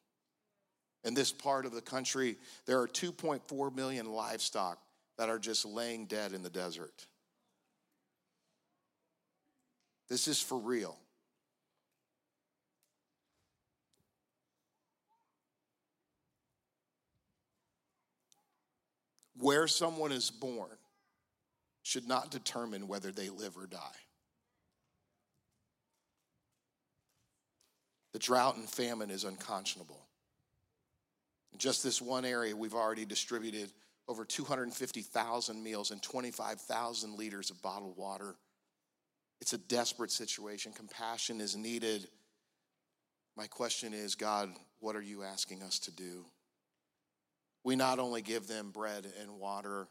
In 1.03 1.13
this 1.13 1.31
part 1.31 1.65
of 1.65 1.73
the 1.73 1.81
country, 1.81 2.37
there 2.65 2.79
are 2.79 2.87
2.4 2.87 3.75
million 3.75 4.07
livestock 4.07 4.79
that 5.17 5.29
are 5.29 5.39
just 5.39 5.65
laying 5.65 6.05
dead 6.05 6.33
in 6.33 6.41
the 6.41 6.49
desert. 6.49 7.05
This 10.09 10.27
is 10.27 10.41
for 10.41 10.57
real. 10.57 10.97
Where 19.37 19.67
someone 19.67 20.13
is 20.13 20.31
born 20.31 20.69
should 21.81 22.07
not 22.07 22.31
determine 22.31 22.87
whether 22.87 23.11
they 23.11 23.29
live 23.29 23.57
or 23.57 23.67
die. 23.67 23.79
The 28.13 28.19
drought 28.19 28.57
and 28.57 28.69
famine 28.69 29.09
is 29.09 29.23
unconscionable. 29.23 29.99
In 31.51 31.59
just 31.59 31.83
this 31.83 32.01
one 32.01 32.25
area, 32.25 32.55
we've 32.55 32.75
already 32.75 33.05
distributed 33.05 33.71
over 34.07 34.25
250,000 34.25 35.63
meals 35.63 35.91
and 35.91 36.01
25,000 36.01 37.17
liters 37.17 37.49
of 37.49 37.61
bottled 37.61 37.97
water. 37.97 38.35
It's 39.41 39.53
a 39.53 39.57
desperate 39.57 40.11
situation. 40.11 40.73
Compassion 40.73 41.41
is 41.41 41.55
needed. 41.55 42.07
My 43.35 43.47
question 43.47 43.93
is 43.93 44.15
God, 44.15 44.49
what 44.79 44.95
are 44.95 45.01
you 45.01 45.23
asking 45.23 45.63
us 45.63 45.79
to 45.79 45.91
do? 45.91 46.25
We 47.63 47.75
not 47.75 47.99
only 47.99 48.21
give 48.21 48.47
them 48.47 48.71
bread 48.71 49.07
and 49.21 49.39
water, 49.39 49.87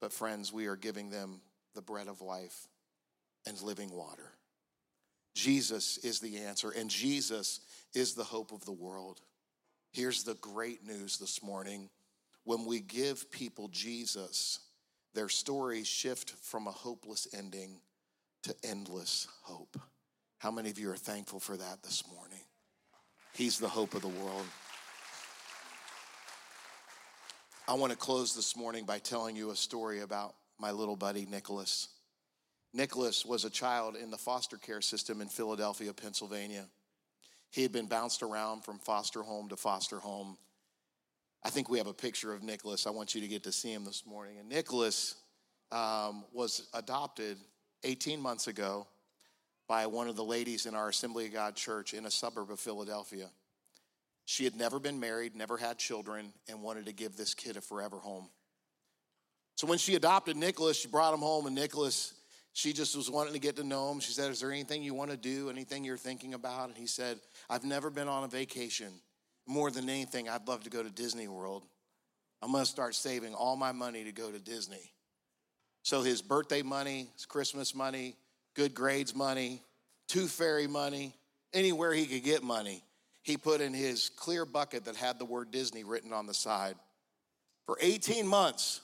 but 0.00 0.12
friends, 0.12 0.52
we 0.52 0.66
are 0.66 0.76
giving 0.76 1.10
them 1.10 1.40
the 1.74 1.82
bread 1.82 2.08
of 2.08 2.20
life 2.20 2.68
and 3.46 3.60
living 3.62 3.90
water. 3.90 4.32
Jesus 5.40 5.96
is 5.98 6.20
the 6.20 6.36
answer, 6.36 6.70
and 6.70 6.90
Jesus 6.90 7.60
is 7.94 8.12
the 8.12 8.24
hope 8.24 8.52
of 8.52 8.62
the 8.66 8.72
world. 8.72 9.22
Here's 9.90 10.22
the 10.22 10.34
great 10.34 10.86
news 10.86 11.16
this 11.16 11.42
morning 11.42 11.88
when 12.44 12.66
we 12.66 12.80
give 12.80 13.30
people 13.30 13.68
Jesus, 13.68 14.60
their 15.14 15.30
stories 15.30 15.86
shift 15.86 16.34
from 16.42 16.66
a 16.66 16.70
hopeless 16.70 17.26
ending 17.32 17.80
to 18.42 18.54
endless 18.62 19.28
hope. 19.42 19.80
How 20.40 20.50
many 20.50 20.68
of 20.68 20.78
you 20.78 20.90
are 20.90 20.96
thankful 20.96 21.40
for 21.40 21.56
that 21.56 21.82
this 21.82 22.04
morning? 22.14 22.40
He's 23.32 23.58
the 23.58 23.68
hope 23.68 23.94
of 23.94 24.02
the 24.02 24.08
world. 24.08 24.46
I 27.66 27.74
want 27.74 27.92
to 27.92 27.98
close 27.98 28.34
this 28.34 28.56
morning 28.56 28.84
by 28.84 28.98
telling 28.98 29.36
you 29.36 29.52
a 29.52 29.56
story 29.56 30.00
about 30.00 30.34
my 30.58 30.70
little 30.70 30.96
buddy, 30.96 31.24
Nicholas. 31.24 31.88
Nicholas 32.72 33.26
was 33.26 33.44
a 33.44 33.50
child 33.50 33.96
in 33.96 34.10
the 34.10 34.18
foster 34.18 34.56
care 34.56 34.80
system 34.80 35.20
in 35.20 35.28
Philadelphia, 35.28 35.92
Pennsylvania. 35.92 36.66
He 37.50 37.62
had 37.62 37.72
been 37.72 37.86
bounced 37.86 38.22
around 38.22 38.64
from 38.64 38.78
foster 38.78 39.22
home 39.22 39.48
to 39.48 39.56
foster 39.56 39.98
home. 39.98 40.38
I 41.42 41.50
think 41.50 41.68
we 41.68 41.78
have 41.78 41.88
a 41.88 41.94
picture 41.94 42.32
of 42.32 42.42
Nicholas. 42.42 42.86
I 42.86 42.90
want 42.90 43.14
you 43.14 43.20
to 43.22 43.28
get 43.28 43.42
to 43.44 43.52
see 43.52 43.72
him 43.72 43.84
this 43.84 44.04
morning. 44.06 44.38
And 44.38 44.48
Nicholas 44.48 45.16
um, 45.72 46.24
was 46.32 46.68
adopted 46.74 47.38
18 47.82 48.20
months 48.20 48.46
ago 48.46 48.86
by 49.66 49.86
one 49.86 50.08
of 50.08 50.16
the 50.16 50.24
ladies 50.24 50.66
in 50.66 50.74
our 50.74 50.88
Assembly 50.88 51.26
of 51.26 51.32
God 51.32 51.56
church 51.56 51.94
in 51.94 52.06
a 52.06 52.10
suburb 52.10 52.50
of 52.50 52.60
Philadelphia. 52.60 53.30
She 54.26 54.44
had 54.44 54.54
never 54.54 54.78
been 54.78 55.00
married, 55.00 55.34
never 55.34 55.56
had 55.56 55.78
children, 55.78 56.32
and 56.48 56.62
wanted 56.62 56.86
to 56.86 56.92
give 56.92 57.16
this 57.16 57.34
kid 57.34 57.56
a 57.56 57.60
forever 57.60 57.98
home. 57.98 58.28
So 59.56 59.66
when 59.66 59.78
she 59.78 59.94
adopted 59.94 60.36
Nicholas, 60.36 60.78
she 60.78 60.88
brought 60.88 61.12
him 61.12 61.20
home, 61.20 61.46
and 61.46 61.54
Nicholas, 61.54 62.14
she 62.52 62.72
just 62.72 62.96
was 62.96 63.10
wanting 63.10 63.32
to 63.32 63.38
get 63.38 63.56
to 63.56 63.64
know 63.64 63.90
him. 63.90 64.00
She 64.00 64.12
said, 64.12 64.30
Is 64.30 64.40
there 64.40 64.50
anything 64.50 64.82
you 64.82 64.94
want 64.94 65.10
to 65.10 65.16
do, 65.16 65.50
anything 65.50 65.84
you're 65.84 65.96
thinking 65.96 66.34
about? 66.34 66.68
And 66.68 66.76
he 66.76 66.86
said, 66.86 67.18
I've 67.48 67.64
never 67.64 67.90
been 67.90 68.08
on 68.08 68.24
a 68.24 68.28
vacation. 68.28 68.92
More 69.46 69.70
than 69.70 69.88
anything, 69.88 70.28
I'd 70.28 70.46
love 70.46 70.64
to 70.64 70.70
go 70.70 70.82
to 70.82 70.90
Disney 70.90 71.28
World. 71.28 71.64
I'm 72.42 72.52
gonna 72.52 72.66
start 72.66 72.94
saving 72.94 73.34
all 73.34 73.56
my 73.56 73.72
money 73.72 74.04
to 74.04 74.12
go 74.12 74.30
to 74.30 74.38
Disney. 74.38 74.92
So 75.82 76.02
his 76.02 76.22
birthday 76.22 76.62
money, 76.62 77.08
his 77.14 77.26
Christmas 77.26 77.74
money, 77.74 78.16
good 78.54 78.74
grades 78.74 79.14
money, 79.14 79.62
tooth 80.08 80.30
fairy 80.30 80.66
money, 80.66 81.14
anywhere 81.52 81.92
he 81.92 82.06
could 82.06 82.24
get 82.24 82.42
money, 82.42 82.82
he 83.22 83.36
put 83.36 83.60
in 83.60 83.74
his 83.74 84.08
clear 84.10 84.44
bucket 84.44 84.84
that 84.86 84.96
had 84.96 85.18
the 85.18 85.24
word 85.24 85.50
Disney 85.50 85.84
written 85.84 86.12
on 86.12 86.26
the 86.26 86.34
side. 86.34 86.74
For 87.66 87.76
18 87.80 88.26
months, 88.26 88.80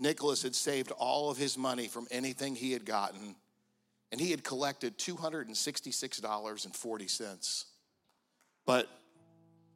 Nicholas 0.00 0.42
had 0.42 0.54
saved 0.54 0.90
all 0.92 1.28
of 1.30 1.36
his 1.36 1.58
money 1.58 1.86
from 1.86 2.08
anything 2.10 2.56
he 2.56 2.72
had 2.72 2.86
gotten, 2.86 3.36
and 4.10 4.18
he 4.20 4.30
had 4.30 4.42
collected 4.42 4.96
$266.40. 4.98 7.64
But 8.64 8.88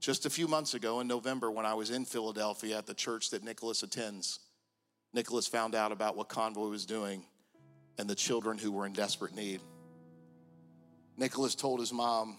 just 0.01 0.25
a 0.25 0.31
few 0.31 0.49
months 0.49 0.73
ago 0.73 1.01
in 1.01 1.07
November, 1.07 1.51
when 1.51 1.67
I 1.67 1.75
was 1.75 1.91
in 1.91 2.07
Philadelphia 2.07 2.79
at 2.79 2.87
the 2.87 2.95
church 2.95 3.29
that 3.31 3.45
Nicholas 3.45 3.83
attends, 3.83 4.39
Nicholas 5.13 5.47
found 5.47 5.75
out 5.75 5.93
about 5.93 6.17
what 6.17 6.31
Convoy 6.31 6.69
was 6.69 6.87
doing 6.87 7.27
and 7.99 8.09
the 8.09 8.15
children 8.15 8.57
who 8.57 8.73
were 8.73 8.87
in 8.87 8.95
desperate 8.95 9.35
need. 9.35 9.61
Nicholas 11.19 11.55
told 11.55 11.81
his 11.81 11.93
mom, 11.93 12.39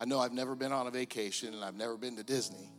I 0.00 0.04
know 0.04 0.20
I've 0.20 0.32
never 0.32 0.54
been 0.54 0.70
on 0.72 0.86
a 0.86 0.90
vacation 0.90 1.54
and 1.54 1.64
I've 1.64 1.74
never 1.74 1.96
been 1.96 2.14
to 2.16 2.22
Disney, 2.22 2.70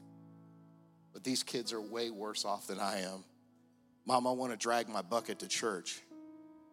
but 1.14 1.24
these 1.24 1.44
kids 1.44 1.72
are 1.74 1.82
way 1.82 2.10
worse 2.10 2.46
off 2.46 2.68
than 2.68 2.80
I 2.80 3.02
am. 3.02 3.26
Mom, 4.08 4.28
I 4.28 4.32
want 4.32 4.52
to 4.52 4.58
drag 4.58 4.88
my 4.88 5.02
bucket 5.02 5.40
to 5.40 5.48
church 5.48 6.00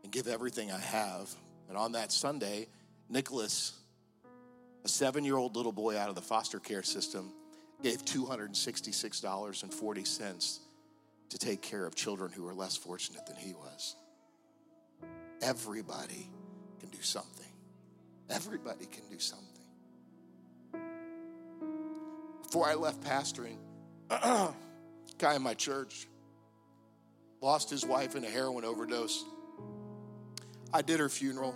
and 0.03 0.13
give 0.13 0.29
everything 0.29 0.71
I 0.71 0.79
have. 0.79 1.35
And 1.69 1.79
on 1.79 1.93
that 1.93 2.13
Sunday, 2.13 2.69
Nicholas, 3.09 3.73
a 4.85 4.89
seven 4.89 5.25
year 5.25 5.39
old 5.39 5.57
little 5.57 5.73
boy 5.73 5.97
out 5.97 6.11
of 6.11 6.15
the 6.15 6.21
foster 6.21 6.59
care 6.59 6.83
system, 6.83 7.33
gave 7.83 8.05
$266.40 8.05 10.59
to 11.31 11.39
take 11.39 11.63
care 11.63 11.87
of 11.87 11.95
children 11.95 12.31
who 12.31 12.43
were 12.43 12.53
less 12.53 12.77
fortunate 12.77 13.25
than 13.27 13.37
he 13.37 13.55
was. 13.55 13.97
Everybody 15.41 16.29
can 16.81 16.91
do 16.91 17.01
something. 17.01 17.47
Everybody 18.29 18.85
can 18.87 19.05
do 19.11 19.19
something. 19.19 19.49
Before 22.43 22.69
I 22.69 22.75
left 22.75 23.01
pastoring, 23.03 23.57
guy 25.19 25.35
in 25.35 25.43
my 25.43 25.55
church 25.55 26.07
lost 27.43 27.69
his 27.69 27.85
wife 27.85 28.17
in 28.17 28.25
a 28.25 28.31
heroin 28.31 28.65
overdose. 28.65 29.25
I 30.73 30.81
did 30.81 31.01
her 31.01 31.11
funeral. 31.11 31.55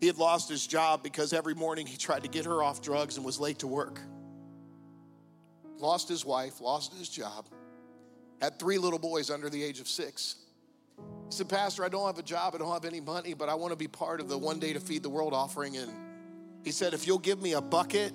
He 0.00 0.06
had 0.06 0.18
lost 0.18 0.50
his 0.50 0.66
job 0.66 1.02
because 1.02 1.32
every 1.32 1.54
morning 1.54 1.86
he 1.86 1.96
tried 1.96 2.24
to 2.24 2.28
get 2.28 2.44
her 2.44 2.62
off 2.62 2.82
drugs 2.82 3.16
and 3.16 3.24
was 3.24 3.40
late 3.40 3.60
to 3.60 3.66
work. 3.66 4.00
Lost 5.78 6.08
his 6.08 6.26
wife, 6.26 6.60
lost 6.60 6.92
his 6.92 7.08
job 7.08 7.46
had 8.40 8.58
three 8.58 8.78
little 8.78 8.98
boys 8.98 9.30
under 9.30 9.50
the 9.50 9.62
age 9.62 9.80
of 9.80 9.88
six. 9.88 10.36
He 10.96 11.36
said, 11.36 11.48
Pastor, 11.48 11.84
I 11.84 11.88
don't 11.88 12.06
have 12.06 12.18
a 12.18 12.22
job, 12.22 12.54
I 12.54 12.58
don't 12.58 12.72
have 12.72 12.84
any 12.84 13.00
money, 13.00 13.34
but 13.34 13.48
I 13.48 13.54
want 13.54 13.72
to 13.72 13.76
be 13.76 13.86
part 13.86 14.20
of 14.20 14.28
the 14.28 14.38
One 14.38 14.58
Day 14.58 14.72
to 14.72 14.80
Feed 14.80 15.02
the 15.02 15.10
World 15.10 15.32
offering. 15.32 15.76
And 15.76 15.92
he 16.64 16.72
said, 16.72 16.94
If 16.94 17.06
you'll 17.06 17.18
give 17.18 17.40
me 17.40 17.52
a 17.52 17.60
bucket, 17.60 18.12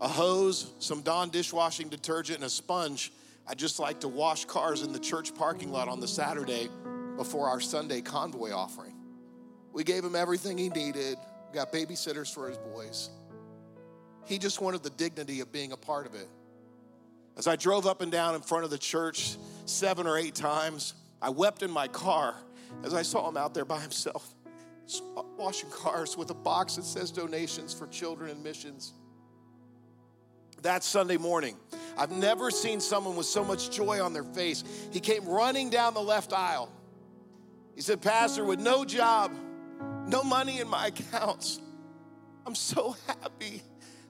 a 0.00 0.08
hose, 0.08 0.72
some 0.80 1.02
Dawn 1.02 1.30
dishwashing 1.30 1.88
detergent, 1.88 2.38
and 2.38 2.44
a 2.44 2.50
sponge, 2.50 3.12
I'd 3.48 3.58
just 3.58 3.78
like 3.78 4.00
to 4.00 4.08
wash 4.08 4.44
cars 4.44 4.82
in 4.82 4.92
the 4.92 4.98
church 4.98 5.34
parking 5.34 5.72
lot 5.72 5.88
on 5.88 6.00
the 6.00 6.08
Saturday 6.08 6.68
before 7.16 7.48
our 7.48 7.60
Sunday 7.60 8.02
convoy 8.02 8.52
offering. 8.52 8.94
We 9.72 9.84
gave 9.84 10.04
him 10.04 10.14
everything 10.14 10.58
he 10.58 10.68
needed, 10.68 11.16
we 11.50 11.54
got 11.54 11.72
babysitters 11.72 12.32
for 12.32 12.48
his 12.48 12.58
boys. 12.58 13.08
He 14.26 14.38
just 14.38 14.60
wanted 14.60 14.82
the 14.82 14.90
dignity 14.90 15.40
of 15.40 15.50
being 15.50 15.72
a 15.72 15.76
part 15.76 16.06
of 16.06 16.14
it. 16.14 16.28
As 17.38 17.46
I 17.46 17.56
drove 17.56 17.86
up 17.86 18.02
and 18.02 18.12
down 18.12 18.34
in 18.34 18.42
front 18.42 18.64
of 18.64 18.70
the 18.70 18.78
church 18.78 19.36
seven 19.64 20.06
or 20.06 20.18
eight 20.18 20.34
times, 20.34 20.92
I 21.22 21.30
wept 21.30 21.62
in 21.62 21.70
my 21.70 21.88
car 21.88 22.34
as 22.84 22.92
I 22.92 23.02
saw 23.02 23.26
him 23.28 23.38
out 23.38 23.54
there 23.54 23.64
by 23.64 23.80
himself, 23.80 24.34
washing 25.38 25.70
cars 25.70 26.16
with 26.16 26.30
a 26.30 26.34
box 26.34 26.76
that 26.76 26.84
says 26.84 27.10
donations 27.10 27.72
for 27.72 27.86
children 27.86 28.30
and 28.30 28.42
missions. 28.42 28.92
That 30.62 30.82
Sunday 30.82 31.16
morning, 31.16 31.56
I've 31.96 32.10
never 32.10 32.50
seen 32.50 32.80
someone 32.80 33.16
with 33.16 33.26
so 33.26 33.44
much 33.44 33.70
joy 33.70 34.02
on 34.02 34.12
their 34.12 34.24
face. 34.24 34.64
He 34.92 35.00
came 35.00 35.24
running 35.24 35.70
down 35.70 35.94
the 35.94 36.00
left 36.00 36.32
aisle. 36.32 36.72
He 37.74 37.80
said, 37.80 38.02
Pastor, 38.02 38.44
with 38.44 38.58
no 38.60 38.84
job, 38.84 39.32
no 40.06 40.22
money 40.22 40.60
in 40.60 40.68
my 40.68 40.86
accounts, 41.12 41.60
I'm 42.46 42.54
so 42.54 42.96
happy 43.06 43.62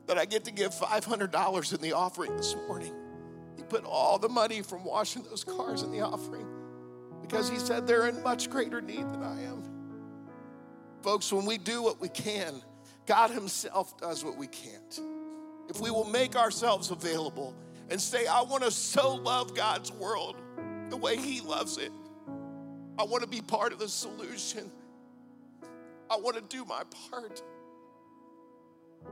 that 0.06 0.16
I 0.16 0.24
get 0.24 0.44
to 0.44 0.50
give 0.50 0.72
$500 0.72 1.74
in 1.74 1.80
the 1.80 1.92
offering 1.92 2.36
this 2.36 2.56
morning 2.66 2.94
He 3.56 3.62
put 3.62 3.84
all 3.84 4.18
the 4.18 4.28
money 4.28 4.62
from 4.62 4.84
washing 4.84 5.22
those 5.24 5.44
cars 5.44 5.82
in 5.82 5.92
the 5.92 6.00
offering 6.00 6.46
because 7.20 7.50
he 7.50 7.58
said 7.58 7.86
they're 7.86 8.08
in 8.08 8.22
much 8.22 8.48
greater 8.48 8.80
need 8.80 9.06
than 9.10 9.22
I 9.22 9.42
am. 9.42 9.62
Folks, 11.02 11.32
when 11.32 11.44
we 11.44 11.58
do 11.58 11.82
what 11.82 12.00
we 12.00 12.08
can, 12.08 12.62
God 13.06 13.30
Himself 13.30 13.98
does 13.98 14.24
what 14.24 14.36
we 14.36 14.46
can't. 14.46 15.00
If 15.68 15.80
we 15.80 15.90
will 15.90 16.04
make 16.04 16.36
ourselves 16.36 16.90
available 16.90 17.54
and 17.90 18.00
say, 18.00 18.26
I 18.26 18.42
want 18.42 18.64
to 18.64 18.70
so 18.70 19.14
love 19.14 19.54
God's 19.54 19.92
world 19.92 20.36
the 20.88 20.96
way 20.96 21.16
He 21.16 21.40
loves 21.40 21.76
it, 21.76 21.92
I 22.98 23.04
want 23.04 23.22
to 23.22 23.28
be 23.28 23.40
part 23.40 23.72
of 23.72 23.78
the 23.78 23.88
solution, 23.88 24.70
I 26.10 26.16
want 26.16 26.36
to 26.36 26.42
do 26.42 26.64
my 26.64 26.82
part. 27.10 27.42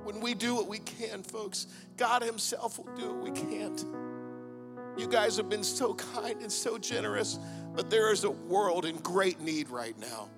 When 0.02 0.20
we 0.20 0.34
do 0.34 0.54
what 0.54 0.66
we 0.66 0.78
can, 0.78 1.22
folks, 1.22 1.66
God 1.96 2.22
Himself 2.22 2.78
will 2.78 2.92
do 2.96 3.14
what 3.14 3.22
we 3.22 3.30
can't. 3.30 3.84
You 4.96 5.06
guys 5.06 5.36
have 5.36 5.48
been 5.48 5.62
so 5.62 5.94
kind 5.94 6.40
and 6.40 6.50
so 6.50 6.78
generous, 6.78 7.38
but 7.74 7.90
there 7.90 8.12
is 8.12 8.24
a 8.24 8.30
world 8.30 8.86
in 8.86 8.96
great 8.96 9.40
need 9.40 9.68
right 9.68 9.96
now. 9.98 10.30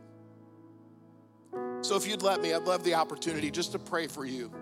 So, 1.81 1.97
if 1.97 2.07
you'd 2.07 2.23
let 2.23 2.43
me, 2.43 2.53
I'd 2.53 2.65
love 2.65 2.83
the 2.83 2.95
opportunity 2.95 3.51
just 3.51 3.73
to 3.73 3.79
pray 3.79 4.09
for 4.09 4.25
you, 4.25 4.53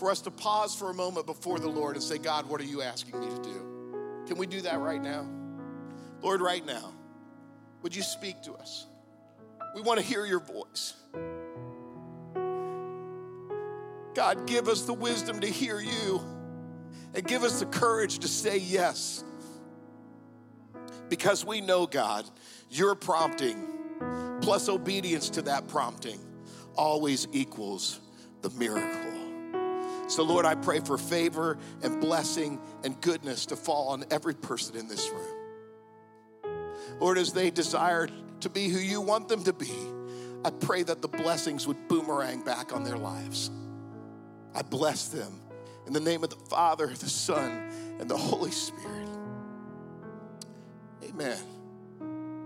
for 0.00 0.10
us 0.10 0.22
to 0.22 0.30
pause 0.30 0.74
for 0.74 0.90
a 0.90 0.94
moment 0.94 1.26
before 1.26 1.58
the 1.58 1.68
Lord 1.68 1.94
and 1.94 2.02
say, 2.02 2.16
God, 2.16 2.48
what 2.48 2.58
are 2.58 2.64
you 2.64 2.80
asking 2.80 3.20
me 3.20 3.28
to 3.28 3.42
do? 3.42 4.24
Can 4.26 4.38
we 4.38 4.46
do 4.46 4.62
that 4.62 4.80
right 4.80 5.00
now? 5.00 5.26
Lord, 6.22 6.40
right 6.40 6.64
now, 6.64 6.94
would 7.82 7.94
you 7.94 8.02
speak 8.02 8.40
to 8.44 8.54
us? 8.54 8.86
We 9.74 9.82
want 9.82 10.00
to 10.00 10.04
hear 10.04 10.24
your 10.24 10.40
voice. 10.40 10.94
God, 14.14 14.46
give 14.46 14.68
us 14.68 14.82
the 14.82 14.94
wisdom 14.94 15.40
to 15.40 15.46
hear 15.46 15.78
you 15.80 16.20
and 17.14 17.26
give 17.26 17.42
us 17.42 17.60
the 17.60 17.66
courage 17.66 18.20
to 18.20 18.28
say 18.28 18.56
yes. 18.56 19.22
Because 21.10 21.44
we 21.44 21.60
know, 21.60 21.86
God, 21.86 22.24
your 22.70 22.94
prompting 22.94 23.66
plus 24.40 24.70
obedience 24.70 25.28
to 25.30 25.42
that 25.42 25.68
prompting 25.68 26.18
always 26.74 27.28
equals 27.32 28.00
the 28.40 28.48
miracle. 28.50 29.09
So, 30.10 30.24
Lord, 30.24 30.44
I 30.44 30.56
pray 30.56 30.80
for 30.80 30.98
favor 30.98 31.56
and 31.84 32.00
blessing 32.00 32.60
and 32.82 33.00
goodness 33.00 33.46
to 33.46 33.56
fall 33.56 33.90
on 33.90 34.04
every 34.10 34.34
person 34.34 34.76
in 34.76 34.88
this 34.88 35.08
room. 35.08 35.36
Lord, 36.98 37.16
as 37.16 37.32
they 37.32 37.50
desire 37.50 38.08
to 38.40 38.48
be 38.48 38.68
who 38.68 38.80
you 38.80 39.00
want 39.00 39.28
them 39.28 39.44
to 39.44 39.52
be, 39.52 39.70
I 40.44 40.50
pray 40.50 40.82
that 40.82 41.00
the 41.00 41.06
blessings 41.06 41.68
would 41.68 41.86
boomerang 41.86 42.42
back 42.42 42.74
on 42.74 42.82
their 42.82 42.96
lives. 42.96 43.52
I 44.52 44.62
bless 44.62 45.06
them 45.08 45.40
in 45.86 45.92
the 45.92 46.00
name 46.00 46.24
of 46.24 46.30
the 46.30 46.44
Father, 46.48 46.88
the 46.88 47.08
Son, 47.08 47.70
and 48.00 48.10
the 48.10 48.16
Holy 48.16 48.50
Spirit. 48.50 49.08
Amen. 51.04 51.38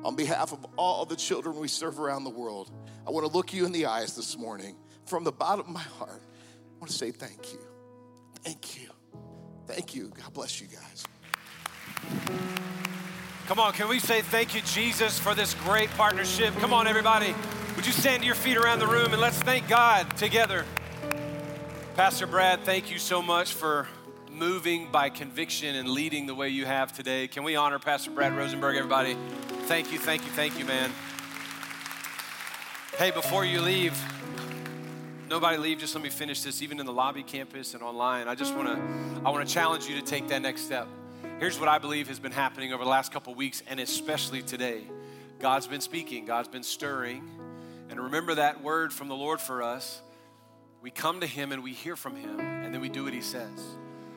On 0.05 0.15
behalf 0.15 0.53
of 0.53 0.67
all 0.77 1.07
the 1.07 1.17
children 1.17 1.59
we 1.59 1.69
serve 1.69 1.99
around 1.99 2.25
the 2.25 2.31
world, 2.31 2.71
I 3.07 3.11
want 3.11 3.27
to 3.27 3.33
look 3.33 3.55
you 3.55 3.65
in 3.65 3.73
the 3.73 3.87
eyes 3.87 4.15
this 4.15 4.37
morning. 4.37 4.77
From 5.07 5.25
the 5.25 5.33
bottom 5.33 5.67
of 5.67 5.73
my 5.73 5.81
heart, 5.81 6.23
want 6.85 6.93
to 6.93 6.99
say 6.99 7.11
thank 7.13 7.55
you. 7.55 7.61
Thank 8.43 8.79
you. 8.79 8.91
Thank 9.67 9.95
you. 9.95 10.13
God 10.23 10.35
bless 10.35 10.61
you 10.61 10.67
guys. 10.67 11.07
Come 13.47 13.59
on, 13.59 13.73
can 13.73 13.89
we 13.89 13.99
say 13.99 14.21
thank 14.21 14.55
you, 14.55 14.61
Jesus, 14.61 15.19
for 15.19 15.35
this 15.35 15.55
great 15.55 15.89
partnership? 15.93 16.53
Come 16.57 16.75
on, 16.75 16.87
everybody. 16.87 17.35
Would 17.77 17.87
you 17.87 17.93
stand 17.93 18.21
to 18.21 18.27
your 18.27 18.35
feet 18.35 18.59
around 18.59 18.81
the 18.81 18.87
room 18.87 19.15
and 19.15 19.19
let's 19.19 19.39
thank 19.39 19.67
God 19.67 20.15
together? 20.19 20.67
Pastor 21.97 22.27
Brad, 22.27 22.67
thank 22.67 22.91
you 22.91 22.99
so 22.99 23.23
much 23.23 23.55
for 23.55 23.89
moving 24.31 24.93
by 24.93 25.09
conviction 25.09 25.77
and 25.77 25.89
leading 25.89 26.27
the 26.27 26.35
way 26.35 26.51
you 26.51 26.67
have 26.67 26.93
today. 26.93 27.29
Can 27.29 27.45
we 27.45 27.57
honor 27.57 27.79
Pastor 27.79 28.11
Brad 28.11 28.37
Rosenburg, 28.37 28.77
everybody? 28.77 29.17
Thank 29.63 29.91
you, 29.91 29.99
thank 29.99 30.23
you, 30.23 30.31
thank 30.33 30.59
you, 30.59 30.67
man. 30.67 30.91
Hey, 32.99 33.11
before 33.11 33.47
you 33.47 33.63
leave, 33.63 33.99
nobody 35.29 35.57
leave, 35.57 35.79
just 35.79 35.95
let 35.95 36.03
me 36.03 36.11
finish 36.11 36.43
this, 36.43 36.63
even 36.63 36.81
in 36.81 36.87
the 36.87 36.93
lobby 36.93 37.23
campus 37.23 37.75
and 37.75 37.83
online. 37.83 38.29
I 38.29 38.35
just 38.35 38.55
wanna, 38.55 38.81
I 39.25 39.31
wanna 39.31 39.47
challenge 39.47 39.87
you 39.87 39.97
to 39.97 40.03
take 40.03 40.29
that 40.29 40.43
next 40.43 40.63
step. 40.63 40.89
Here's 41.39 41.59
what 41.59 41.69
I 41.69 41.79
believe 41.79 42.09
has 42.09 42.19
been 42.19 42.33
happening 42.33 42.73
over 42.73 42.85
the 42.85 42.91
last 42.91 43.13
couple 43.13 43.35
weeks, 43.35 43.63
and 43.67 43.81
especially 43.81 44.43
today. 44.43 44.83
God's 45.41 45.67
been 45.67 45.81
speaking, 45.81 46.25
God's 46.25 46.49
been 46.49 46.63
stirring. 46.63 47.29
And 47.91 48.01
remember 48.01 48.37
that 48.37 48.63
word 48.63 48.93
from 48.93 49.09
the 49.09 49.15
Lord 49.17 49.41
for 49.41 49.63
us 49.63 50.01
we 50.85 50.91
come 50.91 51.21
to 51.21 51.27
Him 51.27 51.51
and 51.51 51.65
we 51.65 51.73
hear 51.73 51.97
from 51.97 52.15
Him, 52.15 52.39
and 52.39 52.75
then 52.75 52.83
we 52.83 52.91
do 52.91 53.05
what 53.05 53.15
He 53.15 53.23
says. 53.23 53.59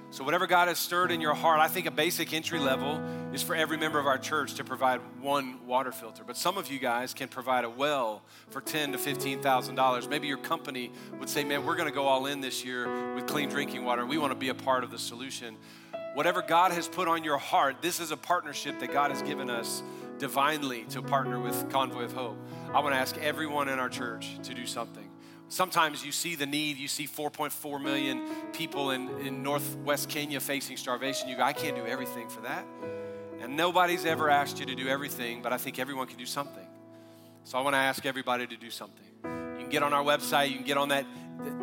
So, 0.09 0.23
whatever 0.23 0.47
God 0.47 0.69
has 0.69 0.79
stirred 0.79 1.11
in 1.11 1.19
your 1.19 1.33
heart, 1.33 1.59
I 1.59 1.67
think 1.67 1.85
a 1.85 1.91
basic 1.91 2.33
entry 2.33 2.59
level 2.59 3.01
is 3.33 3.43
for 3.43 3.55
every 3.55 3.75
member 3.75 3.99
of 3.99 4.05
our 4.05 4.17
church 4.17 4.53
to 4.53 4.63
provide 4.63 5.01
one 5.21 5.65
water 5.67 5.91
filter. 5.91 6.23
But 6.25 6.37
some 6.37 6.57
of 6.57 6.71
you 6.71 6.79
guys 6.79 7.13
can 7.13 7.27
provide 7.27 7.65
a 7.65 7.69
well 7.69 8.23
for 8.49 8.61
ten 8.61 8.93
to 8.93 8.97
fifteen 8.97 9.41
thousand 9.41 9.75
dollars. 9.75 10.07
Maybe 10.07 10.27
your 10.27 10.37
company 10.37 10.91
would 11.19 11.29
say, 11.29 11.43
"Man, 11.43 11.65
we're 11.65 11.75
going 11.75 11.89
to 11.89 11.93
go 11.93 12.05
all 12.05 12.25
in 12.25 12.39
this 12.39 12.63
year 12.63 13.13
with 13.15 13.27
clean 13.27 13.49
drinking 13.49 13.83
water. 13.83 14.05
We 14.05 14.17
want 14.17 14.31
to 14.31 14.39
be 14.39 14.49
a 14.49 14.55
part 14.55 14.85
of 14.85 14.91
the 14.91 14.99
solution." 14.99 15.57
Whatever 16.13 16.41
God 16.41 16.71
has 16.71 16.87
put 16.87 17.07
on 17.07 17.23
your 17.23 17.37
heart, 17.37 17.81
this 17.81 17.99
is 17.99 18.09
a 18.09 18.17
partnership 18.17 18.79
that 18.79 18.91
God 18.91 19.11
has 19.11 19.21
given 19.21 19.51
us 19.51 19.83
divinely 20.17 20.83
to 20.85 21.01
partner 21.03 21.39
with 21.39 21.69
Convoy 21.69 22.05
of 22.05 22.13
Hope. 22.13 22.37
I 22.73 22.79
want 22.79 22.95
to 22.95 22.99
ask 22.99 23.15
everyone 23.17 23.67
in 23.67 23.77
our 23.77 23.89
church 23.89 24.39
to 24.43 24.55
do 24.55 24.65
something. 24.65 25.06
Sometimes 25.49 26.05
you 26.05 26.11
see 26.11 26.35
the 26.35 26.45
need, 26.45 26.77
you 26.77 26.87
see 26.87 27.07
4.4 27.07 27.81
million 27.81 28.21
people 28.51 28.91
in, 28.91 29.09
in 29.19 29.43
northwest 29.43 30.09
Kenya 30.09 30.39
facing 30.39 30.75
starvation. 30.75 31.29
You 31.29 31.37
go, 31.37 31.43
I 31.43 31.53
can't 31.53 31.75
do 31.75 31.85
everything 31.85 32.27
for 32.27 32.41
that. 32.41 32.65
And 33.39 33.55
nobody's 33.55 34.05
ever 34.05 34.29
asked 34.29 34.59
you 34.59 34.65
to 34.65 34.75
do 34.75 34.87
everything, 34.87 35.41
but 35.41 35.53
I 35.53 35.57
think 35.57 35.79
everyone 35.79 36.07
can 36.07 36.17
do 36.17 36.25
something. 36.25 36.65
So 37.45 37.57
I 37.57 37.61
want 37.61 37.75
to 37.75 37.79
ask 37.79 38.05
everybody 38.05 38.45
to 38.45 38.57
do 38.57 38.69
something. 38.69 39.05
You 39.23 39.57
can 39.59 39.69
get 39.69 39.83
on 39.83 39.93
our 39.93 40.03
website, 40.03 40.49
you 40.49 40.57
can 40.57 40.65
get 40.65 40.77
on 40.77 40.89
that, 40.89 41.05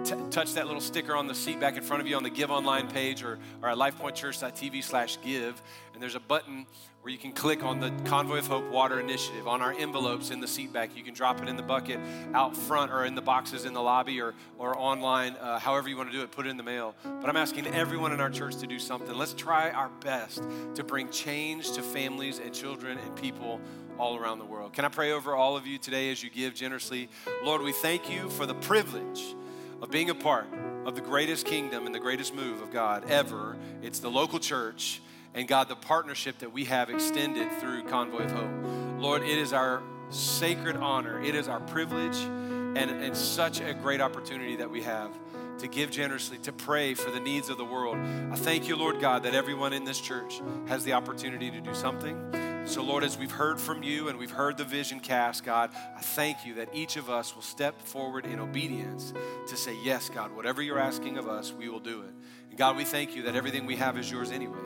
t- 0.05 0.15
touch 0.31 0.55
that 0.55 0.67
little 0.67 0.81
sticker 0.81 1.15
on 1.15 1.27
the 1.27 1.35
seat 1.35 1.61
back 1.61 1.77
in 1.77 1.83
front 1.83 2.01
of 2.01 2.07
you 2.07 2.17
on 2.17 2.23
the 2.23 2.31
Give 2.31 2.51
Online 2.51 2.89
page 2.89 3.23
or, 3.23 3.39
or 3.63 3.69
at 3.69 3.77
lifepointchurch.tv 3.77 4.83
slash 4.83 5.19
give. 5.23 5.61
And 5.93 6.03
there's 6.03 6.15
a 6.15 6.21
button 6.21 6.67
where 7.03 7.13
you 7.13 7.19
can 7.19 7.33
click 7.33 7.63
on 7.63 7.81
the 7.81 7.91
Convoy 8.05 8.39
of 8.39 8.47
Hope 8.47 8.69
Water 8.71 8.99
Initiative. 8.99 9.47
On 9.47 9.61
our 9.61 9.73
envelopes 9.73 10.31
in 10.31 10.41
the 10.41 10.49
seat 10.49 10.73
back, 10.73 10.97
you 10.97 11.05
can 11.05 11.13
drop 11.13 11.43
it 11.43 11.49
in 11.49 11.57
the 11.57 11.63
bucket 11.63 12.01
out 12.33 12.57
front 12.57 12.91
or 12.91 13.05
in 13.05 13.15
the 13.15 13.23
boxes 13.23 13.67
in 13.67 13.75
the 13.75 13.83
lobby 13.83 14.21
or, 14.21 14.35
or 14.59 14.77
online, 14.79 15.35
uh, 15.37 15.59
however 15.59 15.89
you 15.89 15.97
want 15.97 16.11
to 16.11 16.17
do 16.17 16.23
it, 16.23 16.31
put 16.31 16.47
it 16.47 16.49
in 16.49 16.57
the 16.57 16.63
mail. 16.63 16.95
But 17.05 17.29
I'm 17.29 17.37
asking 17.37 17.67
everyone 17.69 18.13
in 18.13 18.21
our 18.21 18.31
church 18.31 18.57
to 18.57 18.67
do 18.67 18.79
something. 18.79 19.15
Let's 19.15 19.35
try 19.35 19.71
our 19.71 19.91
best 20.01 20.43
to 20.77 20.83
bring 20.83 21.11
change 21.11 21.73
to 21.73 21.83
families 21.83 22.39
and 22.39 22.55
children 22.55 22.99
and 22.99 23.15
people 23.17 23.61
all 23.99 24.17
around 24.17 24.39
the 24.39 24.45
world. 24.45 24.73
Can 24.73 24.85
I 24.85 24.89
pray 24.89 25.13
over 25.13 25.35
all 25.35 25.57
of 25.57 25.67
you 25.67 25.79
today 25.79 26.11
as 26.11 26.23
you 26.23 26.31
give 26.31 26.55
generously? 26.55 27.09
Lord, 27.45 27.63
we 27.63 27.73
thank 27.73 28.11
you 28.11 28.31
for 28.31 28.47
the 28.47 28.55
privilege 28.55 29.37
of 29.83 29.91
being 29.91 30.11
a 30.11 30.15
part 30.15 30.47
of 30.85 30.95
the 30.95 31.01
greatest 31.01 31.47
kingdom 31.47 31.87
and 31.87 31.95
the 31.95 32.01
greatest 32.01 32.35
move 32.35 32.61
of 32.61 32.73
God 32.73 33.09
ever. 33.09 33.57
It's 33.83 34.01
the 34.01 34.11
local 34.11 34.39
church 34.39 35.01
and 35.35 35.49
God, 35.49 35.69
the 35.69 35.77
partnership 35.77 36.39
that 36.39 36.53
we 36.53 36.65
have 36.67 36.91
extended 36.91 37.51
through 37.61 37.85
Convoy 37.85 38.25
of 38.25 38.31
Hope. 38.31 39.01
Lord, 39.01 39.23
it 39.23 39.39
is 39.39 39.53
our 39.53 39.83
sacred 40.11 40.77
honor, 40.77 41.23
it 41.23 41.35
is 41.35 41.49
our 41.49 41.61
privilege, 41.61 42.17
and, 42.17 42.91
and 42.91 43.17
such 43.17 43.61
a 43.61 43.75
great 43.75 44.01
opportunity 44.01 44.57
that 44.57 44.71
we 44.71 44.83
have 44.83 45.11
to 45.59 45.69
give 45.69 45.91
generously, 45.91 46.39
to 46.39 46.53
pray 46.53 46.95
for 46.95 47.11
the 47.11 47.21
needs 47.21 47.49
of 47.49 47.59
the 47.59 47.65
world. 47.65 47.97
I 47.97 48.37
thank 48.37 48.69
you, 48.69 48.77
Lord 48.77 49.01
God, 49.01 49.23
that 49.23 49.35
everyone 49.35 49.73
in 49.73 49.85
this 49.85 50.01
church 50.01 50.41
has 50.67 50.85
the 50.85 50.93
opportunity 50.95 51.51
to 51.51 51.61
do 51.61 51.75
something. 51.75 52.54
So, 52.67 52.83
Lord, 52.83 53.05
as 53.05 53.19
we've 53.19 53.31
heard 53.31 53.61
from 53.61 53.83
you 53.83 54.09
and 54.09 54.19
we've 54.19 54.31
heard 54.31 54.57
the 54.57 54.65
vision 54.65 54.99
cast, 54.99 55.45
God, 55.45 55.71
I 55.75 56.01
thank 56.01 56.47
you 56.47 56.55
that 56.55 56.71
each 56.73 56.97
of 56.97 57.11
us 57.11 57.35
will 57.35 57.43
step 57.43 57.79
forward 57.83 58.25
in 58.25 58.41
obedience 58.41 59.13
to 59.49 59.57
say, 59.57 59.77
Yes, 59.85 60.09
God, 60.09 60.35
whatever 60.35 60.63
you're 60.63 60.79
asking 60.79 61.19
of 61.19 61.29
us, 61.29 61.53
we 61.53 61.69
will 61.69 61.79
do 61.79 62.01
it. 62.01 62.15
And 62.49 62.59
God, 62.59 62.77
we 62.77 62.85
thank 62.85 63.15
you 63.15 63.25
that 63.25 63.37
everything 63.37 63.67
we 63.67 63.77
have 63.77 63.99
is 63.99 64.11
yours 64.11 64.31
anyway. 64.31 64.57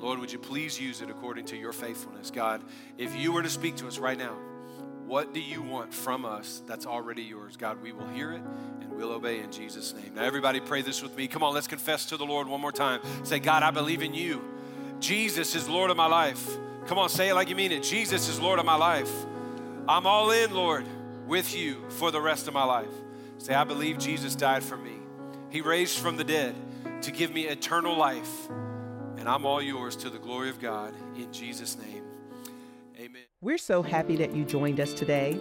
Lord, 0.00 0.18
would 0.18 0.32
you 0.32 0.40
please 0.40 0.80
use 0.80 1.02
it 1.02 1.10
according 1.10 1.44
to 1.46 1.56
your 1.56 1.72
faithfulness? 1.72 2.32
God, 2.32 2.64
if 2.98 3.14
you 3.14 3.30
were 3.30 3.44
to 3.44 3.50
speak 3.50 3.76
to 3.76 3.86
us 3.86 3.98
right 3.98 4.18
now, 4.18 4.36
what 5.06 5.32
do 5.32 5.40
you 5.40 5.62
want 5.62 5.94
from 5.94 6.24
us 6.24 6.62
that's 6.66 6.84
already 6.84 7.22
yours? 7.22 7.56
God, 7.56 7.80
we 7.80 7.92
will 7.92 8.08
hear 8.08 8.32
it 8.32 8.42
and 8.80 8.90
we'll 8.92 9.12
obey 9.12 9.38
in 9.38 9.52
Jesus' 9.52 9.94
name. 9.94 10.14
Now, 10.16 10.24
everybody, 10.24 10.58
pray 10.58 10.82
this 10.82 11.00
with 11.00 11.16
me. 11.16 11.28
Come 11.28 11.44
on, 11.44 11.54
let's 11.54 11.68
confess 11.68 12.06
to 12.06 12.16
the 12.16 12.26
Lord 12.26 12.48
one 12.48 12.60
more 12.60 12.72
time. 12.72 13.00
Say, 13.22 13.38
God, 13.38 13.62
I 13.62 13.70
believe 13.70 14.02
in 14.02 14.14
you. 14.14 14.42
Jesus 14.98 15.54
is 15.54 15.68
Lord 15.68 15.90
of 15.92 15.96
my 15.96 16.06
life. 16.06 16.58
Come 16.90 16.98
on, 16.98 17.08
say 17.08 17.28
it 17.28 17.34
like 17.34 17.48
you 17.48 17.54
mean 17.54 17.70
it. 17.70 17.84
Jesus 17.84 18.28
is 18.28 18.40
Lord 18.40 18.58
of 18.58 18.64
my 18.64 18.74
life. 18.74 19.12
I'm 19.86 20.08
all 20.08 20.32
in, 20.32 20.52
Lord, 20.52 20.84
with 21.24 21.54
you 21.54 21.88
for 21.88 22.10
the 22.10 22.20
rest 22.20 22.48
of 22.48 22.54
my 22.54 22.64
life. 22.64 22.90
Say, 23.38 23.54
I 23.54 23.62
believe 23.62 23.96
Jesus 23.96 24.34
died 24.34 24.64
for 24.64 24.76
me. 24.76 24.94
He 25.50 25.60
raised 25.60 25.98
from 26.00 26.16
the 26.16 26.24
dead 26.24 26.52
to 27.02 27.12
give 27.12 27.32
me 27.32 27.46
eternal 27.46 27.96
life 27.96 28.48
and 29.18 29.28
I'm 29.28 29.46
all 29.46 29.62
yours 29.62 29.94
to 29.98 30.10
the 30.10 30.18
glory 30.18 30.50
of 30.50 30.58
God. 30.58 30.92
In 31.14 31.32
Jesus' 31.32 31.78
name, 31.78 32.02
amen. 32.98 33.22
We're 33.40 33.56
so 33.56 33.82
happy 33.82 34.16
that 34.16 34.34
you 34.34 34.44
joined 34.44 34.80
us 34.80 34.92
today. 34.92 35.38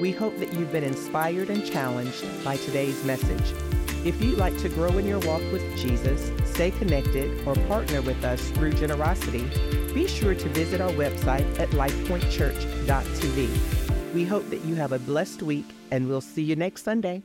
We 0.00 0.12
hope 0.12 0.38
that 0.38 0.54
you've 0.54 0.72
been 0.72 0.82
inspired 0.82 1.50
and 1.50 1.62
challenged 1.66 2.24
by 2.42 2.56
today's 2.56 3.04
message. 3.04 3.52
If 4.06 4.22
you'd 4.22 4.38
like 4.38 4.56
to 4.60 4.70
grow 4.70 4.96
in 4.96 5.06
your 5.06 5.18
walk 5.18 5.42
with 5.52 5.76
Jesus, 5.76 6.32
stay 6.46 6.70
connected, 6.70 7.46
or 7.46 7.54
partner 7.66 8.00
with 8.00 8.24
us 8.24 8.48
through 8.52 8.72
generosity, 8.72 9.46
be 9.96 10.06
sure 10.06 10.34
to 10.34 10.48
visit 10.50 10.78
our 10.78 10.90
website 10.90 11.58
at 11.58 11.70
lifepointchurch.tv. 11.70 14.12
We 14.12 14.26
hope 14.26 14.50
that 14.50 14.62
you 14.62 14.74
have 14.74 14.92
a 14.92 14.98
blessed 14.98 15.42
week, 15.42 15.64
and 15.90 16.06
we'll 16.06 16.20
see 16.20 16.42
you 16.42 16.54
next 16.54 16.82
Sunday. 16.82 17.22